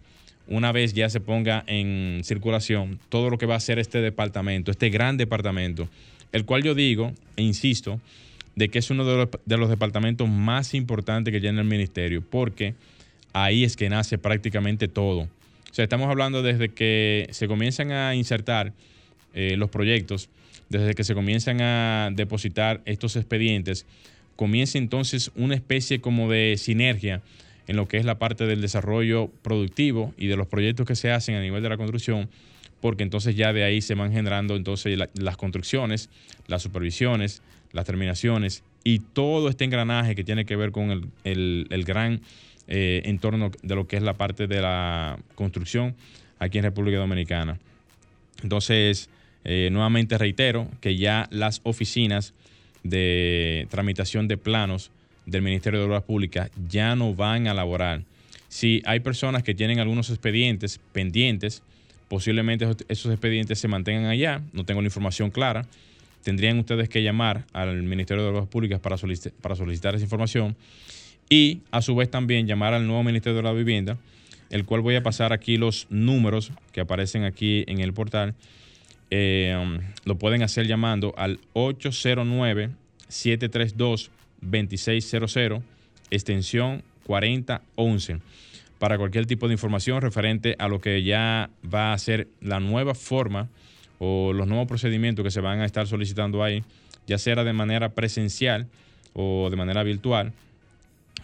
una 0.48 0.72
vez 0.72 0.92
ya 0.92 1.08
se 1.08 1.20
ponga 1.20 1.64
en 1.66 2.20
circulación 2.24 2.98
todo 3.08 3.30
lo 3.30 3.38
que 3.38 3.46
va 3.46 3.56
a 3.56 3.60
ser 3.60 3.78
este 3.78 4.00
departamento, 4.00 4.70
este 4.70 4.90
gran 4.90 5.16
departamento, 5.16 5.88
el 6.32 6.44
cual 6.44 6.62
yo 6.62 6.74
digo 6.74 7.12
e 7.36 7.42
insisto 7.42 8.00
de 8.54 8.68
que 8.68 8.78
es 8.78 8.90
uno 8.90 9.04
de 9.04 9.56
los, 9.56 9.68
departamentos 9.68 10.28
más 10.28 10.74
importantes 10.74 11.32
que 11.32 11.40
tiene 11.40 11.60
el 11.60 11.66
ministerio, 11.66 12.22
porque 12.22 12.74
ahí 13.32 13.64
es 13.64 13.76
que 13.76 13.90
nace 13.90 14.16
prácticamente 14.16 14.88
todo. 14.88 15.20
O 15.20 15.74
sea, 15.74 15.84
estamos 15.84 16.08
hablando 16.08 16.42
desde 16.42 16.70
que 16.70 17.28
se 17.32 17.48
comienzan 17.48 17.92
a 17.92 18.14
insertar 18.14 18.72
eh, 19.34 19.56
los 19.58 19.68
proyectos, 19.68 20.30
desde 20.70 20.94
que 20.94 21.04
se 21.04 21.14
comienzan 21.14 21.60
a 21.60 22.08
depositar 22.12 22.80
estos 22.86 23.16
expedientes, 23.16 23.84
comienza 24.36 24.78
entonces 24.78 25.30
una 25.34 25.54
especie 25.54 26.00
como 26.00 26.30
de 26.30 26.56
sinergia 26.56 27.22
en 27.66 27.76
lo 27.76 27.88
que 27.88 27.96
es 27.96 28.04
la 28.04 28.18
parte 28.18 28.46
del 28.46 28.60
desarrollo 28.60 29.30
productivo 29.42 30.14
y 30.16 30.26
de 30.26 30.36
los 30.36 30.46
proyectos 30.46 30.86
que 30.86 30.94
se 30.94 31.10
hacen 31.10 31.34
a 31.34 31.40
nivel 31.40 31.62
de 31.62 31.68
la 31.68 31.76
construcción, 31.76 32.28
porque 32.80 33.02
entonces 33.02 33.36
ya 33.36 33.52
de 33.52 33.64
ahí 33.64 33.80
se 33.80 33.94
van 33.94 34.12
generando 34.12 34.56
entonces 34.56 34.98
las 35.14 35.36
construcciones, 35.36 36.10
las 36.46 36.62
supervisiones, 36.62 37.42
las 37.72 37.86
terminaciones 37.86 38.62
y 38.84 39.00
todo 39.00 39.48
este 39.48 39.64
engranaje 39.64 40.14
que 40.14 40.24
tiene 40.24 40.44
que 40.44 40.56
ver 40.56 40.70
con 40.70 41.10
el, 41.24 41.84
gran 41.84 42.20
eh, 42.68 43.02
entorno 43.04 43.50
de 43.62 43.74
lo 43.74 43.86
que 43.86 43.96
es 43.96 44.02
la 44.02 44.14
parte 44.14 44.46
de 44.46 44.60
la 44.60 45.18
construcción 45.34 45.94
aquí 46.38 46.58
en 46.58 46.64
República 46.64 46.98
Dominicana. 46.98 47.58
Entonces, 48.42 49.08
eh, 49.44 49.68
nuevamente 49.72 50.18
reitero 50.18 50.68
que 50.80 50.96
ya 50.96 51.28
las 51.30 51.60
oficinas 51.64 52.34
de 52.82 53.66
tramitación 53.70 54.28
de 54.28 54.36
planos 54.36 54.90
del 55.26 55.42
Ministerio 55.42 55.80
de 55.80 55.86
Obras 55.86 56.04
Públicas 56.04 56.50
ya 56.68 56.96
no 56.96 57.14
van 57.14 57.48
a 57.48 57.54
laborar. 57.54 58.02
Si 58.48 58.82
hay 58.86 59.00
personas 59.00 59.42
que 59.42 59.54
tienen 59.54 59.80
algunos 59.80 60.08
expedientes 60.08 60.80
pendientes, 60.92 61.62
posiblemente 62.08 62.66
esos 62.88 63.12
expedientes 63.12 63.58
se 63.58 63.68
mantengan 63.68 64.06
allá, 64.06 64.40
no 64.52 64.64
tengo 64.64 64.80
la 64.80 64.86
información 64.86 65.30
clara, 65.30 65.66
tendrían 66.22 66.58
ustedes 66.58 66.88
que 66.88 67.02
llamar 67.02 67.44
al 67.52 67.82
Ministerio 67.82 68.22
de 68.22 68.30
Obras 68.30 68.46
Públicas 68.46 68.80
para, 68.80 68.96
solicitar, 68.96 69.32
para 69.40 69.56
solicitar 69.56 69.94
esa 69.94 70.04
información 70.04 70.56
y 71.28 71.60
a 71.70 71.82
su 71.82 71.94
vez 71.96 72.10
también 72.10 72.46
llamar 72.46 72.72
al 72.72 72.86
nuevo 72.86 73.02
Ministerio 73.02 73.36
de 73.36 73.42
la 73.42 73.52
Vivienda, 73.52 73.98
el 74.50 74.64
cual 74.64 74.80
voy 74.80 74.94
a 74.94 75.02
pasar 75.02 75.32
aquí 75.32 75.56
los 75.56 75.86
números 75.90 76.52
que 76.72 76.80
aparecen 76.80 77.24
aquí 77.24 77.64
en 77.66 77.80
el 77.80 77.92
portal. 77.92 78.34
Eh, 79.10 79.56
um, 79.60 79.78
lo 80.04 80.18
pueden 80.18 80.42
hacer 80.42 80.66
llamando 80.66 81.14
al 81.16 81.38
809 81.52 82.70
732 83.08 84.10
2600, 84.40 85.62
extensión 86.10 86.82
4011, 87.04 88.20
para 88.78 88.98
cualquier 88.98 89.26
tipo 89.26 89.48
de 89.48 89.54
información 89.54 90.00
referente 90.00 90.56
a 90.58 90.68
lo 90.68 90.80
que 90.80 91.02
ya 91.02 91.50
va 91.62 91.92
a 91.92 91.98
ser 91.98 92.28
la 92.40 92.60
nueva 92.60 92.94
forma 92.94 93.48
o 93.98 94.32
los 94.32 94.46
nuevos 94.46 94.68
procedimientos 94.68 95.22
que 95.22 95.30
se 95.30 95.40
van 95.40 95.60
a 95.60 95.64
estar 95.64 95.86
solicitando 95.86 96.42
ahí, 96.42 96.62
ya 97.06 97.18
sea 97.18 97.42
de 97.42 97.52
manera 97.52 97.90
presencial 97.90 98.66
o 99.14 99.48
de 99.50 99.56
manera 99.56 99.82
virtual, 99.82 100.32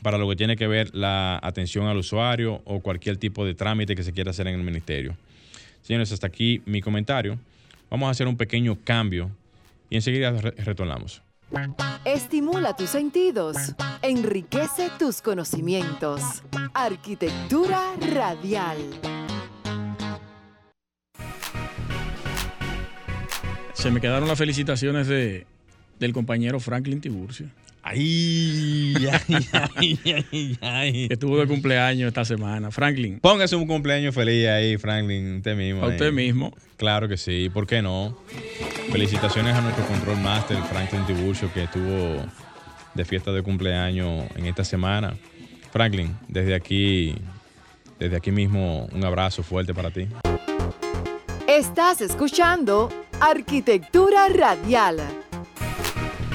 para 0.03 0.19
lo 0.19 0.29
que 0.29 0.37
tiene 0.37 0.57
que 0.57 0.67
ver 0.67 0.95
la 0.95 1.39
atención 1.43 1.87
al 1.87 1.99
usuario 1.99 2.63
o 2.65 2.81
cualquier 2.81 3.19
tipo 3.19 3.45
de 3.45 3.55
trámite 3.55 3.95
que 3.95 4.03
se 4.03 4.13
quiera 4.13 4.31
hacer 4.31 4.49
en 4.49 4.55
el 4.55 4.63
ministerio. 4.63 5.17
Señores, 5.83 6.13
hasta 6.13 6.27
aquí 6.27 6.63
mi 6.65 6.81
comentario. 6.81 7.39
Vamos 7.91 8.09
a 8.09 8.11
hacer 8.11 8.27
un 8.27 8.37
pequeño 8.37 8.79
cambio 8.83 9.31
y 9.91 9.97
enseguida 9.97 10.33
retornamos. 10.41 11.23
Estimula 12.05 12.75
tus 12.75 12.91
sentidos, 12.91 13.57
enriquece 14.03 14.91
tus 14.99 15.23
conocimientos. 15.23 16.43
Arquitectura 16.75 17.81
radial. 18.13 18.79
Se 23.73 23.91
me 23.91 24.01
quedaron 24.01 24.29
las 24.29 24.39
felicitaciones 24.39 25.09
de, 25.09 25.47
del 26.03 26.13
compañero 26.13 26.59
Franklin 26.59 27.01
Tiburcio. 27.01 27.47
Ay, 27.85 28.95
ay, 29.29 29.49
ay, 29.53 29.99
ay, 30.05 30.59
ay. 30.61 31.09
Que 31.09 31.15
estuvo 31.15 31.39
de 31.39 31.47
cumpleaños 31.47 32.09
esta 32.09 32.25
semana. 32.25 32.71
Franklin. 32.71 33.21
Póngase 33.21 33.57
un 33.57 33.67
cumpleaños 33.67 34.15
feliz 34.15 34.49
ahí, 34.49 34.77
Franklin, 34.79 35.37
usted 35.37 35.57
mismo. 35.57 35.85
A 35.85 35.89
usted 35.89 36.13
mismo. 36.13 36.53
Claro 36.77 37.09
que 37.09 37.17
sí, 37.17 37.51
¿por 37.55 37.67
qué 37.67 37.83
no? 37.83 38.19
Felicitaciones 38.91 39.55
a 39.55 39.61
nuestro 39.61 39.87
control 39.87 40.19
master, 40.19 40.59
Franklin 40.65 41.07
Tiburcio, 41.07 41.53
que 41.53 41.65
estuvo 41.65 42.25
de 42.95 43.05
fiesta 43.05 43.33
de 43.33 43.43
cumpleaños 43.43 44.25
en 44.37 44.47
esta 44.47 44.65
semana. 44.65 45.15
Franklin, 45.73 46.17
desde 46.29 46.55
aquí, 46.55 47.15
desde 47.99 48.17
aquí 48.17 48.33
mismo, 48.33 48.89
un 48.93 49.05
abrazo 49.05 49.45
fuerte 49.45 49.73
para 49.73 49.91
ti. 49.91 50.09
Estás 51.47 52.01
escuchando 52.01 52.91
Arquitectura 53.21 54.29
Radial 54.29 55.22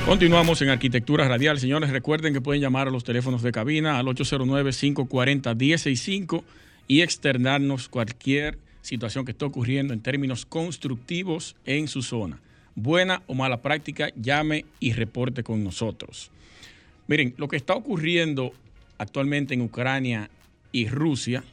Continuamos 0.07 0.61
en 0.61 0.69
Arquitectura 0.69 1.27
Radial. 1.27 1.59
Señores, 1.59 1.89
recuerden 1.89 2.31
que 2.31 2.39
pueden 2.39 2.61
llamar 2.61 2.87
a 2.87 2.91
los 2.91 3.03
teléfonos 3.03 3.41
de 3.41 3.51
cabina 3.51 3.99
al 3.99 4.05
809-540-165 4.05 6.45
y 6.87 7.01
externarnos 7.01 7.89
cualquier 7.89 8.57
situación 8.81 9.25
que 9.25 9.31
esté 9.31 9.43
ocurriendo 9.43 9.93
en 9.93 9.99
términos 9.99 10.45
constructivos 10.45 11.57
en 11.65 11.89
su 11.89 12.03
zona. 12.03 12.39
Buena 12.73 13.21
o 13.27 13.33
mala 13.33 13.61
práctica, 13.61 14.13
llame 14.15 14.63
y 14.79 14.93
reporte 14.93 15.43
con 15.43 15.61
nosotros. 15.61 16.31
Miren, 17.07 17.33
lo 17.35 17.49
que 17.49 17.57
está 17.57 17.73
ocurriendo 17.73 18.53
actualmente 18.97 19.55
en 19.55 19.61
Ucrania 19.61 20.29
y 20.71 20.87
Rusia 20.87 21.43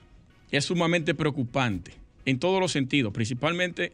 es 0.53 0.67
sumamente 0.67 1.17
preocupante 1.17 1.90
en 2.25 2.38
todos 2.38 2.61
los 2.61 2.71
sentidos, 2.71 3.12
principalmente 3.12 3.90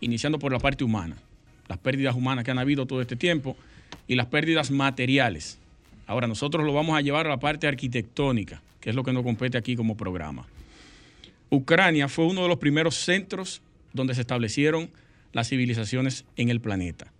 iniciando 0.00 0.38
por 0.38 0.52
la 0.52 0.58
parte 0.58 0.84
humana, 0.84 1.16
las 1.68 1.78
pérdidas 1.78 2.14
humanas 2.14 2.44
que 2.44 2.50
han 2.50 2.58
habido 2.58 2.84
todo 2.84 3.00
este 3.00 3.16
tiempo 3.16 3.56
y 4.06 4.14
las 4.14 4.26
pérdidas 4.26 4.70
materiales. 4.70 5.58
Ahora, 6.06 6.26
nosotros 6.26 6.64
lo 6.64 6.72
vamos 6.72 6.96
a 6.96 7.00
llevar 7.00 7.26
a 7.26 7.30
la 7.30 7.38
parte 7.38 7.66
arquitectónica, 7.66 8.62
que 8.80 8.90
es 8.90 8.96
lo 8.96 9.02
que 9.02 9.12
nos 9.12 9.22
compete 9.22 9.56
aquí 9.56 9.76
como 9.76 9.96
programa. 9.96 10.46
Ucrania 11.50 12.08
fue 12.08 12.26
uno 12.26 12.42
de 12.42 12.48
los 12.48 12.58
primeros 12.58 12.96
centros 12.96 13.62
donde 13.92 14.14
se 14.14 14.20
establecieron 14.20 14.90
las 15.32 15.48
civilizaciones 15.48 16.24
en 16.36 16.48
el 16.48 16.60
planeta. 16.60 17.10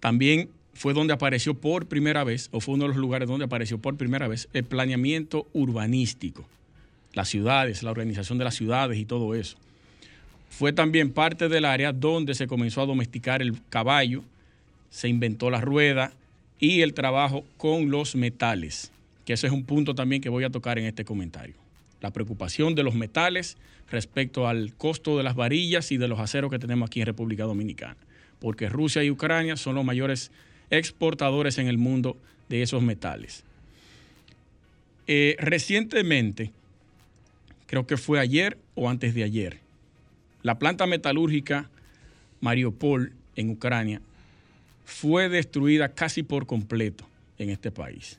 También 0.00 0.50
fue 0.74 0.94
donde 0.94 1.12
apareció 1.12 1.54
por 1.54 1.86
primera 1.86 2.22
vez, 2.24 2.48
o 2.52 2.60
fue 2.60 2.74
uno 2.74 2.84
de 2.84 2.88
los 2.88 2.96
lugares 2.96 3.28
donde 3.28 3.44
apareció 3.44 3.78
por 3.78 3.96
primera 3.96 4.28
vez, 4.28 4.48
el 4.52 4.64
planeamiento 4.64 5.48
urbanístico, 5.52 6.46
las 7.14 7.28
ciudades, 7.28 7.82
la 7.82 7.90
organización 7.90 8.38
de 8.38 8.44
las 8.44 8.54
ciudades 8.54 8.98
y 8.98 9.04
todo 9.04 9.34
eso. 9.34 9.56
Fue 10.50 10.72
también 10.72 11.12
parte 11.12 11.48
del 11.48 11.64
área 11.64 11.92
donde 11.92 12.34
se 12.34 12.46
comenzó 12.46 12.80
a 12.80 12.86
domesticar 12.86 13.42
el 13.42 13.60
caballo, 13.68 14.22
se 14.90 15.08
inventó 15.08 15.50
la 15.50 15.60
rueda 15.60 16.12
y 16.58 16.82
el 16.82 16.94
trabajo 16.94 17.44
con 17.56 17.90
los 17.90 18.16
metales, 18.16 18.90
que 19.24 19.34
ese 19.34 19.46
es 19.46 19.52
un 19.52 19.64
punto 19.64 19.94
también 19.94 20.22
que 20.22 20.28
voy 20.28 20.44
a 20.44 20.50
tocar 20.50 20.78
en 20.78 20.86
este 20.86 21.04
comentario. 21.04 21.54
La 22.00 22.12
preocupación 22.12 22.74
de 22.74 22.82
los 22.82 22.94
metales 22.94 23.56
respecto 23.90 24.48
al 24.48 24.74
costo 24.74 25.16
de 25.16 25.22
las 25.22 25.34
varillas 25.34 25.92
y 25.92 25.96
de 25.96 26.08
los 26.08 26.20
aceros 26.20 26.50
que 26.50 26.58
tenemos 26.58 26.88
aquí 26.88 27.00
en 27.00 27.06
República 27.06 27.44
Dominicana, 27.44 27.96
porque 28.40 28.68
Rusia 28.68 29.02
y 29.04 29.10
Ucrania 29.10 29.56
son 29.56 29.74
los 29.74 29.84
mayores 29.84 30.30
exportadores 30.70 31.58
en 31.58 31.68
el 31.68 31.78
mundo 31.78 32.16
de 32.48 32.62
esos 32.62 32.82
metales. 32.82 33.44
Eh, 35.06 35.36
recientemente, 35.38 36.50
creo 37.66 37.86
que 37.86 37.96
fue 37.96 38.20
ayer 38.20 38.58
o 38.74 38.90
antes 38.90 39.14
de 39.14 39.24
ayer, 39.24 39.58
la 40.42 40.58
planta 40.58 40.86
metalúrgica 40.86 41.70
Mariupol 42.40 43.12
en 43.36 43.50
Ucrania 43.50 44.00
fue 44.88 45.28
destruida 45.28 45.90
casi 45.90 46.22
por 46.22 46.46
completo 46.46 47.04
en 47.36 47.50
este 47.50 47.70
país. 47.70 48.18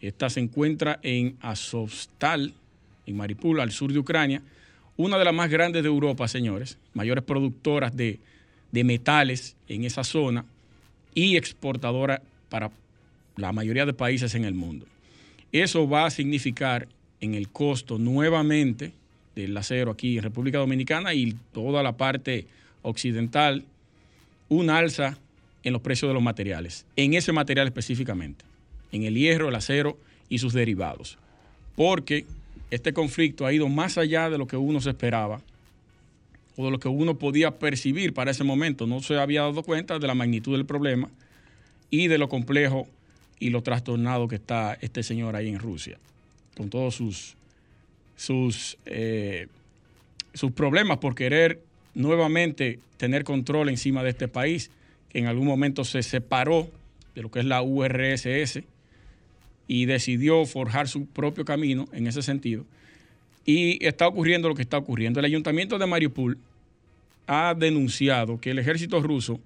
Esta 0.00 0.28
se 0.28 0.40
encuentra 0.40 0.98
en 1.04 1.36
Azovstal, 1.40 2.52
en 3.06 3.16
Mariupol, 3.16 3.60
al 3.60 3.70
sur 3.70 3.92
de 3.92 4.00
Ucrania, 4.00 4.42
una 4.96 5.18
de 5.18 5.24
las 5.24 5.32
más 5.32 5.48
grandes 5.48 5.84
de 5.84 5.88
Europa, 5.88 6.26
señores, 6.26 6.78
mayores 6.94 7.22
productoras 7.22 7.96
de, 7.96 8.18
de 8.72 8.84
metales 8.84 9.54
en 9.68 9.84
esa 9.84 10.02
zona 10.02 10.44
y 11.14 11.36
exportadora 11.36 12.22
para 12.48 12.72
la 13.36 13.52
mayoría 13.52 13.86
de 13.86 13.94
países 13.94 14.34
en 14.34 14.44
el 14.44 14.54
mundo. 14.54 14.84
Eso 15.52 15.88
va 15.88 16.06
a 16.06 16.10
significar 16.10 16.88
en 17.20 17.34
el 17.34 17.50
costo 17.50 17.98
nuevamente 17.98 18.92
del 19.36 19.56
acero 19.56 19.92
aquí 19.92 20.16
en 20.16 20.24
República 20.24 20.58
Dominicana 20.58 21.14
y 21.14 21.36
toda 21.52 21.84
la 21.84 21.96
parte 21.96 22.46
occidental, 22.82 23.64
un 24.48 24.70
alza 24.70 25.16
en 25.68 25.72
los 25.72 25.82
precios 25.82 26.08
de 26.08 26.14
los 26.14 26.22
materiales, 26.22 26.84
en 26.96 27.14
ese 27.14 27.32
material 27.32 27.66
específicamente, 27.66 28.44
en 28.90 29.04
el 29.04 29.14
hierro, 29.14 29.48
el 29.48 29.54
acero 29.54 29.98
y 30.28 30.38
sus 30.38 30.52
derivados. 30.52 31.18
Porque 31.76 32.26
este 32.70 32.92
conflicto 32.92 33.46
ha 33.46 33.52
ido 33.52 33.68
más 33.68 33.98
allá 33.98 34.28
de 34.30 34.38
lo 34.38 34.46
que 34.46 34.56
uno 34.56 34.80
se 34.80 34.90
esperaba 34.90 35.40
o 36.56 36.64
de 36.64 36.70
lo 36.72 36.80
que 36.80 36.88
uno 36.88 37.18
podía 37.18 37.58
percibir 37.58 38.12
para 38.12 38.30
ese 38.30 38.44
momento. 38.44 38.86
No 38.86 39.00
se 39.00 39.18
había 39.18 39.42
dado 39.42 39.62
cuenta 39.62 39.98
de 39.98 40.06
la 40.06 40.14
magnitud 40.14 40.56
del 40.56 40.66
problema 40.66 41.08
y 41.90 42.08
de 42.08 42.18
lo 42.18 42.28
complejo 42.28 42.88
y 43.38 43.50
lo 43.50 43.62
trastornado 43.62 44.26
que 44.26 44.36
está 44.36 44.76
este 44.80 45.02
señor 45.02 45.36
ahí 45.36 45.48
en 45.48 45.58
Rusia, 45.58 45.98
con 46.56 46.68
todos 46.68 46.96
sus, 46.96 47.36
sus, 48.16 48.76
eh, 48.86 49.46
sus 50.34 50.50
problemas 50.52 50.98
por 50.98 51.14
querer 51.14 51.62
nuevamente 51.94 52.80
tener 52.96 53.24
control 53.24 53.68
encima 53.68 54.02
de 54.02 54.10
este 54.10 54.28
país, 54.28 54.70
que 55.08 55.18
en 55.18 55.26
algún 55.26 55.46
momento 55.46 55.84
se 55.84 56.02
separó 56.02 56.70
de 57.14 57.22
lo 57.22 57.30
que 57.30 57.40
es 57.40 57.44
la 57.44 57.62
URSS 57.62 58.60
y 59.66 59.84
decidió 59.86 60.44
forjar 60.46 60.88
su 60.88 61.06
propio 61.06 61.44
camino 61.44 61.86
en 61.92 62.06
ese 62.06 62.22
sentido. 62.22 62.64
Y 63.44 63.84
está 63.84 64.06
ocurriendo 64.06 64.48
lo 64.48 64.54
que 64.54 64.62
está 64.62 64.78
ocurriendo. 64.78 65.20
El 65.20 65.26
ayuntamiento 65.26 65.78
de 65.78 65.86
Mariupol 65.86 66.38
ha 67.26 67.54
denunciado 67.54 68.40
que 68.40 68.50
el 68.50 68.58
ejército 68.58 69.00
ruso 69.02 69.40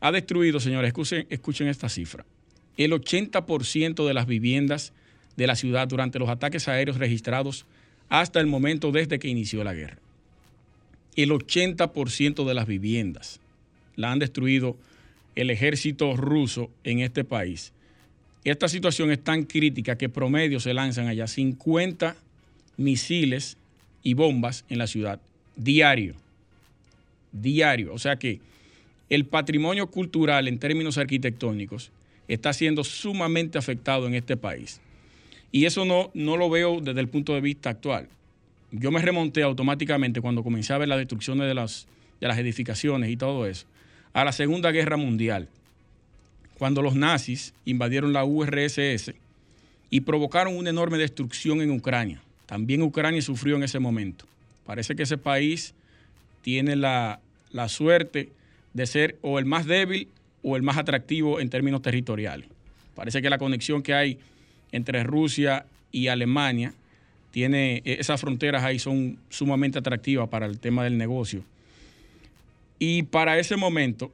ha 0.00 0.12
destruido, 0.12 0.60
señores, 0.60 0.92
escuchen, 1.28 1.68
esta 1.68 1.88
cifra, 1.88 2.24
el 2.76 2.92
80% 2.92 4.06
de 4.06 4.14
las 4.14 4.26
viviendas 4.26 4.92
de 5.36 5.46
la 5.46 5.56
ciudad 5.56 5.88
durante 5.88 6.18
los 6.18 6.28
ataques 6.28 6.68
aéreos 6.68 6.98
registrados 6.98 7.66
hasta 8.08 8.40
el 8.40 8.46
momento 8.46 8.92
desde 8.92 9.18
que 9.18 9.28
inició 9.28 9.64
la 9.64 9.74
guerra. 9.74 9.98
El 11.16 11.30
80% 11.30 12.46
de 12.46 12.54
las 12.54 12.66
viviendas 12.66 13.40
la 13.96 14.12
han 14.12 14.18
destruido 14.18 14.76
el 15.36 15.50
ejército 15.50 16.16
ruso 16.16 16.70
en 16.82 17.00
este 17.00 17.24
país. 17.24 17.72
Esta 18.44 18.68
situación 18.68 19.10
es 19.10 19.22
tan 19.22 19.44
crítica 19.44 19.96
que 19.96 20.08
promedio 20.08 20.60
se 20.60 20.74
lanzan 20.74 21.08
allá 21.08 21.26
50 21.26 22.16
misiles 22.76 23.56
y 24.02 24.14
bombas 24.14 24.64
en 24.68 24.78
la 24.78 24.86
ciudad 24.86 25.20
diario 25.56 26.14
diario. 27.42 27.92
O 27.92 27.98
sea 27.98 28.16
que 28.16 28.40
el 29.08 29.26
patrimonio 29.26 29.88
cultural 29.88 30.48
en 30.48 30.58
términos 30.58 30.98
arquitectónicos 30.98 31.90
está 32.28 32.52
siendo 32.52 32.84
sumamente 32.84 33.58
afectado 33.58 34.06
en 34.06 34.14
este 34.14 34.36
país. 34.36 34.80
Y 35.52 35.64
eso 35.64 35.84
no, 35.84 36.10
no 36.12 36.36
lo 36.36 36.50
veo 36.50 36.80
desde 36.80 37.00
el 37.00 37.08
punto 37.08 37.34
de 37.34 37.40
vista 37.40 37.70
actual. 37.70 38.08
Yo 38.72 38.90
me 38.90 39.00
remonté 39.00 39.42
automáticamente 39.42 40.20
cuando 40.20 40.42
comencé 40.42 40.72
a 40.72 40.78
ver 40.78 40.88
las 40.88 40.98
destrucciones 40.98 41.46
de 41.46 41.54
las, 41.54 41.86
de 42.20 42.28
las 42.28 42.38
edificaciones 42.38 43.10
y 43.10 43.16
todo 43.16 43.46
eso, 43.46 43.66
a 44.16 44.24
la 44.24 44.32
Segunda 44.32 44.72
Guerra 44.72 44.96
Mundial, 44.96 45.46
cuando 46.56 46.80
los 46.80 46.94
nazis 46.94 47.52
invadieron 47.66 48.14
la 48.14 48.24
URSS 48.24 49.12
y 49.90 50.00
provocaron 50.00 50.56
una 50.56 50.70
enorme 50.70 50.96
destrucción 50.96 51.60
en 51.60 51.70
Ucrania. 51.70 52.22
También 52.46 52.80
Ucrania 52.80 53.20
sufrió 53.20 53.56
en 53.56 53.64
ese 53.64 53.78
momento. 53.78 54.24
Parece 54.64 54.96
que 54.96 55.02
ese 55.02 55.18
país 55.18 55.74
tiene 56.40 56.76
la, 56.76 57.20
la 57.52 57.68
suerte 57.68 58.30
de 58.72 58.86
ser 58.86 59.18
o 59.20 59.38
el 59.38 59.44
más 59.44 59.66
débil 59.66 60.08
o 60.42 60.56
el 60.56 60.62
más 60.62 60.78
atractivo 60.78 61.38
en 61.38 61.50
términos 61.50 61.82
territoriales. 61.82 62.48
Parece 62.94 63.20
que 63.20 63.28
la 63.28 63.36
conexión 63.36 63.82
que 63.82 63.92
hay 63.92 64.18
entre 64.72 65.04
Rusia 65.04 65.66
y 65.92 66.08
Alemania 66.08 66.72
tiene 67.32 67.82
e, 67.84 67.98
esas 68.00 68.18
fronteras 68.18 68.64
ahí 68.64 68.78
son 68.78 69.18
sumamente 69.28 69.78
atractivas 69.78 70.30
para 70.30 70.46
el 70.46 70.58
tema 70.58 70.84
del 70.84 70.96
negocio. 70.96 71.44
Y 72.78 73.04
para 73.04 73.38
ese 73.38 73.56
momento 73.56 74.12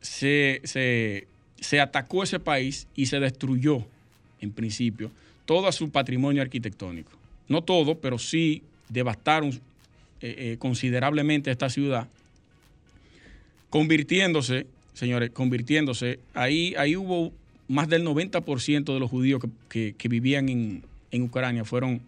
se, 0.00 0.60
se 0.64 1.80
atacó 1.80 2.22
ese 2.22 2.40
país 2.40 2.86
y 2.94 3.06
se 3.06 3.20
destruyó, 3.20 3.84
en 4.40 4.52
principio, 4.52 5.10
todo 5.46 5.70
su 5.72 5.90
patrimonio 5.90 6.42
arquitectónico. 6.42 7.10
No 7.48 7.62
todo, 7.62 7.96
pero 7.98 8.18
sí 8.18 8.62
devastaron 8.88 9.50
eh, 9.50 9.60
eh, 10.20 10.56
considerablemente 10.58 11.50
esta 11.50 11.70
ciudad 11.70 12.08
convirtiéndose, 13.70 14.66
señores, 14.94 15.30
convirtiéndose, 15.30 16.20
ahí, 16.34 16.74
ahí 16.76 16.96
hubo 16.96 17.32
más 17.68 17.88
del 17.88 18.04
90% 18.04 18.94
de 18.94 19.00
los 19.00 19.10
judíos 19.10 19.42
que, 19.68 19.94
vivían 20.08 20.48
en, 20.48 21.22
Ucrania 21.22 21.64
fueron 21.64 22.00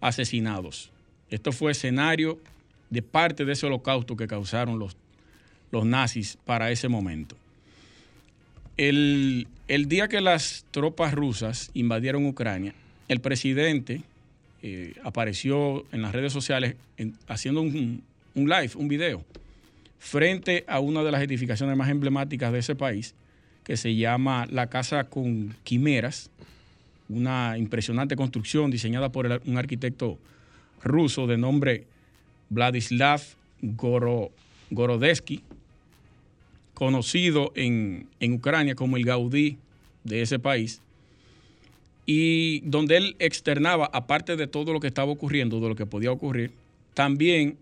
asesinados. 0.00 0.90
Esto 1.30 1.52
fue 1.52 1.72
escenario 1.72 2.38
de 2.90 3.02
parte 3.02 3.44
de 3.44 3.52
ese 3.52 3.66
holocausto 3.66 4.16
que 4.16 4.26
causaron 4.26 4.78
los, 4.78 4.96
los 5.70 5.84
nazis 5.84 6.38
para 6.44 6.70
ese 6.70 6.88
momento. 6.88 7.36
El, 8.76 9.46
día 9.68 10.08
que 10.08 10.20
las 10.20 10.64
tropas 10.70 11.14
rusas 11.14 11.70
invadieron 11.74 12.26
Ucrania, 12.26 12.74
el 13.08 13.20
presidente 13.20 14.02
eh, 14.62 14.94
apareció 15.04 15.84
en 15.92 16.02
las 16.02 16.12
redes 16.12 16.32
sociales 16.32 16.76
haciendo 17.28 17.60
un, 17.60 18.02
un 18.34 18.48
live, 18.48 18.70
un 18.76 18.88
video, 18.88 19.24
frente 19.98 20.64
a 20.66 20.80
una 20.80 21.02
de 21.02 21.12
las 21.12 21.22
edificaciones 21.22 21.76
más 21.76 21.88
emblemáticas 21.88 22.52
de 22.52 22.58
ese 22.58 22.74
país, 22.74 23.14
que 23.62 23.76
se 23.76 23.94
llama 23.94 24.46
la 24.50 24.68
Casa 24.68 25.04
con 25.04 25.54
Quimeras, 25.64 26.30
una 27.08 27.56
impresionante 27.58 28.16
construcción 28.16 28.70
diseñada 28.70 29.10
por 29.10 29.40
un 29.46 29.58
arquitecto 29.58 30.18
ruso 30.82 31.26
de 31.26 31.38
nombre 31.38 31.86
Vladislav 32.50 33.22
Gorodetsky, 34.70 35.42
conocido 36.74 37.52
en, 37.54 38.08
en 38.20 38.34
Ucrania 38.34 38.74
como 38.74 38.96
el 38.96 39.04
Gaudí 39.04 39.56
de 40.04 40.22
ese 40.22 40.38
país, 40.38 40.80
y 42.06 42.60
donde 42.60 42.96
él 42.98 43.16
externaba, 43.18 43.88
aparte 43.92 44.36
de 44.36 44.46
todo 44.46 44.72
lo 44.72 44.80
que 44.80 44.88
estaba 44.88 45.10
ocurriendo, 45.10 45.60
de 45.60 45.68
lo 45.68 45.76
que 45.76 45.86
podía 45.86 46.12
ocurrir, 46.12 46.50
también 46.92 47.56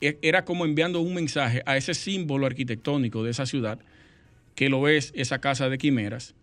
e, 0.00 0.18
era 0.22 0.44
como 0.44 0.64
enviando 0.64 1.00
un 1.00 1.14
mensaje 1.14 1.62
a 1.66 1.76
ese 1.76 1.94
símbolo 1.94 2.46
arquitectónico 2.46 3.22
de 3.22 3.30
esa 3.30 3.46
ciudad, 3.46 3.78
que 4.54 4.68
lo 4.68 4.88
es 4.88 5.12
esa 5.14 5.38
casa 5.38 5.68
de 5.68 5.78
quimeras, 5.78 6.34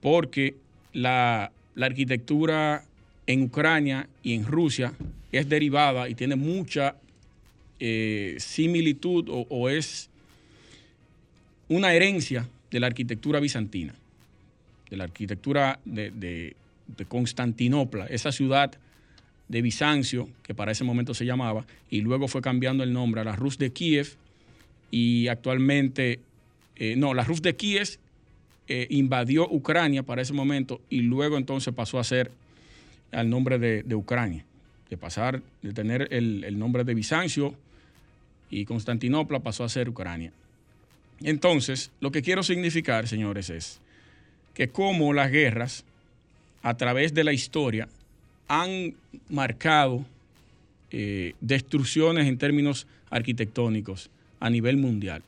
porque 0.00 0.54
la, 0.92 1.52
arquitectura 1.78 2.84
en 3.26 3.42
Ucrania 3.42 4.08
y 4.22 4.32
en 4.32 4.46
Rusia 4.46 4.94
es 5.30 5.48
derivada 5.48 6.08
y 6.08 6.14
tiene 6.14 6.36
mucha 6.36 6.96
eh, 7.80 8.36
similitud 8.38 9.26
o, 9.28 9.68
es 9.68 10.08
una 11.68 11.92
herencia 11.92 12.48
de 12.70 12.80
la 12.80 12.86
arquitectura 12.86 13.40
bizantina, 13.40 13.94
de 14.90 14.96
la 14.96 15.04
arquitectura 15.04 15.78
de, 15.84 16.54
Constantinopla, 17.08 18.06
esa 18.06 18.30
ciudad 18.30 18.72
de 19.48 19.62
Bizancio, 19.62 20.28
que 20.42 20.54
para 20.54 20.72
ese 20.72 20.84
momento 20.84 21.14
se 21.14 21.24
llamaba, 21.24 21.66
y 21.90 22.00
luego 22.00 22.28
fue 22.28 22.42
cambiando 22.42 22.84
el 22.84 22.92
nombre 22.92 23.20
a 23.20 23.24
la 23.24 23.36
Rus 23.36 23.58
de 23.58 23.72
Kiev, 23.72 24.16
y 24.90 25.28
actualmente, 25.28 26.20
eh, 26.76 26.94
no, 26.96 27.14
la 27.14 27.24
Rus 27.24 27.42
de 27.42 27.56
Kiev 27.56 27.98
eh, 28.68 28.86
invadió 28.90 29.48
Ucrania 29.48 30.02
para 30.02 30.22
ese 30.22 30.32
momento 30.32 30.80
y 30.90 31.02
luego 31.02 31.36
entonces 31.36 31.74
pasó 31.74 31.98
a 31.98 32.04
ser 32.04 32.30
al 33.12 33.30
nombre 33.30 33.58
de, 33.58 33.94
Ucrania, 33.94 34.44
de 34.90 34.96
pasar, 34.96 35.42
de 35.62 35.72
tener 35.72 36.08
el 36.10 36.58
nombre 36.58 36.84
de 36.84 36.94
Bizancio 36.94 37.54
y 38.50 38.64
Constantinopla 38.64 39.40
pasó 39.40 39.64
a 39.64 39.68
ser 39.68 39.88
Ucrania. 39.88 40.32
Entonces, 41.22 41.90
lo 42.00 42.10
que 42.10 42.22
quiero 42.22 42.42
significar, 42.42 43.08
señores, 43.08 43.50
es 43.50 43.80
que 44.54 44.68
como 44.68 45.12
las 45.12 45.30
guerras, 45.30 45.84
a 46.62 46.76
través 46.76 47.14
de 47.14 47.24
la 47.24 47.32
historia, 47.32 47.88
han 48.48 48.94
marcado 49.28 50.04
eh, 50.90 51.34
destrucciones 51.40 52.26
en 52.26 52.38
términos 52.38 52.86
arquitectónicos 53.10 54.10
a 54.40 54.50
nivel 54.50 54.76
mundial. 54.76 55.22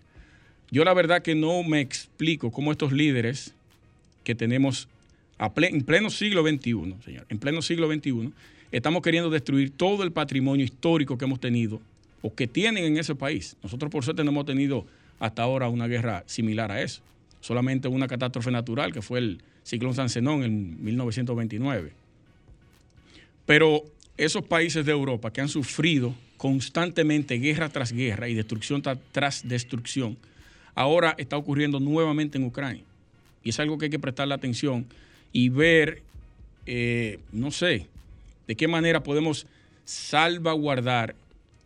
Yo 0.70 0.85
la 0.85 0.94
verdad 0.94 1.22
que 1.22 1.35
no 1.35 1.62
me 1.62 1.81
explico 1.81 2.51
cómo 2.51 2.72
estos 2.72 2.92
líderes 2.92 3.55
que 4.24 4.35
tenemos 4.35 4.88
en 5.38 5.83
pleno 5.83 6.11
siglo 6.11 6.42
XXI, 6.42 6.94
señor, 7.05 7.27
en 7.29 7.38
pleno 7.38 7.62
siglo 7.62 7.90
XXI, 7.92 8.33
estamos 8.72 9.03
queriendo 9.03 9.31
destruir 9.31 9.70
todo 9.70 10.03
el 10.03 10.12
patrimonio 10.12 10.64
histórico 10.64 11.16
que 11.16 11.24
hemos 11.24 11.40
tenido 11.40 11.81
o 12.22 12.35
que 12.35 12.46
tienen 12.46 12.85
en 12.85 12.98
ese 12.98 13.14
país. 13.14 13.57
Nosotros 13.62 13.90
por 13.90 14.05
suerte 14.05 14.24
no 14.24 14.31
hemos 14.31 14.46
tenido 14.46 14.85
hasta 15.18 15.42
ahora 15.42 15.68
una 15.68 15.87
guerra 15.87 16.24
similar 16.26 16.70
a 16.70 16.83
eso, 16.83 17.02
solamente 17.40 17.88
una 17.88 18.09
catástrofe 18.09 18.50
natural 18.50 18.92
que 18.92 19.02
fue 19.02 19.18
el 19.18 19.42
ciclón 19.64 19.94
San 19.94 20.09
Zenón 20.09 20.42
en 20.44 20.83
1929. 20.83 21.92
Pero 23.46 23.83
esos 24.16 24.44
países 24.44 24.85
de 24.85 24.92
Europa 24.92 25.33
que 25.33 25.40
han 25.40 25.48
sufrido 25.48 26.14
constantemente 26.37 27.38
guerra 27.38 27.68
tras 27.68 27.92
guerra 27.92 28.28
y 28.28 28.35
destrucción 28.35 28.83
tras 29.12 29.48
destrucción, 29.48 30.16
ahora 30.74 31.14
está 31.18 31.37
ocurriendo 31.37 31.81
nuevamente 31.81 32.38
en 32.38 32.44
Ucrania. 32.44 32.85
Y 33.42 33.50
es 33.50 33.61
algo 33.61 33.78
que 33.78 33.87
hay 33.87 33.90
que 33.90 33.98
prestarle 33.98 34.35
atención 34.35 34.87
y 35.33 35.48
ver, 35.48 36.02
eh, 36.66 37.18
no 37.33 37.50
sé, 37.50 37.87
de 38.46 38.57
qué 38.57 38.68
manera 38.68 39.02
podemos 39.02 39.46
salvaguardar 39.85 41.14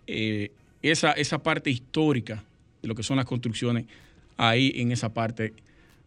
eh, 0.06 0.50
esa, 0.82 1.12
esa 1.12 1.42
parte 1.42 1.70
histórica 1.70 2.42
de 2.82 2.88
lo 2.88 2.94
que 2.94 3.02
son 3.02 3.16
las 3.16 3.26
construcciones 3.26 3.86
ahí 4.36 4.72
en 4.76 4.92
esa 4.92 5.14
parte 5.14 5.54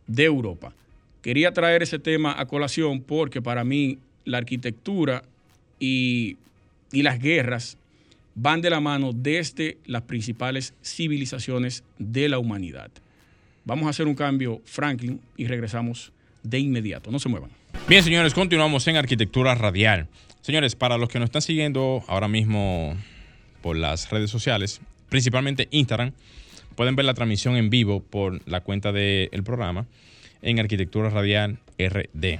de 0.07 0.23
Europa. 0.23 0.73
Quería 1.21 1.51
traer 1.51 1.81
ese 1.81 1.97
tema 1.97 2.35
a 2.37 2.45
colación 2.45 3.01
porque 3.01 3.41
para 3.41 3.63
mí 3.63 3.97
la 4.25 4.37
arquitectura 4.37 5.23
y, 5.79 6.37
y 6.91 7.01
las 7.01 7.19
guerras 7.19 7.77
van 8.35 8.61
de 8.61 8.69
la 8.69 8.79
mano 8.79 9.11
desde 9.13 9.77
las 9.85 10.03
principales 10.03 10.73
civilizaciones 10.83 11.83
de 11.97 12.29
la 12.29 12.37
humanidad. 12.37 12.91
Vamos 13.63 13.87
a 13.87 13.89
hacer 13.89 14.07
un 14.07 14.13
cambio, 14.13 14.61
Franklin, 14.65 15.19
y 15.37 15.47
regresamos 15.47 16.11
de 16.43 16.59
inmediato. 16.59 17.09
No 17.09 17.17
se 17.17 17.29
muevan. 17.29 17.49
Bien, 17.87 18.03
señores, 18.03 18.33
continuamos 18.33 18.87
en 18.87 18.97
Arquitectura 18.97 19.55
Radial. 19.55 20.07
Señores, 20.41 20.75
para 20.75 20.97
los 20.97 21.09
que 21.09 21.17
nos 21.17 21.27
están 21.27 21.41
siguiendo 21.41 22.03
ahora 22.07 22.27
mismo 22.27 22.95
por 23.63 23.75
las 23.75 24.11
redes 24.11 24.29
sociales, 24.29 24.79
principalmente 25.09 25.67
Instagram, 25.71 26.11
pueden 26.75 26.95
ver 26.95 27.05
la 27.05 27.13
transmisión 27.13 27.55
en 27.55 27.69
vivo 27.69 28.01
por 28.01 28.47
la 28.47 28.61
cuenta 28.61 28.91
del 28.91 29.43
programa 29.43 29.85
en 30.41 30.59
Arquitectura 30.59 31.09
Radial 31.09 31.59
RD. 31.79 32.39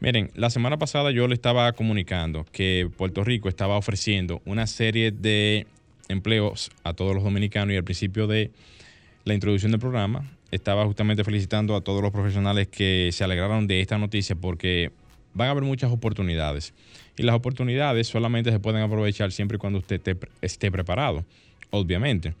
Miren, 0.00 0.30
la 0.34 0.50
semana 0.50 0.78
pasada 0.78 1.10
yo 1.10 1.26
le 1.26 1.34
estaba 1.34 1.72
comunicando 1.72 2.44
que 2.52 2.90
Puerto 2.96 3.24
Rico 3.24 3.48
estaba 3.48 3.76
ofreciendo 3.78 4.42
una 4.44 4.66
serie 4.66 5.10
de 5.10 5.66
empleos 6.08 6.70
a 6.84 6.92
todos 6.92 7.14
los 7.14 7.24
dominicanos 7.24 7.72
y 7.72 7.76
al 7.76 7.84
principio 7.84 8.26
de 8.26 8.50
la 9.24 9.34
introducción 9.34 9.72
del 9.72 9.80
programa 9.80 10.30
estaba 10.50 10.84
justamente 10.84 11.24
felicitando 11.24 11.74
a 11.74 11.80
todos 11.80 12.02
los 12.02 12.12
profesionales 12.12 12.68
que 12.68 13.10
se 13.12 13.24
alegraron 13.24 13.66
de 13.66 13.80
esta 13.80 13.98
noticia 13.98 14.36
porque 14.36 14.92
van 15.34 15.48
a 15.48 15.50
haber 15.52 15.64
muchas 15.64 15.90
oportunidades 15.90 16.74
y 17.16 17.22
las 17.22 17.34
oportunidades 17.34 18.06
solamente 18.06 18.50
se 18.50 18.60
pueden 18.60 18.82
aprovechar 18.82 19.32
siempre 19.32 19.56
y 19.56 19.58
cuando 19.58 19.78
usted 19.78 20.00
esté, 20.42 20.70
preparado, 20.70 21.24
obviamente. 21.70 22.34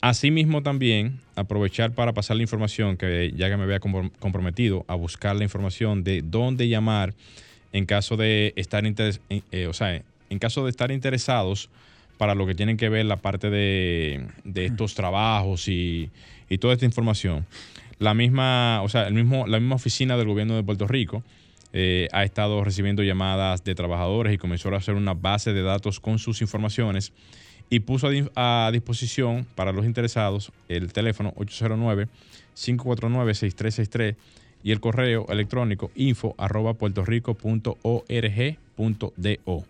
Asimismo 0.00 0.62
también 0.62 1.20
aprovechar 1.36 1.92
para 1.92 2.12
pasar 2.14 2.36
la 2.36 2.42
información 2.42 2.96
que 2.96 3.32
ya 3.36 3.50
que 3.50 3.56
me 3.56 3.64
había 3.64 3.80
comprometido 3.80 4.84
a 4.88 4.94
buscar 4.94 5.36
la 5.36 5.44
información 5.44 6.04
de 6.04 6.22
dónde 6.22 6.68
llamar 6.68 7.14
en 7.72 7.86
caso 7.86 8.16
de 8.16 8.52
estar 8.56 8.84
eh, 8.86 9.66
o 9.66 9.72
sea, 9.72 10.02
en 10.30 10.38
caso 10.38 10.64
de 10.64 10.70
estar 10.70 10.90
interesados 10.90 11.68
para 12.16 12.34
lo 12.34 12.46
que 12.46 12.54
tienen 12.54 12.76
que 12.76 12.88
ver 12.88 13.06
la 13.06 13.16
parte 13.16 13.50
de, 13.50 14.26
estos 14.54 14.94
trabajos 14.94 15.68
y, 15.68 16.10
y, 16.48 16.58
toda 16.58 16.74
esta 16.74 16.84
información. 16.84 17.46
La 17.98 18.14
misma, 18.14 18.82
o 18.82 18.88
sea, 18.88 19.06
el 19.06 19.14
mismo, 19.14 19.46
la 19.46 19.58
misma 19.58 19.76
oficina 19.76 20.16
del 20.16 20.26
gobierno 20.26 20.54
de 20.56 20.62
Puerto 20.62 20.86
Rico 20.86 21.22
eh, 21.72 22.08
ha 22.12 22.24
estado 22.24 22.64
recibiendo 22.64 23.02
llamadas 23.02 23.62
de 23.62 23.74
trabajadores 23.74 24.34
y 24.34 24.38
comenzó 24.38 24.70
a 24.70 24.78
hacer 24.78 24.94
una 24.94 25.14
base 25.14 25.52
de 25.52 25.62
datos 25.62 26.00
con 26.00 26.18
sus 26.18 26.40
informaciones 26.40 27.12
y 27.70 27.80
puso 27.80 28.10
a, 28.34 28.68
disposición 28.72 29.46
para 29.54 29.72
los 29.72 29.86
interesados 29.86 30.52
el 30.68 30.92
teléfono 30.92 31.32
809-549-6363 31.36 34.16
y 34.62 34.72
el 34.72 34.80
correo 34.80 35.24
electrónico 35.28 35.90
info 35.94 36.34
arroba 36.36 36.74
puertorico.org.do. 36.74 39.64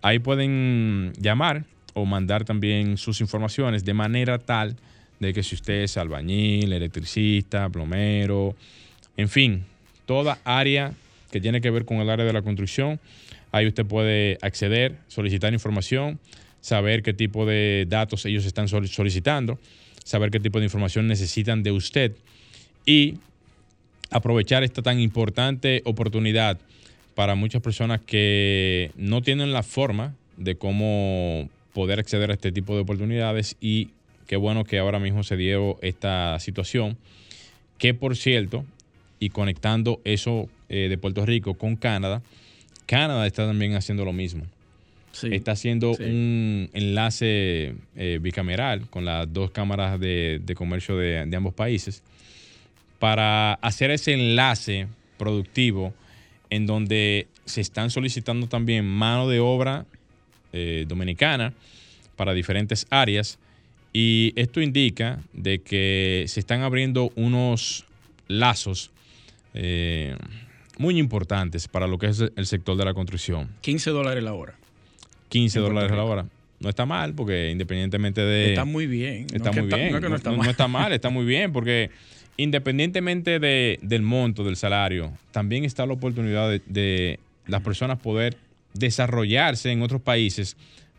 Ahí 0.00 0.20
pueden 0.20 1.12
llamar 1.18 1.64
o 1.92 2.06
mandar 2.06 2.44
también 2.44 2.96
sus 2.96 3.20
informaciones 3.20 3.84
de 3.84 3.92
manera 3.94 4.38
tal 4.38 4.76
de 5.18 5.34
que 5.34 5.42
si 5.42 5.56
usted 5.56 5.82
es 5.82 5.96
albañil, 5.96 6.72
electricista, 6.72 7.68
plomero, 7.68 8.54
en 9.16 9.28
fin, 9.28 9.64
toda 10.06 10.38
área 10.44 10.92
que 11.32 11.40
tiene 11.40 11.60
que 11.60 11.70
ver 11.70 11.84
con 11.84 11.96
el 11.96 12.08
área 12.08 12.24
de 12.24 12.32
la 12.32 12.42
construcción, 12.42 13.00
ahí 13.50 13.66
usted 13.66 13.84
puede 13.84 14.38
acceder, 14.40 14.94
solicitar 15.08 15.52
información 15.52 16.20
saber 16.60 17.02
qué 17.02 17.12
tipo 17.12 17.46
de 17.46 17.86
datos 17.88 18.24
ellos 18.26 18.44
están 18.44 18.68
solicitando, 18.68 19.58
saber 20.04 20.30
qué 20.30 20.40
tipo 20.40 20.58
de 20.58 20.66
información 20.66 21.06
necesitan 21.06 21.62
de 21.62 21.72
usted 21.72 22.16
y 22.86 23.14
aprovechar 24.10 24.64
esta 24.64 24.82
tan 24.82 25.00
importante 25.00 25.82
oportunidad 25.84 26.58
para 27.14 27.34
muchas 27.34 27.62
personas 27.62 28.00
que 28.00 28.90
no 28.96 29.22
tienen 29.22 29.52
la 29.52 29.62
forma 29.62 30.14
de 30.36 30.56
cómo 30.56 31.48
poder 31.72 31.98
acceder 31.98 32.30
a 32.30 32.34
este 32.34 32.52
tipo 32.52 32.74
de 32.74 32.82
oportunidades 32.82 33.56
y 33.60 33.90
qué 34.26 34.36
bueno 34.36 34.64
que 34.64 34.78
ahora 34.78 34.98
mismo 34.98 35.24
se 35.24 35.36
dio 35.36 35.78
esta 35.82 36.38
situación, 36.38 36.96
que 37.76 37.92
por 37.92 38.16
cierto, 38.16 38.64
y 39.20 39.30
conectando 39.30 40.00
eso 40.04 40.48
eh, 40.68 40.88
de 40.88 40.98
Puerto 40.98 41.26
Rico 41.26 41.54
con 41.54 41.76
Canadá, 41.76 42.22
Canadá 42.86 43.26
está 43.26 43.46
también 43.46 43.74
haciendo 43.74 44.04
lo 44.04 44.12
mismo 44.12 44.44
está 45.22 45.52
haciendo 45.52 45.92
un 45.92 46.70
enlace 46.72 47.74
eh, 47.96 48.18
bicameral 48.20 48.88
con 48.88 49.04
las 49.04 49.32
dos 49.32 49.50
cámaras 49.50 49.98
de, 49.98 50.54
comercio 50.56 50.96
de, 50.96 51.28
ambos 51.36 51.54
países 51.54 52.02
para 52.98 53.54
hacer 53.54 53.90
ese 53.90 54.12
enlace 54.12 54.88
productivo 55.16 55.94
en 56.50 56.66
donde 56.66 57.26
se 57.44 57.60
están 57.60 57.90
solicitando 57.90 58.46
también 58.46 58.84
mano 58.84 59.28
de 59.28 59.40
obra 59.40 59.86
eh, 60.52 60.84
dominicana 60.88 61.52
para 62.16 62.32
diferentes 62.34 62.86
áreas 62.90 63.38
y 63.92 64.32
esto 64.36 64.60
indica 64.60 65.20
de 65.32 65.60
que 65.60 66.24
se 66.28 66.40
están 66.40 66.62
abriendo 66.62 67.10
unos 67.16 67.86
lazos 68.26 68.90
eh, 69.54 70.16
muy 70.78 70.98
importantes 70.98 71.68
para 71.68 71.86
lo 71.86 71.98
que 71.98 72.06
es 72.06 72.20
el 72.20 72.46
sector 72.46 72.76
de 72.76 72.84
la 72.84 72.94
construcción. 72.94 73.48
15 73.62 73.90
dólares 73.90 74.22
la 74.22 74.34
hora. 74.34 74.57
15 75.28 75.60
dólares 75.60 75.92
a 75.92 75.96
la 75.96 76.04
hora. 76.04 76.26
No 76.60 76.68
está 76.68 76.86
mal, 76.86 77.14
porque 77.14 77.50
independientemente 77.50 78.20
de. 78.20 78.50
Está 78.50 78.64
muy 78.64 78.86
bien. 78.86 79.26
Está 79.32 79.52
muy 79.52 79.68
bien. 79.68 79.92
no, 80.00 80.16
está 80.16 80.30
mal. 80.30 80.44
no, 80.44 80.50
está 80.50 80.68
mal. 80.68 80.92
está 80.92 81.10
muy 81.10 81.24
bien, 81.24 81.52
porque 81.52 81.90
independientemente 82.36 83.38
de, 83.38 83.78
del 83.82 84.02
monto 84.02 84.44
del 84.44 84.56
salario, 84.56 85.12
también 85.30 85.64
está 85.64 85.86
la 85.86 85.92
oportunidad 85.92 86.50
de, 86.50 86.62
de, 86.66 87.20
las 87.46 87.62
personas 87.62 87.98
poder 87.98 88.36
desarrollarse 88.74 89.70
en 89.70 89.82
otros 89.82 90.02
países, 90.02 90.56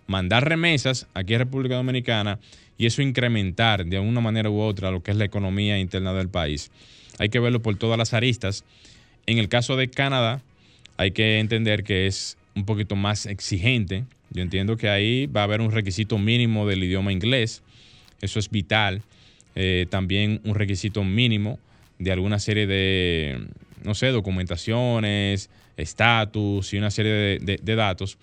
mandar 0.07 0.47
remesas 0.47 1.07
aquí 1.13 1.35
a 1.35 1.37
República 1.37 1.75
Dominicana 1.75 2.39
y 2.77 2.85
eso 2.85 3.01
incrementar 3.01 3.85
de 3.85 3.99
una 3.99 4.21
manera 4.21 4.49
u 4.49 4.59
otra 4.59 4.91
lo 4.91 5.03
que 5.03 5.11
es 5.11 5.17
la 5.17 5.25
economía 5.25 5.77
interna 5.79 6.13
del 6.13 6.29
país. 6.29 6.71
Hay 7.19 7.29
que 7.29 7.39
verlo 7.39 7.61
por 7.61 7.75
todas 7.75 7.97
las 7.97 8.13
aristas. 8.13 8.63
En 9.25 9.37
el 9.37 9.49
caso 9.49 9.75
de 9.75 9.89
Canadá, 9.89 10.41
hay 10.97 11.11
que 11.11 11.39
entender 11.39 11.83
que 11.83 12.07
es 12.07 12.37
un 12.55 12.65
poquito 12.65 12.95
más 12.95 13.25
exigente 13.25 14.05
yo 14.31 14.43
entiendo 14.43 14.77
que 14.77 14.89
ahí 14.89 15.25
va 15.25 15.41
a 15.41 15.43
haber 15.45 15.61
un 15.61 15.71
requisito 15.71 16.17
mínimo 16.17 16.67
del 16.67 16.83
idioma 16.83 17.11
inglés. 17.11 17.63
Eso 18.21 18.39
es 18.39 18.49
vital. 18.49 19.01
Eh, 19.55 19.87
también 19.89 20.41
un 20.43 20.55
requisito 20.55 21.03
mínimo 21.03 21.59
de 21.97 22.11
alguna 22.11 22.39
serie 22.39 22.67
de, 22.67 23.47
no 23.83 23.95
sé, 23.95 24.07
documentaciones, 24.07 25.49
estatus 25.77 26.73
y 26.73 26.77
una 26.77 26.91
serie 26.91 27.39
de, 27.39 27.75
datos 27.75 28.17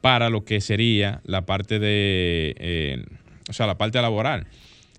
para 0.00 0.30
lo 0.30 0.44
que 0.44 0.60
sería 0.60 1.20
la 1.24 1.44
parte 1.44 1.78
de, 1.78 2.54
eh, 2.58 3.04
o 3.48 3.52
sea, 3.52 3.66
la 3.66 3.76
parte 3.76 4.00
laboral 4.00 4.46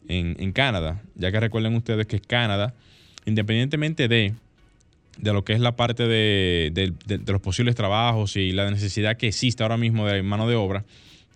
en, 0.07 0.35
en 0.39 0.51
Canadá. 0.51 1.01
Ya 1.15 1.31
que 1.31 1.39
recuerden 1.39 1.75
ustedes 1.75 2.05
que 2.05 2.19
Canadá, 2.19 2.75
independientemente 3.25 4.07
de 4.07 4.33
de 5.17 5.33
lo 5.33 5.43
que 5.43 5.53
es 5.53 5.59
la 5.59 5.75
parte 5.75 6.07
de, 6.07 6.93
los 7.27 7.41
posibles 7.41 7.75
trabajos 7.75 8.35
y 8.35 8.51
la 8.51 8.69
necesidad 8.71 9.17
que 9.17 9.27
existe 9.27 9.63
ahora 9.63 9.77
mismo 9.77 10.07
de 10.07 10.23
mano 10.23 10.47
de 10.47 10.55
obra, 10.55 10.83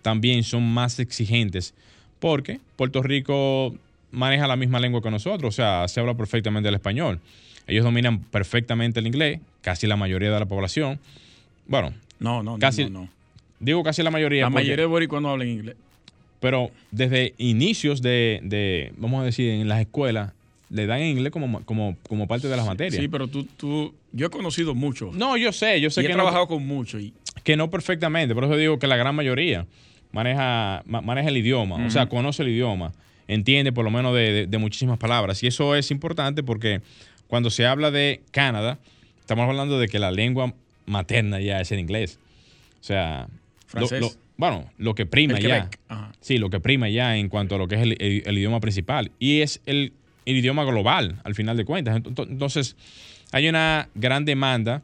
también 0.02 0.42
son 0.44 0.62
más 0.72 0.98
exigentes 0.98 1.74
porque 2.18 2.60
Puerto 2.76 3.02
Rico 3.02 3.74
maneja 4.10 4.46
la 4.46 4.56
misma 4.56 4.80
lengua 4.80 5.02
que 5.02 5.10
nosotros, 5.10 5.54
o 5.54 5.56
sea, 5.56 5.86
se 5.88 6.00
habla 6.00 6.14
perfectamente 6.14 6.68
el 6.68 6.74
español. 6.74 7.20
Ellos 7.66 7.84
dominan 7.84 8.20
perfectamente 8.20 9.00
el 9.00 9.06
inglés, 9.06 9.40
casi 9.60 9.86
la 9.86 9.96
mayoría 9.96 10.30
de 10.30 10.38
la 10.38 10.46
población. 10.46 10.98
Bueno, 11.66 11.92
no, 12.20 12.42
no, 12.42 12.58
casi, 12.58 12.88
no, 12.88 13.08
Digo 13.58 13.82
casi 13.82 14.02
la 14.02 14.10
mayoría. 14.10 14.42
La 14.42 14.50
mayoría 14.50 14.76
de 14.76 14.86
boricuas 14.86 15.20
no 15.20 15.30
hablan 15.30 15.48
inglés. 15.48 15.76
Pero 16.40 16.70
desde 16.90 17.34
inicios 17.38 18.02
de, 18.02 18.40
de, 18.42 18.92
vamos 18.96 19.22
a 19.22 19.24
decir, 19.24 19.50
en 19.50 19.68
las 19.68 19.80
escuelas, 19.80 20.32
le 20.68 20.86
dan 20.86 21.00
en 21.00 21.08
inglés 21.08 21.32
como, 21.32 21.64
como, 21.64 21.96
como 22.08 22.26
parte 22.26 22.48
de 22.48 22.56
las 22.56 22.66
materias. 22.66 23.00
Sí, 23.00 23.08
pero 23.08 23.28
tú, 23.28 23.44
tú, 23.44 23.94
yo 24.12 24.26
he 24.26 24.30
conocido 24.30 24.74
mucho. 24.74 25.10
No, 25.14 25.36
yo 25.36 25.52
sé, 25.52 25.80
yo 25.80 25.90
sé 25.90 26.02
que 26.02 26.08
he 26.08 26.14
trabajado 26.14 26.48
con 26.48 26.66
mucho. 26.66 26.98
Y... 26.98 27.12
Que 27.44 27.56
no 27.56 27.70
perfectamente, 27.70 28.34
por 28.34 28.44
eso 28.44 28.56
digo 28.56 28.78
que 28.78 28.86
la 28.86 28.96
gran 28.96 29.14
mayoría 29.14 29.66
maneja, 30.12 30.82
maneja 30.86 31.28
el 31.28 31.36
idioma, 31.36 31.86
o 31.86 31.90
sea, 31.90 32.08
conoce 32.08 32.42
el 32.42 32.48
idioma, 32.48 32.92
entiende 33.28 33.72
por 33.72 33.84
lo 33.84 33.90
menos 33.90 34.14
de, 34.14 34.56
muchísimas 34.58 34.98
palabras. 34.98 35.42
Y 35.42 35.46
eso 35.46 35.76
es 35.76 35.90
importante 35.90 36.42
porque 36.42 36.80
cuando 37.28 37.50
se 37.50 37.66
habla 37.66 37.90
de 37.90 38.22
Canadá, 38.30 38.78
estamos 39.20 39.48
hablando 39.48 39.78
de 39.78 39.88
que 39.88 39.98
la 39.98 40.10
lengua 40.10 40.54
materna 40.86 41.40
ya 41.40 41.60
es 41.60 41.70
el 41.70 41.80
inglés. 41.80 42.18
O 42.80 42.84
sea, 42.84 43.28
Francés. 43.66 44.18
bueno, 44.36 44.70
lo 44.78 44.94
que 44.94 45.06
prima 45.06 45.38
ya. 45.38 45.68
Sí, 46.20 46.38
lo 46.38 46.50
que 46.50 46.60
prima 46.60 46.88
ya 46.88 47.16
en 47.16 47.28
cuanto 47.28 47.56
a 47.56 47.58
lo 47.58 47.68
que 47.68 47.74
es 47.76 47.82
el 47.82 48.38
idioma 48.38 48.60
principal. 48.60 49.12
Y 49.18 49.40
es 49.40 49.60
el 49.66 49.92
el 50.26 50.36
idioma 50.36 50.64
global, 50.64 51.20
al 51.24 51.34
final 51.34 51.56
de 51.56 51.64
cuentas. 51.64 51.96
Entonces, 51.96 52.76
hay 53.32 53.48
una 53.48 53.88
gran 53.94 54.24
demanda 54.24 54.82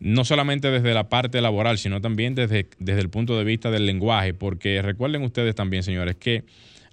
no 0.00 0.24
solamente 0.24 0.70
desde 0.70 0.94
la 0.94 1.08
parte 1.10 1.42
laboral, 1.42 1.76
sino 1.76 2.00
también 2.00 2.34
desde, 2.34 2.66
desde 2.78 3.02
el 3.02 3.10
punto 3.10 3.36
de 3.36 3.44
vista 3.44 3.70
del 3.70 3.84
lenguaje, 3.84 4.32
porque 4.32 4.80
recuerden 4.80 5.22
ustedes 5.22 5.54
también, 5.54 5.82
señores, 5.82 6.16
que 6.16 6.44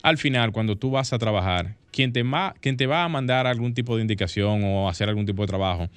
al 0.04 0.18
final, 0.18 0.52
cuando 0.52 0.76
tú 0.76 0.92
vas 0.92 1.14
a 1.14 1.18
trabajar, 1.18 1.76
quien 1.92 2.12
te, 2.12 2.24
quien 2.60 2.78
te 2.78 2.86
va 2.86 3.06
a 3.06 3.10
mandar 3.10 3.48
algún 3.48 3.74
tipo 3.74 3.96
de 3.96 4.02
indicación 4.02 4.62
o 4.66 4.90
hacer 4.90 5.08
algún 5.08 5.26
tipo 5.26 5.42
de 5.42 5.48
trabajo, 5.48 5.90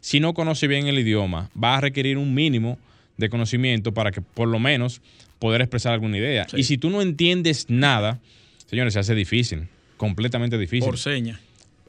si 0.00 0.20
no 0.20 0.34
conoce 0.34 0.68
bien 0.68 0.86
el 0.86 0.98
idioma, 0.98 1.50
va 1.60 1.76
a 1.76 1.80
requerir 1.80 2.18
un 2.18 2.34
mínimo 2.34 2.78
de 3.16 3.28
conocimiento 3.30 3.92
para 3.92 4.12
que 4.12 4.20
por 4.20 4.46
lo 4.46 4.58
menos 4.58 5.00
poder 5.38 5.60
expresar 5.60 5.94
alguna 5.94 6.18
idea. 6.18 6.46
Y 6.54 6.64
si 6.64 6.78
tú 6.78 6.90
no 6.90 7.02
entiendes 7.02 7.66
nada, 7.68 8.20
señores, 8.66 8.92
se 8.92 9.00
hace 9.00 9.14
difícil, 9.14 9.68
completamente 9.98 10.56
difícil. 10.56 10.88
Por 10.88 10.96
seña. 10.96 11.38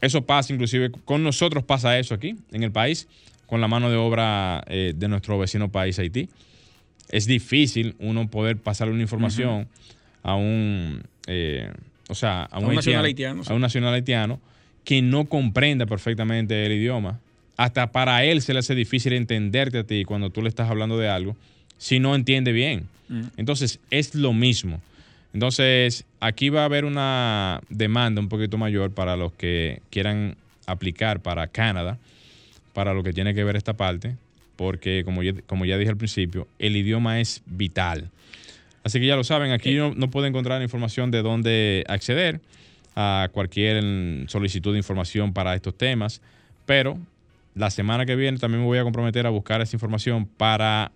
Eso 0.02 0.24
pasa, 0.24 0.52
inclusive 0.54 0.92
con 1.06 1.24
nosotros 1.24 1.64
pasa 1.64 1.98
eso 1.98 2.14
aquí, 2.14 2.36
en 2.52 2.64
el 2.64 2.72
país, 2.72 3.08
con 3.46 3.62
la 3.62 3.70
mano 3.70 3.90
de 3.90 3.96
obra 3.96 4.64
eh, 4.68 4.94
de 4.94 5.08
nuestro 5.08 5.40
vecino 5.40 5.70
país, 5.70 5.98
Haití. 5.98 6.28
Es 7.10 7.26
difícil 7.26 7.96
uno 8.00 8.30
poder 8.30 8.58
pasarle 8.58 8.94
una 8.94 9.02
información 9.02 9.68
a 10.22 10.36
un, 10.36 11.04
eh, 11.28 11.72
o 12.10 12.16
sea, 12.16 12.44
a 12.44 12.60
un, 12.60 12.76
nacional 12.76 13.06
haitiano, 13.06 13.42
a 13.48 13.54
un 13.54 13.62
nacional 13.62 13.94
haitiano 13.94 14.40
que 14.84 15.02
no 15.02 15.26
comprenda 15.26 15.86
perfectamente 15.86 16.66
el 16.66 16.74
idioma. 16.74 17.20
Hasta 17.58 17.92
para 17.92 18.24
él 18.26 18.42
se 18.42 18.54
le 18.54 18.60
hace 18.60 18.76
difícil 18.76 19.14
entenderte 19.14 19.80
a 19.80 19.84
ti 19.84 20.06
cuando 20.06 20.30
tú 20.30 20.42
le 20.42 20.50
estás 20.50 20.70
hablando 20.70 20.98
de 20.98 21.10
algo 21.10 21.36
si 21.80 22.00
no 22.00 22.14
entiende 22.14 22.52
bien. 22.52 22.88
Entonces, 23.38 23.80
es 23.90 24.14
lo 24.14 24.34
mismo. 24.34 24.80
Entonces, 25.34 26.06
aquí 26.20 26.50
va 26.50 26.62
a 26.62 26.66
haber 26.66 26.86
una 26.86 27.62
demanda 27.70 28.20
un 28.22 28.30
poquito 28.30 28.58
mayor 28.58 28.92
para 28.92 29.16
los 29.16 29.32
que 29.34 29.82
quieran 29.90 30.36
aplicar 30.66 31.22
para 31.22 31.48
Canadá, 31.48 31.98
para 32.74 32.94
lo 32.94 33.04
que 33.04 33.14
tiene 33.14 33.34
que 33.34 33.44
ver 33.44 33.56
esta 33.56 33.74
parte, 33.74 34.16
porque 34.56 35.04
como 35.06 35.24
ya, 35.24 35.34
como 35.46 35.66
ya 35.66 35.78
dije 35.78 35.92
al 35.92 35.98
principio, 35.98 36.48
el 36.58 36.76
idioma 36.76 37.20
es 37.20 37.42
vital. 37.46 38.10
Así 38.84 39.00
que 39.00 39.06
ya 39.06 39.16
lo 39.16 39.24
saben, 39.24 39.52
aquí 39.52 39.76
no, 39.76 39.94
no 39.94 40.10
puede 40.10 40.28
encontrar 40.28 40.62
información 40.62 41.12
de 41.12 41.22
dónde 41.22 41.84
acceder 41.88 42.42
a 42.96 43.30
cualquier 43.32 43.84
solicitud 44.30 44.72
de 44.72 44.80
información 44.80 45.34
para 45.34 45.54
estos 45.54 45.78
temas, 45.78 46.22
pero 46.66 46.98
la 47.56 47.70
semana 47.70 48.06
que 48.06 48.16
viene 48.16 48.38
también 48.38 48.62
me 48.62 48.68
voy 48.68 48.78
a 48.78 48.84
comprometer 48.84 49.26
a 49.26 49.30
buscar 49.30 49.62
esa 49.62 49.76
información 49.76 50.26
para 50.26 50.92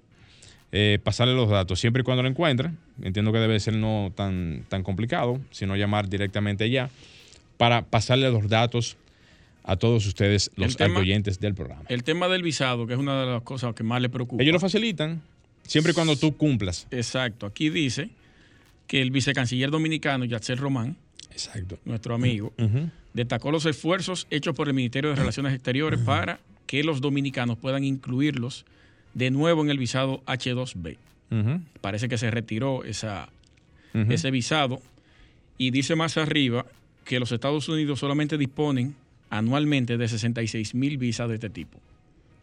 eh, 0.76 0.98
pasarle 1.04 1.36
los 1.36 1.50
datos, 1.52 1.80
siempre 1.80 2.02
y 2.02 2.04
cuando 2.04 2.24
lo 2.24 2.30
encuentre. 2.30 2.72
Entiendo 3.04 3.32
que 3.32 3.38
debe 3.38 3.60
ser 3.60 3.76
no 3.76 4.12
tan, 4.16 4.66
tan 4.70 4.82
complicado, 4.82 5.40
sino 5.52 5.76
llamar 5.76 6.10
directamente 6.10 6.68
ya 6.72 6.90
para 7.58 7.84
pasarle 7.84 8.32
los 8.32 8.50
datos 8.50 8.98
a 9.64 9.76
todos 9.76 10.08
ustedes, 10.08 10.50
los 10.56 10.76
oyentes 10.82 11.40
del 11.40 11.54
programa. 11.54 11.84
El 11.90 12.04
tema 12.04 12.28
del 12.28 12.42
visado, 12.42 12.88
que 12.88 12.94
es 12.94 13.00
una 13.00 13.22
de 13.22 13.32
las 13.34 13.44
cosas 13.44 13.76
que 13.76 13.84
más 13.84 14.02
le 14.02 14.10
preocupa. 14.10 14.42
Ellos 14.42 14.54
lo 14.54 14.60
facilitan, 14.60 15.22
siempre 15.62 15.92
y 15.92 15.94
cuando 15.94 16.16
tú 16.16 16.36
cumplas. 16.36 16.88
Exacto. 16.90 17.46
Aquí 17.46 17.70
dice 17.70 18.10
que 18.88 19.04
el 19.04 19.12
vicecanciller 19.12 19.70
dominicano, 19.70 20.26
Yatzel 20.26 20.58
Román, 20.58 20.98
Exacto. 21.30 21.78
nuestro 21.86 22.16
amigo, 22.16 22.52
destacó 23.14 23.52
los 23.52 23.68
esfuerzos 23.68 24.26
hechos 24.32 24.56
por 24.56 24.70
el 24.70 24.74
Ministerio 24.74 25.12
de 25.12 25.18
Relaciones 25.18 25.54
Exteriores 25.54 26.00
para 26.00 26.40
que 26.66 26.84
los 26.84 27.00
dominicanos 27.00 27.60
puedan 27.60 27.84
incluirlos 27.84 28.66
de 29.14 29.32
nuevo 29.32 29.62
en 29.62 29.70
el 29.70 29.78
visado 29.78 30.22
H2B. 30.26 30.98
Parece 31.82 32.10
que 32.10 32.18
se 32.20 32.30
retiró 32.30 32.84
esa, 32.84 33.30
ese 33.94 34.30
visado 34.30 34.80
y 35.58 35.72
dice 35.72 35.96
más 35.96 36.18
arriba 36.18 36.66
que 37.06 37.20
los 37.20 37.32
Estados 37.32 37.68
Unidos 37.70 38.00
solamente 38.00 38.38
disponen 38.38 38.96
anualmente 39.32 39.98
de 39.98 40.08
66 40.08 40.76
mil 40.76 41.00
visas 41.00 41.28
de 41.28 41.36
este 41.36 41.50
tipo 41.50 41.80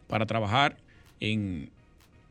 para 0.07 0.25
trabajar 0.25 0.75
en, 1.21 1.69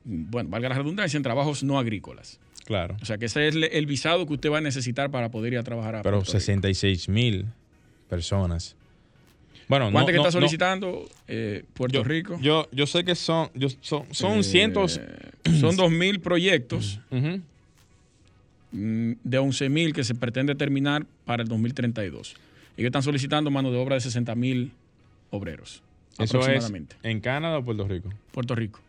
bueno, 0.05 0.51
valga 0.51 0.69
la 0.69 0.75
redundancia, 0.75 1.17
en 1.17 1.23
trabajos 1.23 1.63
no 1.63 1.79
agrícolas. 1.79 2.39
Claro. 2.67 2.97
O 3.01 3.05
sea 3.07 3.17
que 3.17 3.25
ese 3.25 3.49
es 3.49 3.57
el 3.57 3.87
visado 3.87 4.27
que 4.27 4.35
usted 4.35 4.51
va 4.51 4.59
a 4.59 4.61
necesitar 4.61 5.11
para 5.11 5.31
poder 5.31 5.55
ir 5.55 5.59
a 5.59 5.63
trabajar 5.63 5.97
a 5.97 6.03
Pero 6.03 6.25
66 6.25 7.09
mil 7.09 7.47
personas 8.09 8.77
bueno, 9.71 9.93
¿Cuánto 9.93 10.11
que 10.11 10.19
está 10.19 10.33
solicitando 10.33 11.09
eh, 11.29 11.65
Puerto 11.75 12.03
Rico? 12.03 12.37
Yo, 12.43 12.69
yo 12.73 12.89
sé 12.89 13.05
que 13.05 13.15
son, 13.15 13.51
son, 13.81 14.05
son 14.11 14.41
eh, 14.41 14.43
cientos. 14.43 15.01
Son 15.61 15.77
2.000 15.77 16.21
proyectos 16.21 16.99
mm, 17.11 17.37
de 18.73 19.41
11.000 19.41 19.93
que 19.93 20.03
se 20.03 20.17
pretende 20.17 20.57
terminar 20.57 21.07
para 21.25 21.45
el 21.45 21.49
2032. 21.49 22.35
Ellos 22.77 22.87
están 22.87 23.05
solicitando 23.05 23.53
mano 23.53 23.71
de 23.71 23.79
obra 23.79 23.95
de 23.95 24.01
60.000 24.01 24.71
obreros. 25.31 25.85
¿Eso 26.19 26.41
es 26.49 26.73
en 27.05 27.21
Canadá 27.21 27.59
o 27.59 27.65
Puerto 27.65 27.87
Rico? 27.87 28.09
Puerto 28.33 28.57
Rico. 28.57 28.81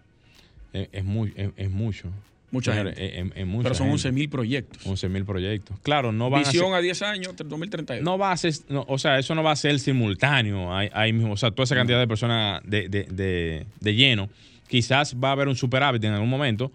es, 0.73 1.05
muy, 1.05 1.31
es 1.35 1.69
mucho. 1.69 2.09
Mucha 2.51 2.73
gente. 2.73 3.33
Pero 3.63 3.75
son 3.75 3.89
11 3.89 4.11
mil 4.11 4.29
proyectos. 4.29 4.85
11 4.85 5.07
mil 5.09 5.23
proyectos. 5.23 5.79
Claro, 5.79 6.11
no 6.11 6.29
va 6.29 6.39
Visión 6.39 6.73
a, 6.73 6.77
a 6.77 6.81
10 6.81 7.01
años, 7.03 7.33
2032. 7.37 8.03
No 8.03 8.17
va 8.17 8.33
a 8.33 8.37
ser, 8.37 8.53
o 8.69 8.97
sea, 8.97 9.17
eso 9.19 9.33
no 9.35 9.41
va 9.41 9.51
a 9.51 9.55
ser 9.55 9.79
simultáneo. 9.79 10.75
Ahí, 10.75 11.13
mismo, 11.13 11.33
o 11.33 11.37
sea, 11.37 11.51
toda 11.51 11.63
esa 11.63 11.75
cantidad 11.75 11.97
de 11.97 12.07
personas 12.07 12.61
de, 12.65 12.89
de, 12.89 13.65
de, 13.79 13.95
lleno. 13.95 14.29
Quizás 14.67 15.15
va 15.15 15.29
a 15.29 15.31
haber 15.31 15.47
un 15.47 15.55
superávit 15.55 16.03
en 16.03 16.11
algún 16.11 16.29
momento 16.29 16.71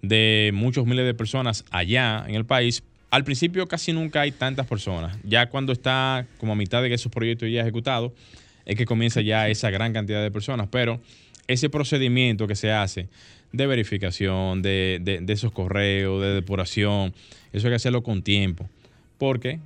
de 0.00 0.50
muchos 0.54 0.86
miles 0.86 1.04
de 1.04 1.14
personas 1.14 1.64
allá 1.70 2.24
en 2.26 2.34
el 2.34 2.46
país. 2.46 2.82
Al 3.10 3.24
principio 3.24 3.66
casi 3.66 3.92
nunca 3.92 4.22
hay 4.22 4.32
tantas 4.32 4.66
personas. 4.66 5.18
Ya 5.24 5.48
cuando 5.50 5.72
está 5.72 6.26
como 6.38 6.52
a 6.52 6.56
mitad 6.56 6.82
de 6.82 6.92
esos 6.92 7.12
proyectos 7.12 7.50
ya 7.50 7.62
ejecutados, 7.62 8.12
es 8.64 8.76
que 8.76 8.86
comienza 8.86 9.20
ya 9.20 9.48
esa 9.48 9.70
gran 9.70 9.92
cantidad 9.92 10.22
de 10.22 10.30
personas. 10.30 10.68
Pero 10.70 11.00
ese 11.48 11.68
procedimiento 11.68 12.46
que 12.46 12.54
se 12.54 12.70
hace 12.70 13.08
de 13.52 13.66
verificación, 13.66 14.62
de, 14.62 14.98
de, 15.00 15.32
esos 15.32 15.52
correos, 15.52 16.20
de 16.22 16.34
depuración. 16.34 17.14
Eso 17.52 17.66
hay 17.66 17.72
que 17.72 17.76
hacerlo 17.76 18.02
con 18.02 18.22
tiempo. 18.22 18.68
Porque 19.18 19.58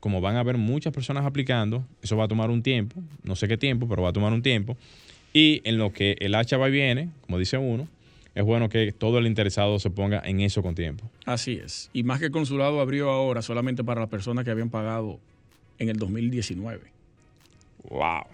como 0.00 0.20
van 0.20 0.36
a 0.36 0.40
haber 0.40 0.56
muchas 0.58 0.92
personas 0.92 1.24
aplicando, 1.24 1.84
eso 2.02 2.16
va 2.16 2.24
a 2.24 2.28
tomar 2.28 2.50
un 2.50 2.62
tiempo, 2.62 3.00
no 3.24 3.36
sé 3.36 3.48
qué 3.48 3.56
tiempo, 3.56 3.88
pero 3.88 4.02
va 4.02 4.10
a 4.10 4.12
tomar 4.12 4.32
un 4.32 4.42
tiempo. 4.42 4.76
Y 5.32 5.60
en 5.64 5.78
lo 5.78 5.92
que 5.92 6.16
el 6.20 6.34
hacha 6.34 6.56
va 6.56 6.68
y 6.68 6.72
viene, 6.72 7.10
como 7.22 7.38
dice 7.38 7.58
uno, 7.58 7.88
es 8.34 8.44
bueno 8.44 8.68
que 8.68 8.92
todo 8.92 9.18
el 9.18 9.26
interesado 9.26 9.78
se 9.78 9.90
ponga 9.90 10.22
en 10.24 10.40
eso 10.40 10.62
con 10.62 10.74
tiempo. 10.74 11.10
Así 11.24 11.60
es. 11.62 11.90
Y 11.92 12.04
más 12.04 12.20
que 12.20 12.26
el 12.26 12.30
consulado 12.30 12.80
abrió 12.80 13.10
ahora 13.10 13.42
solamente 13.42 13.82
para 13.82 14.00
las 14.00 14.08
personas 14.08 14.44
que 14.44 14.50
habían 14.50 14.70
pagado 14.70 15.18
en 15.78 15.88
el 15.88 15.96
2019. 15.96 16.80
¡Wow! 17.90 18.24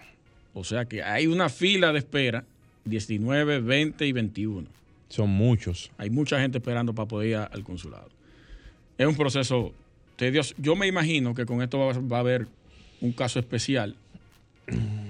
O 0.53 0.63
sea 0.63 0.85
que 0.85 1.01
hay 1.03 1.27
una 1.27 1.49
fila 1.49 1.91
de 1.91 1.99
espera 1.99 2.45
19, 2.85 3.61
20 3.61 4.05
y 4.05 4.11
21. 4.11 4.67
Son 5.09 5.29
muchos. 5.29 5.91
Hay 5.97 6.09
mucha 6.09 6.39
gente 6.39 6.57
esperando 6.57 6.93
para 6.93 7.07
poder 7.07 7.29
ir 7.29 7.35
al 7.35 7.63
consulado. 7.63 8.09
Es 8.97 9.07
un 9.07 9.15
proceso 9.15 9.73
tedioso. 10.15 10.55
Yo 10.57 10.75
me 10.75 10.87
imagino 10.87 11.33
que 11.33 11.45
con 11.45 11.61
esto 11.61 11.77
va, 11.79 12.17
a 12.17 12.19
haber 12.19 12.47
un 13.01 13.11
caso 13.11 13.39
especial 13.39 13.95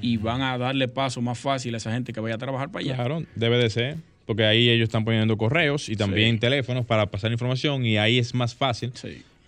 y 0.01 0.17
van 0.17 0.41
a 0.41 0.57
darle 0.57 0.87
paso 0.87 1.21
más 1.21 1.39
fácil 1.39 1.73
a 1.75 1.77
esa 1.77 1.91
gente 1.91 2.11
que 2.13 2.19
vaya 2.19 2.35
a 2.35 2.39
trabajar 2.39 2.69
para 2.69 2.83
allá. 2.83 2.95
Claro, 2.95 3.23
debe 3.35 3.57
de 3.57 3.69
ser. 3.69 3.97
Porque 4.25 4.43
ahí 4.43 4.69
ellos 4.69 4.87
están 4.87 5.05
poniendo 5.05 5.37
correos 5.37 5.87
y 5.87 5.95
también 5.95 6.39
teléfonos 6.39 6.85
para 6.85 7.05
pasar 7.05 7.31
información 7.31 7.85
y 7.85 7.97
ahí 7.97 8.17
es 8.17 8.33
más 8.33 8.55
fácil 8.55 8.91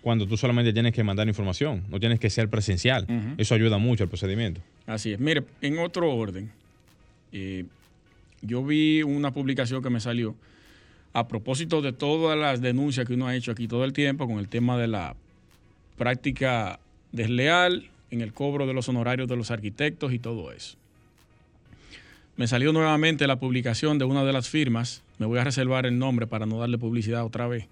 cuando 0.08 0.26
tú 0.26 0.36
solamente 0.36 0.72
tienes 0.72 0.94
que 0.94 1.02
mandar 1.02 1.28
información, 1.28 1.84
no 1.90 2.00
tienes 2.00 2.20
que 2.20 2.30
ser 2.30 2.48
presencial. 2.48 3.06
Eso 3.36 3.54
ayuda 3.54 3.78
mucho 3.78 4.04
al 4.04 4.08
procedimiento. 4.08 4.60
Así 4.86 5.12
es. 5.12 5.20
Mire, 5.20 5.44
en 5.60 5.78
otro 5.78 6.14
orden, 6.14 6.50
eh, 7.32 7.64
yo 8.42 8.64
vi 8.64 9.02
una 9.02 9.32
publicación 9.32 9.82
que 9.82 9.90
me 9.90 10.00
salió 10.00 10.34
a 11.12 11.26
propósito 11.26 11.82
de 11.82 11.92
todas 11.92 12.38
las 12.38 12.60
denuncias 12.60 13.06
que 13.06 13.14
uno 13.14 13.26
ha 13.26 13.34
hecho 13.34 13.52
aquí 13.52 13.66
todo 13.66 13.84
el 13.84 13.92
tiempo 13.92 14.26
con 14.26 14.38
el 14.38 14.48
tema 14.48 14.78
de 14.78 14.88
la 14.88 15.16
práctica 15.96 16.78
desleal 17.12 17.88
en 18.10 18.20
el 18.20 18.32
cobro 18.32 18.66
de 18.66 18.74
los 18.74 18.88
honorarios 18.88 19.28
de 19.28 19.36
los 19.36 19.50
arquitectos 19.50 20.12
y 20.12 20.18
todo 20.18 20.52
eso. 20.52 20.76
Me 22.36 22.46
salió 22.46 22.72
nuevamente 22.72 23.26
la 23.26 23.40
publicación 23.40 23.98
de 23.98 24.04
una 24.04 24.24
de 24.24 24.32
las 24.32 24.48
firmas, 24.48 25.02
me 25.18 25.26
voy 25.26 25.38
a 25.38 25.44
reservar 25.44 25.86
el 25.86 25.98
nombre 25.98 26.26
para 26.26 26.46
no 26.46 26.58
darle 26.60 26.78
publicidad 26.78 27.24
otra 27.24 27.48
vez. 27.48 27.66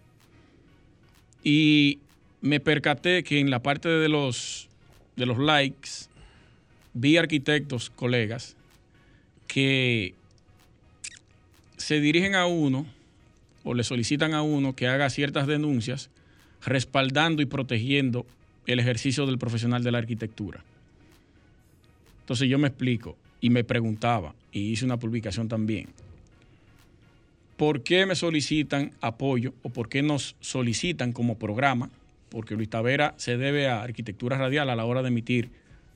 Y 1.45 2.01
me 2.41 2.59
percaté 2.59 3.23
que 3.23 3.39
en 3.39 3.51
la 3.51 3.63
parte 3.63 3.89
de 3.89 4.09
los, 4.09 4.69
de 5.15 5.27
los 5.27 5.39
likes 5.39 6.09
vi 6.95 7.17
arquitectos, 7.17 7.91
colegas, 7.91 8.57
que 9.47 10.15
se 11.77 12.01
dirigen 12.01 12.35
a 12.35 12.47
uno 12.47 12.87
o 13.65 13.75
le 13.75 13.85
solicitan 13.85 14.35
a 14.35 14.43
uno 14.43 14.75
que 14.75 14.87
haga 14.87 15.11
ciertas 15.11 15.47
denuncias 15.47 16.11
respaldando 16.65 17.43
y 17.43 17.47
protegiendo 17.47 18.27
el 18.67 18.81
ejercicio 18.81 19.27
del 19.27 19.39
profesional 19.39 19.83
de 19.83 19.93
la 19.93 19.99
arquitectura. 19.99 20.63
Entonces 22.21 22.49
yo 22.49 22.59
me 22.59 22.69
explico 22.69 23.17
y 23.41 23.51
me 23.51 23.65
preguntaba, 23.65 24.35
y 24.51 24.73
hice 24.73 24.85
una 24.85 24.99
publicación 24.99 25.49
también, 25.49 25.89
¿por 27.57 27.83
qué 27.83 28.07
me 28.07 28.15
solicitan 28.15 28.93
apoyo 29.01 29.53
o 29.63 29.69
por 29.69 29.89
qué 29.89 30.03
nos 30.03 30.37
solicitan 30.41 31.13
como 31.13 31.39
programa? 31.39 31.91
Porque 32.31 32.55
Luis 32.55 32.71
Tavera 32.71 33.15
se 33.17 33.37
debe 33.37 33.69
a 33.69 33.83
arquitectura 33.83 34.39
radial 34.39 34.71
a 34.71 34.77
la 34.77 34.85
hora 34.85 35.03
de 35.03 35.09
emitir 35.09 35.51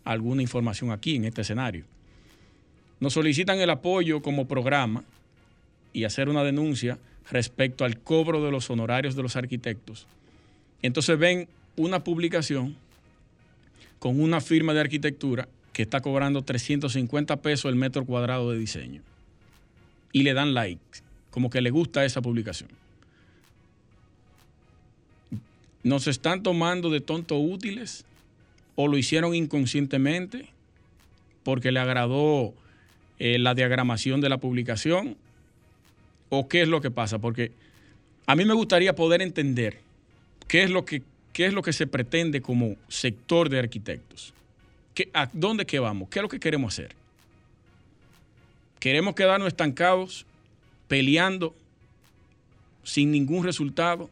alguna 0.04 0.42
información 0.42 0.90
aquí 0.90 1.16
en 1.16 1.24
este 1.24 1.42
escenario. 1.42 1.84
Nos 3.00 3.14
solicitan 3.14 3.58
el 3.60 3.70
apoyo 3.70 4.22
como 4.22 4.46
programa 4.46 5.04
y 5.92 6.04
hacer 6.04 6.28
una 6.28 6.44
denuncia 6.44 6.98
respecto 7.30 7.84
al 7.84 7.98
cobro 7.98 8.44
de 8.44 8.50
los 8.50 8.70
honorarios 8.70 9.16
de 9.16 9.22
los 9.22 9.36
arquitectos. 9.36 10.06
Entonces 10.82 11.18
ven 11.18 11.48
una 11.76 12.02
publicación 12.04 12.76
con 13.98 14.20
una 14.20 14.40
firma 14.40 14.72
de 14.74 14.80
arquitectura 14.80 15.48
que 15.72 15.82
está 15.82 16.00
cobrando 16.00 16.42
350 16.42 17.36
pesos 17.42 17.70
el 17.70 17.76
metro 17.76 18.04
cuadrado 18.04 18.50
de 18.50 18.58
diseño. 18.58 19.02
Y 20.12 20.22
le 20.22 20.34
dan 20.34 20.54
like, 20.54 20.82
como 21.30 21.50
que 21.50 21.60
le 21.60 21.70
gusta 21.70 22.04
esa 22.04 22.20
publicación. 22.20 22.70
¿Nos 25.82 26.08
están 26.08 26.42
tomando 26.42 26.90
de 26.90 27.00
tontos 27.00 27.38
útiles? 27.40 28.04
¿O 28.74 28.88
lo 28.88 28.98
hicieron 28.98 29.34
inconscientemente? 29.34 30.48
Porque 31.42 31.72
le 31.72 31.80
agradó 31.80 32.52
eh, 33.18 33.38
la 33.38 33.54
diagramación 33.54 34.20
de 34.20 34.28
la 34.28 34.38
publicación. 34.38 35.16
¿O 36.30 36.48
qué 36.48 36.62
es 36.62 36.68
lo 36.68 36.80
que 36.80 36.90
pasa? 36.90 37.18
Porque 37.18 37.52
a 38.26 38.34
mí 38.34 38.44
me 38.44 38.54
gustaría 38.54 38.94
poder 38.94 39.20
entender 39.20 39.80
qué 40.48 40.62
es 40.62 40.70
lo 40.70 40.84
que, 40.84 41.02
qué 41.32 41.46
es 41.46 41.52
lo 41.52 41.62
que 41.62 41.72
se 41.72 41.86
pretende 41.86 42.40
como 42.40 42.76
sector 42.88 43.50
de 43.50 43.58
arquitectos. 43.58 44.32
¿A 45.12 45.28
dónde 45.32 45.66
vamos? 45.80 46.08
¿Qué 46.08 46.18
es 46.18 46.22
lo 46.22 46.28
que 46.28 46.40
queremos 46.40 46.74
hacer? 46.74 46.94
¿Queremos 48.78 49.14
quedarnos 49.14 49.48
estancados, 49.48 50.24
peleando 50.88 51.54
sin 52.84 53.10
ningún 53.10 53.44
resultado 53.44 54.08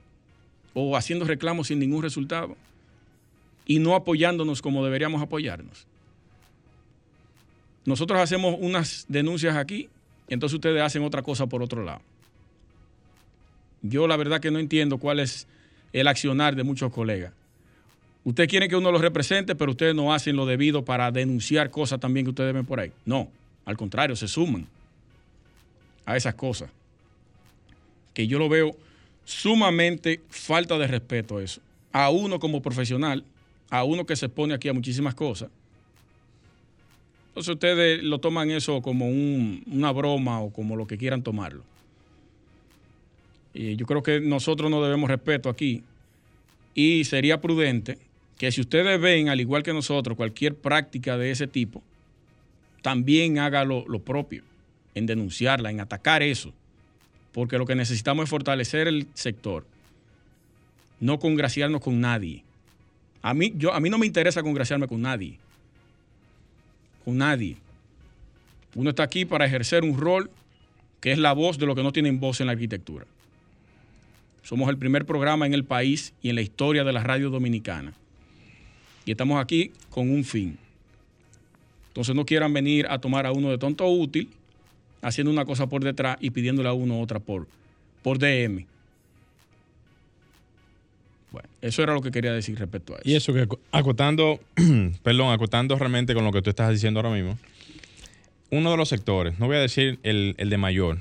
o 0.74 0.96
haciendo 0.96 1.24
reclamos 1.24 1.68
sin 1.68 1.78
ningún 1.78 2.02
resultado 2.02 2.56
y 3.66 3.78
no 3.78 3.94
apoyándonos 3.94 4.60
como 4.60 4.84
deberíamos 4.84 5.22
apoyarnos? 5.22 5.86
Nosotros 7.84 8.20
hacemos 8.20 8.56
unas 8.58 9.06
denuncias 9.08 9.56
aquí 9.56 9.88
entonces 10.28 10.54
ustedes 10.54 10.82
hacen 10.82 11.02
otra 11.02 11.22
cosa 11.22 11.46
por 11.46 11.62
otro 11.62 11.82
lado. 11.82 12.00
Yo 13.82 14.06
la 14.06 14.16
verdad 14.16 14.40
que 14.40 14.50
no 14.50 14.58
entiendo 14.58 14.98
cuál 14.98 15.20
es 15.20 15.46
el 15.92 16.08
accionar 16.08 16.56
de 16.56 16.64
muchos 16.64 16.92
colegas. 16.92 17.32
Ustedes 18.24 18.50
quieren 18.50 18.68
que 18.68 18.76
uno 18.76 18.92
los 18.92 19.00
represente, 19.00 19.54
pero 19.54 19.70
ustedes 19.70 19.94
no 19.94 20.12
hacen 20.12 20.36
lo 20.36 20.44
debido 20.44 20.84
para 20.84 21.10
denunciar 21.10 21.70
cosas 21.70 22.00
también 22.00 22.26
que 22.26 22.30
ustedes 22.30 22.52
ven 22.52 22.66
por 22.66 22.80
ahí. 22.80 22.92
No, 23.06 23.28
al 23.64 23.76
contrario, 23.76 24.16
se 24.16 24.28
suman 24.28 24.66
a 26.04 26.16
esas 26.16 26.34
cosas. 26.34 26.70
Que 28.12 28.26
yo 28.26 28.38
lo 28.38 28.48
veo 28.48 28.76
sumamente 29.24 30.20
falta 30.28 30.76
de 30.78 30.86
respeto 30.86 31.38
a 31.38 31.42
eso. 31.42 31.60
A 31.92 32.10
uno 32.10 32.38
como 32.38 32.60
profesional, 32.60 33.24
a 33.70 33.84
uno 33.84 34.04
que 34.04 34.16
se 34.16 34.26
expone 34.26 34.54
aquí 34.54 34.68
a 34.68 34.72
muchísimas 34.72 35.14
cosas. 35.14 35.48
Entonces 37.28 37.54
ustedes 37.54 38.02
lo 38.02 38.18
toman 38.18 38.50
eso 38.50 38.82
como 38.82 39.08
una 39.08 39.92
broma 39.92 40.40
o 40.40 40.50
como 40.50 40.76
lo 40.76 40.86
que 40.86 40.98
quieran 40.98 41.22
tomarlo. 41.22 41.62
Yo 43.54 43.86
creo 43.86 44.02
que 44.02 44.20
nosotros 44.20 44.70
no 44.70 44.82
debemos 44.82 45.10
respeto 45.10 45.48
aquí. 45.48 45.82
Y 46.74 47.04
sería 47.04 47.40
prudente 47.40 47.98
que 48.38 48.52
si 48.52 48.60
ustedes 48.60 49.00
ven, 49.00 49.28
al 49.28 49.40
igual 49.40 49.62
que 49.62 49.72
nosotros, 49.72 50.16
cualquier 50.16 50.54
práctica 50.54 51.18
de 51.18 51.32
ese 51.32 51.48
tipo, 51.48 51.82
también 52.82 53.38
haga 53.38 53.64
lo, 53.64 53.84
propio, 53.98 54.44
en 54.94 55.06
denunciarla, 55.06 55.70
en 55.70 55.80
atacar 55.80 56.22
eso. 56.22 56.52
Porque 57.32 57.58
lo 57.58 57.66
que 57.66 57.74
necesitamos 57.74 58.24
es 58.24 58.30
fortalecer 58.30 58.86
el 58.86 59.08
sector, 59.14 59.66
no 61.00 61.18
congraciarnos 61.18 61.80
con 61.80 62.00
nadie. 62.00 62.44
A 63.22 63.34
mí, 63.34 63.52
yo, 63.56 63.74
a 63.74 63.80
mí 63.80 63.90
no 63.90 63.98
me 63.98 64.06
interesa 64.06 64.42
congraciarme 64.42 64.86
con 64.86 65.02
nadie. 65.02 65.38
Con 67.04 67.18
nadie. 67.18 67.56
Uno 68.74 68.90
está 68.90 69.02
aquí 69.02 69.24
para 69.24 69.46
ejercer 69.46 69.82
un 69.82 69.98
rol 69.98 70.30
que 71.00 71.12
es 71.12 71.18
la 71.18 71.32
voz 71.32 71.58
de 71.58 71.66
los 71.66 71.74
que 71.74 71.82
no 71.82 71.92
tienen 71.92 72.20
voz 72.20 72.40
en 72.40 72.46
la 72.46 72.52
arquitectura. 72.52 73.06
Somos 74.42 74.68
el 74.70 74.78
primer 74.78 75.04
programa 75.04 75.46
en 75.46 75.54
el 75.54 75.64
país 75.64 76.14
y 76.22 76.30
en 76.30 76.36
la 76.36 76.42
historia 76.42 76.84
de 76.84 76.92
la 76.92 77.02
radio 77.02 77.30
dominicana. 77.30 77.92
Y 79.04 79.10
estamos 79.10 79.42
aquí 79.42 79.72
con 79.90 80.10
un 80.10 80.24
fin. 80.24 80.58
Entonces 81.88 82.14
no 82.14 82.24
quieran 82.24 82.52
venir 82.52 82.86
a 82.88 82.98
tomar 82.98 83.26
a 83.26 83.32
uno 83.32 83.50
de 83.50 83.58
tonto 83.58 83.86
útil, 83.88 84.28
haciendo 85.02 85.30
una 85.30 85.44
cosa 85.44 85.66
por 85.66 85.82
detrás 85.82 86.16
y 86.20 86.30
pidiéndole 86.30 86.68
a 86.68 86.72
uno 86.72 87.00
otra 87.00 87.18
por, 87.18 87.46
por 88.02 88.18
DM. 88.18 88.66
Bueno, 91.30 91.48
eso 91.60 91.82
era 91.82 91.92
lo 91.92 92.00
que 92.00 92.10
quería 92.10 92.32
decir 92.32 92.58
respecto 92.58 92.94
a 92.94 92.98
eso. 92.98 93.08
Y 93.08 93.14
eso 93.14 93.34
que 93.34 93.48
acotando, 93.72 94.40
perdón, 95.02 95.32
acotando 95.32 95.76
realmente 95.76 96.14
con 96.14 96.24
lo 96.24 96.32
que 96.32 96.40
tú 96.40 96.50
estás 96.50 96.70
diciendo 96.70 97.00
ahora 97.00 97.14
mismo, 97.14 97.38
uno 98.50 98.70
de 98.70 98.76
los 98.76 98.88
sectores, 98.88 99.38
no 99.38 99.46
voy 99.46 99.56
a 99.56 99.60
decir 99.60 99.98
el, 100.02 100.34
el 100.38 100.50
de 100.50 100.56
mayor, 100.56 100.98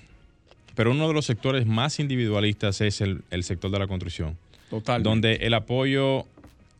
pero 0.77 0.91
uno 0.91 1.07
de 1.07 1.13
los 1.15 1.25
sectores 1.25 1.65
más 1.65 1.99
individualistas 1.99 2.81
es 2.81 3.01
el, 3.01 3.23
sector 3.41 3.71
de 3.71 3.79
la 3.79 3.87
construcción. 3.87 4.37
Total. 4.69 5.01
Donde 5.01 5.37
el 5.37 5.55
apoyo, 5.55 6.27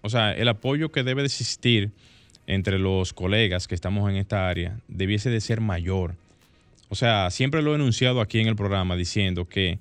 o 0.04 0.10
sea, 0.10 0.34
el 0.34 0.48
apoyo 0.50 0.92
que 0.92 1.02
debe 1.02 1.24
de 1.24 1.26
existir 1.26 1.90
entre 2.46 2.78
los 2.78 3.12
colegas 3.12 3.68
que 3.68 3.74
estamos 3.74 4.08
en 4.12 4.18
esta 4.18 4.50
área 4.50 4.78
debiese 4.88 5.32
de 5.32 5.42
ser 5.42 5.62
mayor. 5.62 6.14
O 6.90 6.96
sea, 6.96 7.32
siempre 7.32 7.64
lo 7.64 7.72
he 7.72 7.76
enunciado 7.76 8.22
aquí 8.22 8.40
en 8.40 8.48
el 8.48 8.56
programa 8.56 8.96
diciendo 8.96 9.46
que 9.46 9.80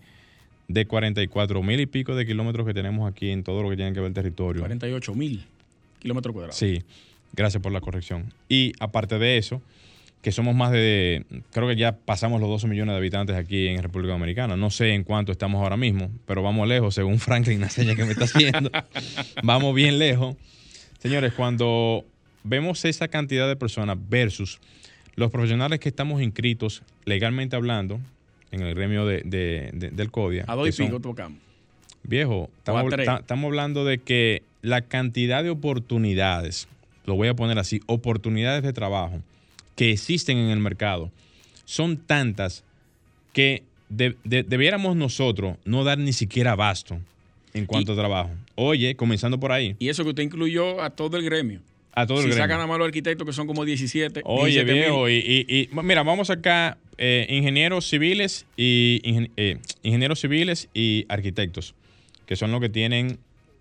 de 0.67 0.87
44 0.87 1.63
mil 1.63 1.79
y 1.79 1.85
pico 1.85 2.15
de 2.15 2.25
kilómetros 2.25 2.67
que 2.67 2.73
tenemos 2.73 3.13
aquí 3.13 3.29
en 3.29 3.45
todo 3.45 3.63
lo 3.63 3.69
que 3.69 3.77
tiene 3.77 3.93
que 3.93 4.01
ver 4.01 4.09
el 4.09 4.15
territorio. 4.15 4.63
48 4.63 5.15
mil 5.15 5.45
kilómetros 5.99 6.33
cuadrados. 6.33 6.57
Sí, 6.57 6.83
gracias 7.35 7.63
por 7.63 7.71
la 7.71 7.83
corrección. 7.83 8.33
Y 8.49 8.73
aparte 8.81 9.19
de 9.19 9.37
eso, 9.37 9.61
que 10.27 10.33
somos 10.33 10.57
más 10.57 10.73
de, 10.73 11.25
creo 11.53 11.69
que 11.69 11.77
ya 11.77 11.93
pasamos 11.99 12.41
los 12.41 12.51
12 12.51 12.67
millones 12.67 12.95
de 12.95 12.97
habitantes 12.97 13.37
aquí 13.37 13.69
en 13.69 13.81
República 13.81 14.15
Dominicana. 14.15 14.57
No 14.57 14.71
sé 14.71 14.93
en 14.93 15.05
cuánto 15.05 15.31
estamos 15.31 15.63
ahora 15.63 15.77
mismo, 15.77 16.11
pero 16.27 16.43
vamos 16.43 16.67
lejos, 16.67 16.97
según 16.97 17.19
Franklin, 17.21 17.61
la 17.61 17.71
seña 17.71 17.95
que 17.95 18.05
me 18.05 18.11
está 18.11 18.25
haciendo. 18.25 18.69
vamos 19.45 19.73
bien 19.73 20.01
lejos. 20.01 20.35
Señores, 20.99 21.33
cuando 21.33 22.05
vemos 22.43 22.85
esa 22.85 23.07
cantidad 23.07 23.47
de 23.47 23.55
personas 23.55 23.99
versus 24.09 24.59
los 25.15 25.31
profesionales 25.31 25.79
que 25.79 25.91
estamos 25.91 26.21
inscritos 26.21 26.83
legalmente 27.05 27.55
hablando 27.55 28.01
en 28.51 28.63
el 28.63 28.75
gremio 28.75 29.07
de, 29.07 29.23
del 29.23 30.11
CODIA. 30.11 30.45
A 30.49 30.57
dos 30.57 30.69
y 30.77 30.87
pico 30.87 30.99
tocamos. 30.99 31.39
Viejo, 32.03 32.51
estamos, 32.59 32.93
estamos 32.93 33.45
hablando 33.45 33.85
de 33.85 33.99
que 33.99 34.43
la 34.61 34.81
cantidad 34.81 35.45
de 35.45 35.51
oportunidades, 35.51 36.67
lo 37.05 37.15
voy 37.15 37.29
a 37.29 37.35
poner 37.35 37.61
así, 37.61 37.81
oportunidades 37.87 38.65
de 38.65 38.73
trabajo 38.73 39.23
que 39.77 39.93
existen 39.93 40.39
en 40.39 40.51
el 40.51 40.59
mercado 40.59 41.13
son 41.65 41.99
tantas 41.99 42.65
que 43.33 43.63
debiéramos 43.89 44.97
nosotros 44.97 45.59
no 45.65 45.85
dar 45.85 45.99
ni 45.99 46.13
siquiera 46.13 46.53
abasto 46.53 46.99
en 47.55 47.67
cuanto 47.67 47.93
a 47.93 47.97
trabajo. 47.97 48.31
Oye, 48.55 48.97
comenzando 48.97 49.39
por 49.39 49.53
ahí. 49.53 49.77
Y 49.79 49.89
eso 49.89 50.03
que 50.03 50.11
usted 50.11 50.23
incluyó 50.23 50.83
a 50.83 50.91
todo 50.91 51.17
el 51.17 51.25
gremio. 51.25 51.61
A 51.93 52.07
todo 52.07 52.19
el 52.19 52.25
gremio. 52.25 52.37
Si 52.37 52.41
sacan 52.41 52.61
a 52.61 52.67
más 52.67 52.79
los 52.79 52.87
arquitectos 52.87 53.27
que 53.27 53.33
son 53.33 53.47
como 53.47 53.65
17. 53.65 54.23
Oye, 54.25 54.65
viejo, 54.65 55.09
y, 55.09 55.69
mira, 55.73 56.03
vamos 56.03 56.31
acá, 56.31 56.79
eh, 56.99 57.27
ingenieros 57.29 57.89
civiles 57.89 58.47
y 58.57 59.01
eh, 59.37 59.59
ingenieros 59.83 60.21
civiles 60.21 60.69
y 60.75 61.07
arquitectos, 61.09 61.75
que 62.27 62.37
son 62.37 62.53
los 62.53 62.61
que 62.61 62.69
tienen 62.69 63.19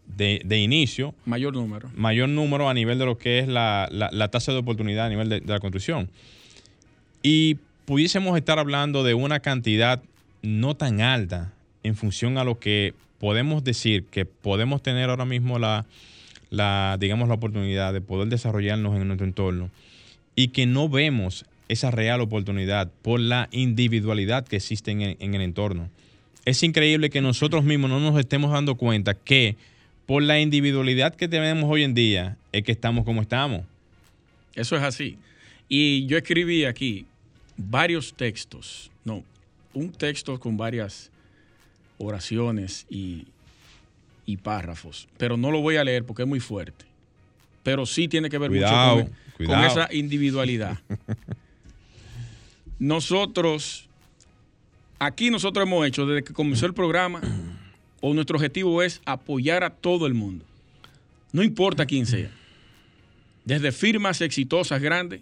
de, 0.08 0.60
inicio. 0.60 1.14
Mayor 1.26 1.53
número. 1.53 1.89
Mayor 1.95 2.30
número 2.30 2.70
a 2.70 2.74
nivel 2.74 2.99
de 2.99 3.06
lo 3.06 3.18
que 3.18 3.39
es 3.39 3.47
la, 3.47 3.89
tasa 4.32 4.51
de 4.51 4.60
oportunidad 4.60 5.08
a 5.08 5.10
nivel 5.10 5.30
de, 5.30 5.41
la 5.41 5.60
construcción. 5.60 6.10
Y 7.22 7.56
pudiésemos 7.86 8.38
estar 8.38 8.60
hablando 8.60 9.03
de 9.03 9.14
una 9.14 9.39
cantidad 9.39 10.01
no 10.41 10.76
tan 10.76 11.01
alta 11.01 11.53
en 11.84 11.95
función 11.95 12.38
a 12.38 12.43
lo 12.43 12.60
que 12.60 12.93
podemos 13.20 13.64
decir 13.64 14.06
que 14.06 14.26
podemos 14.26 14.82
tener 14.84 15.10
ahora 15.10 15.26
mismo 15.26 15.60
la, 15.60 15.86
la, 16.49 16.97
digamos, 16.99 17.28
la 17.28 17.36
oportunidad 17.36 17.93
de 17.93 18.01
poder 18.01 18.28
desarrollarnos 18.28 18.95
en 18.95 19.08
nuestro 19.08 19.26
entorno 19.26 19.70
y 20.36 20.49
que 20.49 20.66
no 20.66 20.89
vemos 20.89 21.45
esa 21.68 21.89
real 21.89 22.22
oportunidad 22.22 22.91
por 23.01 23.20
la 23.20 23.47
individualidad 23.51 24.47
que 24.47 24.58
existe 24.58 24.91
en 24.91 25.01
en 25.01 25.34
el 25.34 25.41
entorno. 25.41 25.89
Es 26.45 26.62
increíble 26.62 27.10
que 27.10 27.22
nosotros 27.22 27.64
mismos 27.64 27.89
no 27.89 27.99
nos 27.99 28.20
estemos 28.20 28.51
dando 28.51 28.76
cuenta 28.76 29.16
que 29.16 29.56
por 30.06 30.22
la 30.22 30.39
individualidad 30.39 31.16
que 31.16 31.28
tenemos 31.28 31.66
hoy 31.70 31.84
en 31.84 31.93
día, 31.93 32.38
es 32.51 32.64
que 32.64 32.72
estamos 32.72 33.06
como 33.06 33.22
estamos. 33.22 33.64
Eso 34.53 34.76
es 34.76 34.84
así. 34.84 35.18
Y 35.68 36.06
yo 36.06 36.18
escribí 36.18 36.66
aquí 36.66 37.06
varios 37.58 38.14
textos, 38.14 38.91
no, 39.03 39.24
un 39.74 39.91
texto 39.91 40.39
con 40.39 40.58
varias 40.58 41.12
oraciones 41.97 42.86
y, 42.89 43.28
párrafos, 44.43 45.08
pero 45.18 45.38
no 45.38 45.49
lo 45.49 45.62
voy 45.62 45.78
a 45.78 45.84
leer 45.84 46.03
porque 46.03 46.24
es 46.24 46.28
muy 46.28 46.39
fuerte. 46.39 46.86
Pero 47.64 47.86
sí 47.86 48.08
tiene 48.08 48.30
que 48.30 48.38
ver 48.38 48.51
mucho 48.51 49.10
con 49.38 49.64
esa 49.64 49.91
individualidad. 49.91 50.78
nosotros, 52.80 53.88
aquí 54.99 55.32
nosotros 55.32 55.66
hemos 55.66 55.88
hecho 55.88 56.06
desde 56.06 56.24
que 56.24 56.34
comenzó 56.34 56.68
el 56.68 56.74
programa 56.74 57.22
o 58.08 58.14
nuestro 58.14 58.38
objetivo 58.38 58.84
es 58.84 59.01
apoyar 59.06 59.64
a 59.64 59.72
todo 59.72 60.06
el 60.06 60.14
mundo. 60.14 60.45
No 61.32 61.41
importa 61.41 61.88
quién 61.88 62.06
sea. 62.06 62.30
Desde 63.45 63.72
firmas 63.72 64.22
exitosas 64.22 64.80
grandes 64.80 65.22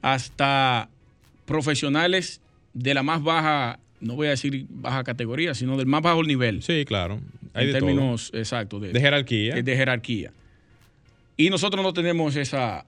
hasta 0.00 0.88
profesionales 1.44 2.40
de 2.72 2.94
la 2.94 3.02
más 3.02 3.20
baja 3.24 3.80
no 3.98 4.14
voy 4.14 4.28
a 4.28 4.30
decir 4.30 4.66
baja 4.68 5.02
categoría, 5.02 5.54
sino 5.54 5.76
del 5.76 5.86
más 5.86 6.02
bajo 6.02 6.22
nivel. 6.22 6.62
Sí, 6.62 6.84
claro. 6.84 7.20
Hay 7.52 7.66
en 7.66 7.72
términos 7.72 8.30
exactos 8.32 8.80
de, 8.80 9.00
jerarquía. 9.00 9.56
De, 9.56 9.76
jerarquía. 9.76 10.32
Y 11.36 11.50
nosotros 11.50 11.82
no 11.82 11.92
tenemos 11.92 12.36
esa, 12.36 12.84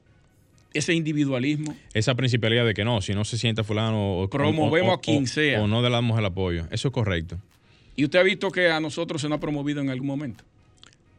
ese 0.73 0.95
individualismo. 0.95 1.77
Esa 1.95 2.15
principalidad 2.15 2.65
de 2.65 2.75
que 2.75 2.85
no, 2.85 3.01
si 3.01 3.13
no 3.13 3.25
se 3.25 3.39
sienta 3.39 3.65
fulano 3.65 4.19
o 4.19 4.31
promovemos 4.31 4.99
a 4.99 5.01
quien 5.01 5.27
sea. 5.27 5.63
O 5.63 5.67
no 5.67 5.83
le 5.83 5.91
damos 5.91 6.17
el 6.17 6.25
apoyo. 6.25 6.69
Eso 6.71 6.89
es 6.89 6.95
correcto. 6.95 7.39
¿Y 7.97 8.05
usted 8.05 8.19
ha 8.19 8.23
visto 8.23 8.51
que 8.51 8.69
a 8.69 8.81
nosotros 8.81 9.21
se 9.21 9.29
nos 9.29 9.37
ha 9.37 9.41
promovido 9.41 9.81
en 9.81 9.91
algún 9.91 10.07
momento? 10.07 10.45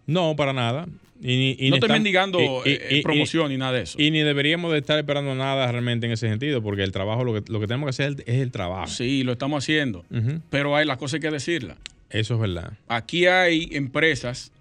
No, 0.07 0.35
para 0.35 0.53
nada. 0.53 0.87
Y, 1.21 1.69
no 1.69 1.75
estoy 1.75 1.89
mendigando 1.89 2.39
eh, 2.65 2.99
promoción 3.01 3.49
ni 3.49 3.57
nada 3.57 3.71
de 3.71 3.83
eso. 3.83 3.99
Y 3.99 4.11
ni 4.11 4.19
deberíamos 4.19 4.71
de 4.73 4.79
estar 4.79 4.99
esperando 4.99 5.33
nada 5.33 5.71
realmente 5.71 6.05
en 6.05 6.11
ese 6.11 6.27
sentido, 6.27 6.61
porque 6.61 6.83
el 6.83 6.91
trabajo, 6.91 7.23
lo 7.23 7.33
que, 7.33 7.51
lo 7.51 7.59
que 7.59 7.67
tenemos 7.67 7.87
que 7.87 7.89
hacer 8.03 8.23
es 8.27 8.41
el 8.41 8.51
trabajo. 8.51 8.87
Sí, 8.87 9.23
lo 9.23 9.31
estamos 9.31 9.63
haciendo. 9.63 10.03
Pero 10.49 10.75
hay 10.75 10.85
las 10.85 10.97
cosas 10.97 11.21
que 11.21 11.31
decirlas. 11.31 11.77
Eso 12.09 12.35
es 12.35 12.39
verdad. 12.39 12.73
Aquí 12.87 13.27
hay 13.27 13.69
empresas, 13.71 14.51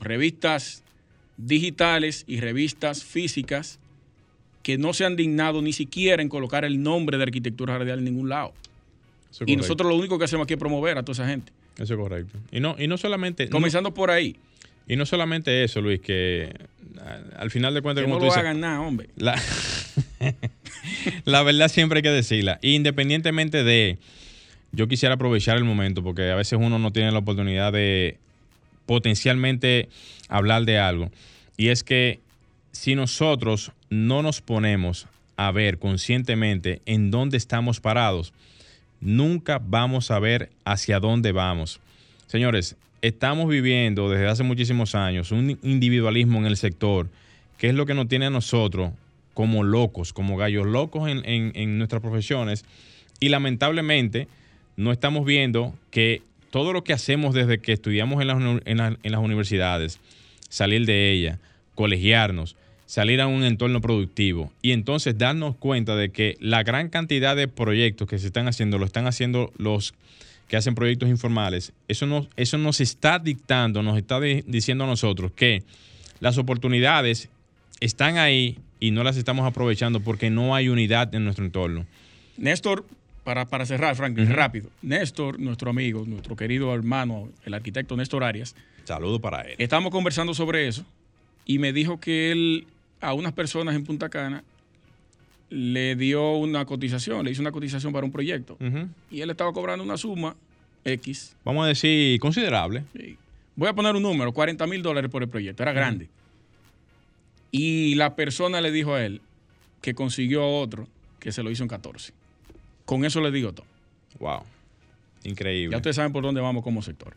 revistas 0.00 0.82
digitales 1.36 2.24
y 2.26 2.40
revistas 2.40 3.04
físicas 3.04 3.78
que 4.62 4.78
no 4.78 4.92
se 4.92 5.04
han 5.04 5.16
dignado 5.16 5.62
ni 5.62 5.72
siquiera 5.72 6.22
en 6.22 6.28
colocar 6.28 6.64
el 6.64 6.82
nombre 6.82 7.16
de 7.16 7.24
arquitectura 7.24 7.78
radial 7.78 7.98
en 7.98 8.04
ningún 8.04 8.28
lado. 8.28 8.52
Y 9.46 9.56
nosotros 9.56 9.88
lo 9.88 9.96
único 9.96 10.18
que 10.18 10.24
hacemos 10.24 10.44
aquí 10.44 10.54
es 10.54 10.58
promover 10.58 10.98
a 10.98 11.02
toda 11.02 11.12
esa 11.12 11.28
gente. 11.28 11.52
Eso 11.76 11.94
es 11.94 12.00
correcto. 12.00 12.38
Y 12.50 12.60
no, 12.60 12.76
y 12.78 12.88
no 12.88 12.96
solamente. 12.96 13.48
Comenzando 13.48 13.94
por 13.94 14.10
ahí. 14.10 14.36
Y 14.86 14.96
no 14.96 15.04
solamente 15.04 15.64
eso, 15.64 15.80
Luis, 15.82 16.00
que 16.00 16.52
al 17.36 17.50
final 17.50 17.74
de 17.74 17.82
cuentas, 17.82 18.04
que 18.04 18.10
como 18.10 18.20
no 18.20 18.26
lo 18.26 18.32
hagan 18.32 18.60
nada, 18.60 18.80
hombre. 18.80 19.10
La, 19.16 19.40
la 21.24 21.42
verdad 21.42 21.68
siempre 21.68 21.98
hay 21.98 22.02
que 22.02 22.10
decirla. 22.10 22.58
Independientemente 22.62 23.64
de. 23.64 23.98
Yo 24.72 24.86
quisiera 24.86 25.14
aprovechar 25.14 25.56
el 25.56 25.64
momento 25.64 26.02
porque 26.02 26.30
a 26.30 26.34
veces 26.34 26.58
uno 26.60 26.78
no 26.78 26.92
tiene 26.92 27.10
la 27.10 27.18
oportunidad 27.18 27.72
de 27.72 28.18
potencialmente 28.86 29.88
hablar 30.28 30.64
de 30.64 30.78
algo. 30.78 31.10
Y 31.56 31.68
es 31.68 31.84
que 31.84 32.20
si 32.72 32.94
nosotros 32.94 33.72
no 33.90 34.22
nos 34.22 34.40
ponemos 34.40 35.06
a 35.36 35.50
ver 35.52 35.78
conscientemente 35.78 36.82
en 36.84 37.10
dónde 37.10 37.36
estamos 37.36 37.80
parados, 37.80 38.32
nunca 39.00 39.60
vamos 39.64 40.10
a 40.10 40.18
ver 40.18 40.50
hacia 40.64 41.00
dónde 41.00 41.32
vamos. 41.32 41.80
Señores, 42.26 42.76
estamos 43.02 43.48
viviendo 43.48 44.10
desde 44.10 44.28
hace 44.28 44.42
muchísimos 44.42 44.94
años 44.94 45.32
un 45.32 45.58
individualismo 45.62 46.38
en 46.38 46.46
el 46.46 46.56
sector, 46.56 47.08
que 47.56 47.68
es 47.68 47.74
lo 47.74 47.86
que 47.86 47.94
nos 47.94 48.08
tiene 48.08 48.26
a 48.26 48.30
nosotros 48.30 48.92
como 49.34 49.62
locos, 49.62 50.12
como 50.12 50.36
gallos 50.36 50.66
locos 50.66 51.08
en, 51.08 51.78
nuestras 51.78 52.02
profesiones. 52.02 52.64
Y 53.20 53.28
lamentablemente 53.28 54.26
no 54.76 54.90
estamos 54.90 55.24
viendo 55.24 55.74
que 55.90 56.22
todo 56.50 56.72
lo 56.72 56.82
que 56.82 56.92
hacemos 56.92 57.34
desde 57.34 57.58
que 57.58 57.72
estudiamos 57.72 58.20
en 58.20 58.26
las, 58.78 58.96
las 59.02 59.20
universidades, 59.20 60.00
salir 60.48 60.86
de 60.86 61.12
ellas, 61.12 61.38
colegiarnos, 61.74 62.56
salir 62.88 63.20
a 63.20 63.26
un 63.26 63.44
entorno 63.44 63.82
productivo 63.82 64.50
y 64.62 64.72
entonces 64.72 65.18
darnos 65.18 65.54
cuenta 65.56 65.94
de 65.94 66.08
que 66.08 66.38
la 66.40 66.62
gran 66.62 66.88
cantidad 66.88 67.36
de 67.36 67.46
proyectos 67.46 68.08
que 68.08 68.18
se 68.18 68.26
están 68.26 68.48
haciendo, 68.48 68.78
lo 68.78 68.86
están 68.86 69.06
haciendo 69.06 69.52
los 69.58 69.92
que 70.48 70.56
hacen 70.56 70.74
proyectos 70.74 71.10
informales, 71.10 71.74
eso 71.86 72.06
nos, 72.06 72.28
eso 72.36 72.56
nos 72.56 72.80
está 72.80 73.18
dictando, 73.18 73.82
nos 73.82 73.98
está 73.98 74.18
diciendo 74.20 74.84
a 74.84 74.86
nosotros 74.86 75.30
que 75.32 75.62
las 76.20 76.38
oportunidades 76.38 77.28
están 77.80 78.16
ahí 78.16 78.56
y 78.80 78.90
no 78.90 79.04
las 79.04 79.18
estamos 79.18 79.46
aprovechando 79.46 80.00
porque 80.00 80.30
no 80.30 80.54
hay 80.54 80.70
unidad 80.70 81.14
en 81.14 81.24
nuestro 81.24 81.44
entorno. 81.44 81.84
Néstor, 82.38 82.86
para, 83.22 83.44
para 83.48 83.66
cerrar, 83.66 83.96
Frank, 83.96 84.16
rápido. 84.30 84.70
Néstor, 84.80 85.38
nuestro 85.38 85.68
amigo, 85.68 86.06
nuestro 86.06 86.36
querido 86.36 86.74
hermano, 86.74 87.28
el 87.44 87.52
arquitecto 87.52 87.98
Néstor 87.98 88.24
Arias. 88.24 88.56
Saludo 88.84 89.20
para 89.20 89.42
él. 89.42 89.56
Estamos 89.58 89.92
conversando 89.92 90.32
sobre 90.32 90.68
eso 90.68 90.86
y 91.44 91.58
me 91.58 91.74
dijo 91.74 92.00
que 92.00 92.32
él 92.32 92.66
a 93.00 93.12
unas 93.14 93.32
personas 93.32 93.74
en 93.74 93.84
Punta 93.84 94.08
Cana 94.08 94.44
le 95.50 95.96
dio 95.96 96.32
una 96.32 96.64
cotización, 96.64 97.24
le 97.24 97.30
hizo 97.30 97.40
una 97.40 97.52
cotización 97.52 97.92
para 97.92 98.04
un 98.04 98.12
proyecto. 98.12 98.58
Y 99.10 99.20
él 99.20 99.30
estaba 99.30 99.52
cobrando 99.52 99.84
una 99.84 99.96
suma 99.96 100.36
X. 100.84 101.36
Vamos 101.44 101.64
a 101.64 101.68
decir 101.68 102.18
considerable. 102.20 102.84
Voy 103.56 103.68
a 103.68 103.72
poner 103.72 103.96
un 103.96 104.02
número, 104.02 104.32
40 104.32 104.66
mil 104.66 104.82
dólares 104.82 105.10
por 105.10 105.22
el 105.22 105.28
proyecto, 105.28 105.62
era 105.62 105.72
grande. 105.72 106.08
Y 107.50 107.94
la 107.94 108.14
persona 108.14 108.60
le 108.60 108.70
dijo 108.70 108.94
a 108.94 109.04
él 109.04 109.20
que 109.80 109.94
consiguió 109.94 110.46
otro 110.46 110.86
que 111.18 111.32
se 111.32 111.42
lo 111.42 111.50
hizo 111.50 111.62
en 111.62 111.68
14. 111.68 112.12
Con 112.84 113.04
eso 113.04 113.20
le 113.20 113.30
digo 113.30 113.52
todo. 113.52 113.66
Wow. 114.18 114.42
Increíble. 115.24 115.72
Ya 115.72 115.78
ustedes 115.78 115.96
saben 115.96 116.12
por 116.12 116.22
dónde 116.22 116.40
vamos 116.40 116.62
como 116.62 116.82
sector. 116.82 117.14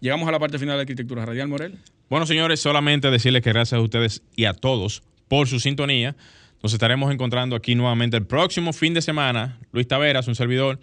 Llegamos 0.00 0.28
a 0.28 0.32
la 0.32 0.38
parte 0.38 0.58
final 0.58 0.76
de 0.76 0.82
arquitectura 0.82 1.24
radial, 1.24 1.48
Morel. 1.48 1.78
Bueno, 2.08 2.26
señores, 2.26 2.60
solamente 2.60 3.10
decirles 3.10 3.42
que 3.42 3.52
gracias 3.52 3.78
a 3.78 3.82
ustedes 3.82 4.22
y 4.36 4.44
a 4.44 4.54
todos 4.54 5.02
por 5.28 5.46
su 5.46 5.60
sintonía. 5.60 6.16
Nos 6.62 6.72
estaremos 6.72 7.12
encontrando 7.12 7.54
aquí 7.54 7.74
nuevamente 7.74 8.16
el 8.16 8.26
próximo 8.26 8.72
fin 8.72 8.94
de 8.94 9.02
semana. 9.02 9.58
Luis 9.70 9.86
Taveras, 9.86 10.26
un 10.26 10.34
servidor, 10.34 10.80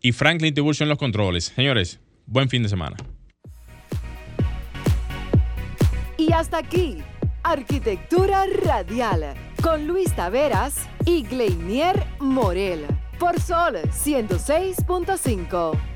y 0.00 0.12
Franklin 0.12 0.54
Tiburcio 0.54 0.84
en 0.84 0.88
los 0.88 0.98
controles. 0.98 1.52
Señores, 1.54 2.00
buen 2.26 2.48
fin 2.48 2.62
de 2.62 2.68
semana. 2.68 2.96
Y 6.16 6.32
hasta 6.32 6.58
aquí, 6.58 6.98
Arquitectura 7.42 8.44
Radial, 8.64 9.34
con 9.62 9.86
Luis 9.86 10.14
Taveras 10.14 10.88
y 11.04 11.22
Gleinier 11.22 12.04
Morel, 12.18 12.86
por 13.18 13.40
Sol 13.40 13.76
106.5. 13.76 15.87